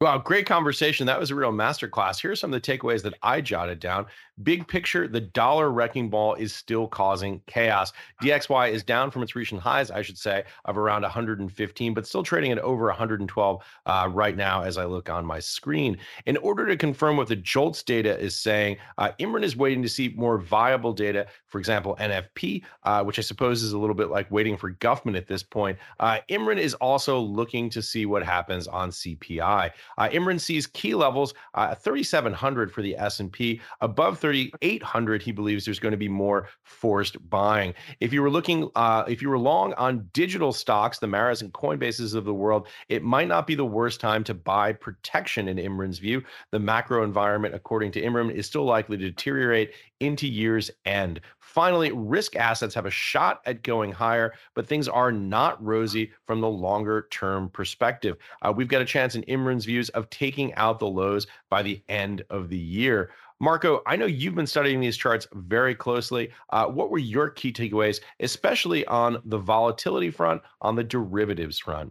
Well, 0.00 0.20
great 0.20 0.46
conversation. 0.46 1.06
That 1.06 1.18
was 1.18 1.32
a 1.32 1.34
real 1.34 1.50
masterclass. 1.50 2.20
Here 2.20 2.30
are 2.30 2.36
some 2.36 2.54
of 2.54 2.62
the 2.62 2.78
takeaways 2.78 3.02
that 3.02 3.14
I 3.20 3.40
jotted 3.40 3.80
down. 3.80 4.06
Big 4.44 4.68
picture, 4.68 5.08
the 5.08 5.20
dollar 5.20 5.72
wrecking 5.72 6.08
ball 6.08 6.34
is 6.34 6.54
still 6.54 6.86
causing 6.86 7.42
chaos. 7.48 7.92
DXY 8.22 8.70
is 8.70 8.84
down 8.84 9.10
from 9.10 9.24
its 9.24 9.34
recent 9.34 9.60
highs, 9.60 9.90
I 9.90 10.02
should 10.02 10.16
say, 10.16 10.44
of 10.66 10.78
around 10.78 11.02
115, 11.02 11.94
but 11.94 12.06
still 12.06 12.22
trading 12.22 12.52
at 12.52 12.60
over 12.60 12.86
112 12.86 13.64
uh, 13.86 14.08
right 14.12 14.36
now 14.36 14.62
as 14.62 14.78
I 14.78 14.84
look 14.84 15.10
on 15.10 15.26
my 15.26 15.40
screen. 15.40 15.98
In 16.26 16.36
order 16.36 16.68
to 16.68 16.76
confirm 16.76 17.16
what 17.16 17.26
the 17.26 17.34
JOLTS 17.34 17.82
data 17.82 18.16
is 18.16 18.38
saying, 18.38 18.76
uh, 18.98 19.10
Imran 19.18 19.42
is 19.42 19.56
waiting 19.56 19.82
to 19.82 19.88
see 19.88 20.14
more 20.16 20.38
viable 20.38 20.92
data, 20.92 21.26
for 21.48 21.58
example, 21.58 21.96
NFP, 21.98 22.62
uh, 22.84 23.02
which 23.02 23.18
I 23.18 23.22
suppose 23.22 23.64
is 23.64 23.72
a 23.72 23.78
little 23.78 23.96
bit 23.96 24.10
like 24.10 24.30
waiting 24.30 24.56
for 24.56 24.74
Guffman 24.74 25.16
at 25.16 25.26
this 25.26 25.42
point. 25.42 25.76
Uh, 25.98 26.18
Imran 26.30 26.58
is 26.58 26.74
also 26.74 27.18
looking 27.18 27.68
to 27.70 27.82
see 27.82 28.06
what 28.06 28.22
happens 28.22 28.68
on 28.68 28.90
CPI. 28.90 29.72
Uh, 29.96 30.08
Imran 30.08 30.40
sees 30.40 30.66
key 30.66 30.94
levels 30.94 31.34
uh, 31.54 31.74
3,700 31.74 32.72
for 32.72 32.82
the 32.82 32.96
S&P, 32.96 33.60
above 33.80 34.18
3,800. 34.18 35.22
He 35.22 35.32
believes 35.32 35.64
there's 35.64 35.78
going 35.78 35.92
to 35.92 35.98
be 35.98 36.08
more 36.08 36.48
forced 36.62 37.16
buying. 37.30 37.74
If 38.00 38.12
you 38.12 38.22
were 38.22 38.30
looking, 38.30 38.70
uh, 38.74 39.04
if 39.08 39.22
you 39.22 39.28
were 39.28 39.38
long 39.38 39.72
on 39.74 40.08
digital 40.12 40.52
stocks, 40.52 40.98
the 40.98 41.06
Maras 41.06 41.42
and 41.42 41.52
Coinbases 41.52 42.14
of 42.14 42.24
the 42.24 42.34
world, 42.34 42.68
it 42.88 43.02
might 43.02 43.28
not 43.28 43.46
be 43.46 43.54
the 43.54 43.64
worst 43.64 44.00
time 44.00 44.24
to 44.24 44.34
buy 44.34 44.72
protection 44.72 45.48
in 45.48 45.56
Imran's 45.56 45.98
view. 45.98 46.22
The 46.52 46.58
macro 46.58 47.02
environment, 47.04 47.54
according 47.54 47.92
to 47.92 48.02
Imran, 48.02 48.30
is 48.30 48.46
still 48.46 48.64
likely 48.64 48.96
to 48.96 49.04
deteriorate 49.04 49.72
into 50.00 50.28
year's 50.28 50.70
end. 50.84 51.20
Finally, 51.48 51.90
risk 51.92 52.36
assets 52.36 52.74
have 52.74 52.84
a 52.84 52.90
shot 52.90 53.40
at 53.46 53.62
going 53.62 53.90
higher, 53.90 54.34
but 54.52 54.66
things 54.66 54.86
are 54.86 55.10
not 55.10 55.64
rosy 55.64 56.12
from 56.26 56.42
the 56.42 56.48
longer 56.48 57.08
term 57.10 57.48
perspective. 57.48 58.18
Uh, 58.42 58.52
we've 58.54 58.68
got 58.68 58.82
a 58.82 58.84
chance 58.84 59.14
in 59.14 59.22
Imran's 59.22 59.64
views 59.64 59.88
of 59.90 60.10
taking 60.10 60.52
out 60.56 60.78
the 60.78 60.86
lows 60.86 61.26
by 61.48 61.62
the 61.62 61.82
end 61.88 62.22
of 62.28 62.50
the 62.50 62.58
year. 62.58 63.12
Marco, 63.40 63.80
I 63.86 63.96
know 63.96 64.04
you've 64.04 64.34
been 64.34 64.46
studying 64.46 64.78
these 64.78 64.98
charts 64.98 65.26
very 65.32 65.74
closely. 65.74 66.30
Uh, 66.50 66.66
what 66.66 66.90
were 66.90 66.98
your 66.98 67.30
key 67.30 67.50
takeaways, 67.50 68.00
especially 68.20 68.84
on 68.84 69.22
the 69.24 69.38
volatility 69.38 70.10
front, 70.10 70.42
on 70.60 70.76
the 70.76 70.84
derivatives 70.84 71.58
front? 71.58 71.90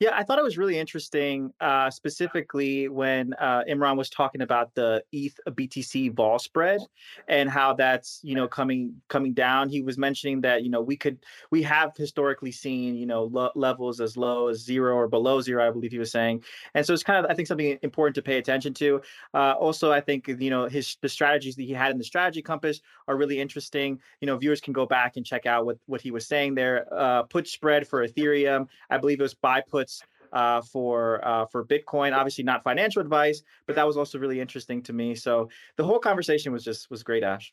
Yeah, 0.00 0.12
I 0.14 0.22
thought 0.24 0.38
it 0.38 0.42
was 0.42 0.56
really 0.56 0.78
interesting, 0.78 1.52
uh, 1.60 1.90
specifically 1.90 2.88
when 2.88 3.34
uh, 3.34 3.64
Imran 3.68 3.98
was 3.98 4.08
talking 4.08 4.40
about 4.40 4.74
the 4.74 5.04
ETH 5.12 5.38
BTC 5.50 6.14
vol 6.14 6.38
spread 6.38 6.80
and 7.28 7.50
how 7.50 7.74
that's 7.74 8.18
you 8.22 8.34
know 8.34 8.48
coming 8.48 8.94
coming 9.08 9.34
down. 9.34 9.68
He 9.68 9.82
was 9.82 9.98
mentioning 9.98 10.40
that 10.40 10.62
you 10.64 10.70
know 10.70 10.80
we 10.80 10.96
could 10.96 11.18
we 11.50 11.62
have 11.64 11.94
historically 11.98 12.50
seen 12.50 12.94
you 12.94 13.04
know 13.04 13.24
lo- 13.24 13.50
levels 13.54 14.00
as 14.00 14.16
low 14.16 14.48
as 14.48 14.64
zero 14.64 14.94
or 14.94 15.06
below 15.06 15.42
zero, 15.42 15.68
I 15.68 15.70
believe 15.70 15.92
he 15.92 15.98
was 15.98 16.10
saying, 16.10 16.44
and 16.74 16.86
so 16.86 16.94
it's 16.94 17.02
kind 17.02 17.22
of 17.22 17.30
I 17.30 17.34
think 17.34 17.46
something 17.46 17.78
important 17.82 18.14
to 18.14 18.22
pay 18.22 18.38
attention 18.38 18.72
to. 18.74 19.02
Uh, 19.34 19.52
also, 19.60 19.92
I 19.92 20.00
think 20.00 20.28
you 20.28 20.48
know 20.48 20.66
his 20.66 20.96
the 21.02 21.10
strategies 21.10 21.56
that 21.56 21.64
he 21.64 21.72
had 21.74 21.90
in 21.92 21.98
the 21.98 22.04
strategy 22.04 22.40
compass 22.40 22.80
are 23.06 23.18
really 23.18 23.38
interesting. 23.38 24.00
You 24.22 24.26
know, 24.28 24.38
viewers 24.38 24.62
can 24.62 24.72
go 24.72 24.86
back 24.86 25.18
and 25.18 25.26
check 25.26 25.44
out 25.44 25.66
what 25.66 25.76
what 25.84 26.00
he 26.00 26.10
was 26.10 26.26
saying 26.26 26.54
there. 26.54 26.86
Uh, 26.90 27.24
put 27.24 27.46
spread 27.46 27.86
for 27.86 28.08
Ethereum, 28.08 28.66
I 28.88 28.96
believe 28.96 29.20
it 29.20 29.22
was 29.24 29.34
buy 29.34 29.60
puts 29.60 29.89
uh, 30.32 30.62
for 30.62 31.24
uh, 31.26 31.46
for 31.46 31.64
Bitcoin. 31.64 32.16
Obviously, 32.16 32.44
not 32.44 32.62
financial 32.62 33.00
advice, 33.00 33.42
but 33.66 33.76
that 33.76 33.86
was 33.86 33.96
also 33.96 34.18
really 34.18 34.40
interesting 34.40 34.82
to 34.82 34.92
me. 34.92 35.14
So 35.14 35.48
the 35.76 35.84
whole 35.84 35.98
conversation 35.98 36.52
was 36.52 36.64
just 36.64 36.90
was 36.90 37.02
great, 37.02 37.22
Ash. 37.22 37.52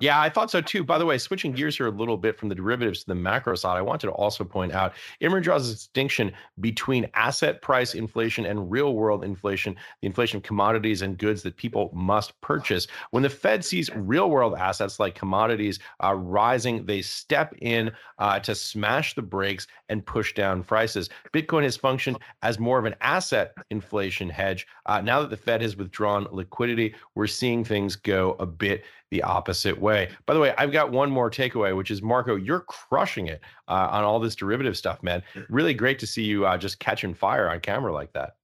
Yeah. 0.00 0.20
I 0.20 0.28
thought 0.28 0.50
so 0.50 0.60
too. 0.60 0.84
By 0.84 0.98
the 0.98 1.06
way, 1.06 1.18
switching 1.18 1.52
gears 1.52 1.76
here 1.76 1.86
a 1.86 1.90
little 1.90 2.16
bit 2.16 2.38
from 2.38 2.48
the 2.48 2.54
derivatives 2.54 3.00
to 3.00 3.06
the 3.06 3.14
macro 3.14 3.54
side, 3.54 3.76
I 3.76 3.82
wanted 3.82 4.08
to 4.08 4.12
also 4.12 4.44
point 4.44 4.72
out 4.72 4.92
Imran 5.22 5.42
draws 5.42 5.68
a 5.68 5.72
distinction 5.72 6.32
between 6.60 7.08
asset 7.14 7.62
price 7.62 7.94
inflation 7.94 8.46
and 8.46 8.70
real 8.70 8.94
world 8.94 9.24
inflation, 9.24 9.76
the 10.00 10.06
inflation 10.06 10.36
of 10.38 10.42
commodities 10.42 11.02
and 11.02 11.16
goods 11.18 11.42
that 11.42 11.56
people 11.56 11.90
must 11.94 12.38
purchase. 12.40 12.86
When 13.10 13.22
the 13.22 13.30
Fed 13.30 13.64
sees 13.64 13.90
real 13.94 14.30
world 14.30 14.54
assets 14.58 15.00
like 15.00 15.14
commodities 15.14 15.78
uh, 16.02 16.14
rising, 16.14 16.84
they 16.84 17.02
step 17.02 17.54
in 17.60 17.90
uh, 18.18 18.40
to 18.40 18.54
smash 18.54 19.14
the 19.14 19.22
brakes 19.22 19.66
and 19.88 20.04
push 20.04 20.34
down 20.34 20.62
prices. 20.64 21.08
Bitcoin 21.32 21.62
has 21.62 21.76
functioned 21.76 22.18
as 22.42 22.58
more 22.58 22.78
of 22.78 22.84
an 22.84 22.94
asset 23.00 23.54
inflation 23.70 24.28
hedge. 24.28 24.66
Uh, 24.86 25.00
now 25.00 25.20
that 25.20 25.30
the 25.30 25.36
Fed 25.36 25.62
has 25.62 25.76
withdrawn 25.76 26.26
liquidity, 26.30 26.94
we're 27.14 27.26
seeing 27.26 27.64
things 27.64 27.96
go 27.96 28.36
a 28.38 28.46
bit 28.46 28.84
the 29.10 29.22
opposite 29.22 29.80
way. 29.80 30.10
By 30.26 30.34
the 30.34 30.40
way, 30.40 30.54
I've 30.58 30.72
got 30.72 30.90
one 30.90 31.10
more 31.10 31.30
takeaway, 31.30 31.76
which 31.76 31.90
is 31.90 32.02
Marco, 32.02 32.36
you're 32.36 32.60
crushing 32.60 33.26
it 33.26 33.40
uh, 33.68 33.88
on 33.90 34.04
all 34.04 34.20
this 34.20 34.34
derivative 34.34 34.76
stuff, 34.76 35.02
man. 35.02 35.22
Really 35.48 35.74
great 35.74 35.98
to 36.00 36.06
see 36.06 36.24
you 36.24 36.46
uh, 36.46 36.58
just 36.58 36.78
catching 36.78 37.14
fire 37.14 37.48
on 37.48 37.60
camera 37.60 37.92
like 37.92 38.12
that. 38.12 38.34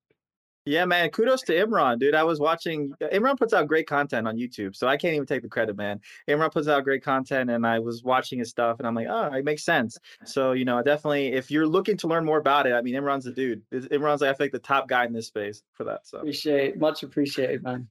Yeah, 0.67 0.87
man. 0.87 1.11
Kudos 1.11 1.43
to 1.43 1.53
Imran, 1.53 1.99
dude. 1.99 2.15
I 2.15 2.25
was 2.25 2.41
watching. 2.41 2.95
Imran 3.12 3.37
puts 3.37 3.53
out 3.53 3.67
great 3.67 3.87
content 3.87 4.27
on 4.27 4.39
YouTube, 4.39 4.75
so 4.75 4.89
I 4.89 4.97
can't 4.97 5.15
even 5.15 5.27
take 5.27 5.43
the 5.43 5.49
credit, 5.49 5.77
man. 5.77 6.01
Imran 6.27 6.51
puts 6.51 6.69
out 6.69 6.85
great 6.85 7.05
content, 7.05 7.51
and 7.51 7.67
I 7.67 7.79
was 7.79 8.03
watching 8.03 8.39
his 8.39 8.49
stuff, 8.49 8.79
and 8.79 8.87
I'm 8.87 8.95
like, 8.95 9.09
oh, 9.11 9.31
it 9.35 9.45
makes 9.45 9.62
sense. 9.62 9.99
So 10.25 10.53
you 10.53 10.65
know, 10.65 10.83
definitely, 10.83 11.35
if 11.35 11.51
you're 11.51 11.67
looking 11.67 11.99
to 11.99 12.07
learn 12.07 12.25
more 12.25 12.39
about 12.39 12.67
it, 12.67 12.73
I 12.73 12.81
mean, 12.81 12.95
Imran's 12.95 13.25
the 13.25 13.33
dude. 13.33 13.62
Imran's 13.71 14.23
like 14.23 14.31
I 14.31 14.33
think 14.33 14.53
the 14.53 14.59
top 14.59 14.89
guy 14.89 15.05
in 15.05 15.12
this 15.12 15.27
space 15.27 15.62
for 15.75 15.85
that. 15.85 16.07
So 16.07 16.19
appreciate, 16.19 16.79
much 16.79 17.03
appreciated, 17.03 17.62
man. 17.62 17.89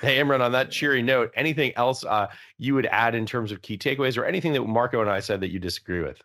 Hey, 0.00 0.18
Imran, 0.18 0.40
on 0.40 0.52
that 0.52 0.70
cheery 0.70 1.02
note, 1.02 1.30
anything 1.34 1.72
else 1.76 2.04
uh, 2.04 2.28
you 2.58 2.74
would 2.74 2.86
add 2.86 3.14
in 3.14 3.26
terms 3.26 3.52
of 3.52 3.60
key 3.62 3.76
takeaways 3.76 4.16
or 4.16 4.24
anything 4.24 4.52
that 4.54 4.62
Marco 4.62 5.00
and 5.00 5.10
I 5.10 5.20
said 5.20 5.40
that 5.40 5.50
you 5.50 5.58
disagree 5.58 6.00
with? 6.00 6.22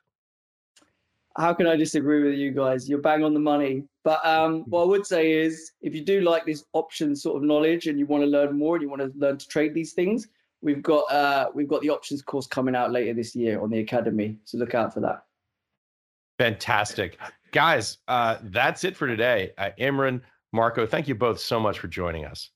how 1.40 1.54
can 1.54 1.68
I 1.68 1.76
disagree 1.76 2.24
with 2.24 2.38
you 2.38 2.52
guys? 2.52 2.90
You're 2.90 3.00
bang 3.00 3.24
on 3.24 3.34
the 3.34 3.40
money. 3.40 3.84
But 4.04 4.24
um, 4.26 4.62
what 4.68 4.84
I 4.84 4.86
would 4.86 5.06
say 5.06 5.32
is, 5.32 5.72
if 5.82 5.96
you 5.96 6.04
do 6.04 6.22
like 6.22 6.46
this 6.46 6.66
option 6.74 7.16
sort 7.16 7.38
of 7.38 7.44
knowledge 7.44 7.88
and 7.88 7.98
you 7.98 8.06
want 8.06 8.24
to 8.24 8.30
learn 8.30 8.58
more 8.58 8.76
and 8.76 8.84
you 8.84 8.90
want 8.90 9.02
to 9.02 9.12
learn 9.18 9.38
to 9.38 9.48
trade 9.48 9.74
these 9.74 9.94
things, 9.94 10.28
we've 10.62 10.84
got 10.84 11.10
uh, 11.12 11.50
we've 11.54 11.68
got 11.68 11.82
the 11.82 11.90
options 11.90 12.22
course 12.22 12.48
coming 12.48 12.76
out 12.76 12.92
later 12.92 13.14
this 13.14 13.36
year 13.36 13.62
on 13.62 13.70
the 13.70 13.80
academy. 13.80 14.38
So 14.44 14.58
look 14.58 14.76
out 14.76 14.94
for 14.94 15.00
that. 15.02 15.24
Fantastic, 16.38 17.18
guys. 17.52 17.98
Uh, 18.08 18.38
that's 18.44 18.84
it 18.84 18.96
for 18.96 19.08
today. 19.08 19.52
Uh, 19.58 19.70
Imran, 19.80 20.22
Marco, 20.52 20.86
thank 20.86 21.08
you 21.08 21.16
both 21.16 21.40
so 21.40 21.60
much 21.60 21.80
for 21.80 21.88
joining 21.88 22.26
us. 22.26 22.50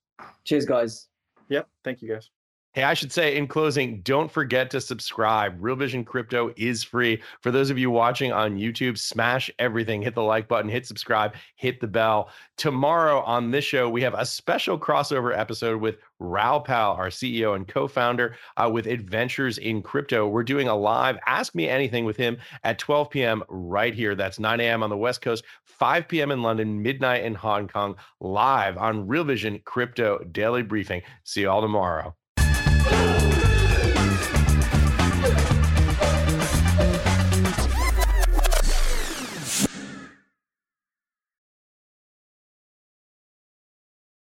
Cheers, 0.43 0.65
guys. 0.65 1.07
Yep. 1.49 1.67
Thank 1.83 2.01
you, 2.01 2.09
guys. 2.09 2.32
Hey, 2.75 2.81
I 2.85 2.95
should 2.95 3.11
say 3.11 3.37
in 3.37 3.45
closing, 3.45 4.01
don't 4.01 4.31
forget 4.31 4.71
to 4.71 4.81
subscribe. 4.81 5.55
Real 5.59 5.75
Vision 5.75 6.03
Crypto 6.03 6.51
is 6.57 6.83
free. 6.83 7.21
For 7.41 7.51
those 7.51 7.69
of 7.69 7.77
you 7.77 7.91
watching 7.91 8.31
on 8.31 8.57
YouTube, 8.57 8.97
smash 8.97 9.51
everything, 9.59 10.01
hit 10.01 10.15
the 10.15 10.23
like 10.23 10.47
button, 10.47 10.71
hit 10.71 10.87
subscribe, 10.87 11.35
hit 11.55 11.79
the 11.79 11.85
bell. 11.85 12.31
Tomorrow 12.57 13.21
on 13.21 13.51
this 13.51 13.63
show, 13.63 13.87
we 13.87 14.01
have 14.01 14.15
a 14.15 14.25
special 14.25 14.79
crossover 14.79 15.37
episode 15.37 15.81
with 15.81 15.97
Raoul 16.17 16.61
Pal, 16.61 16.93
our 16.93 17.09
CEO 17.09 17.55
and 17.55 17.67
co 17.67 17.87
founder, 17.87 18.37
uh, 18.57 18.67
with 18.73 18.87
Adventures 18.87 19.59
in 19.59 19.83
Crypto. 19.83 20.27
We're 20.27 20.41
doing 20.41 20.67
a 20.67 20.75
live 20.75 21.19
Ask 21.27 21.53
Me 21.53 21.69
Anything 21.69 22.05
with 22.05 22.17
him 22.17 22.37
at 22.63 22.79
12 22.79 23.11
p.m. 23.11 23.43
right 23.49 23.93
here. 23.93 24.15
That's 24.15 24.39
9 24.39 24.59
a.m. 24.59 24.81
on 24.81 24.89
the 24.89 24.97
West 24.97 25.21
Coast, 25.21 25.43
5 25.65 26.07
p.m. 26.07 26.31
in 26.31 26.41
London, 26.41 26.81
midnight 26.81 27.23
in 27.23 27.35
Hong 27.35 27.67
Kong, 27.67 27.97
live 28.19 28.79
on 28.79 29.05
Real 29.05 29.25
Vision 29.25 29.61
Crypto 29.63 30.23
Daily 30.31 30.63
Briefing. 30.63 31.03
See 31.23 31.41
you 31.41 31.51
all 31.51 31.61
tomorrow. 31.61 32.15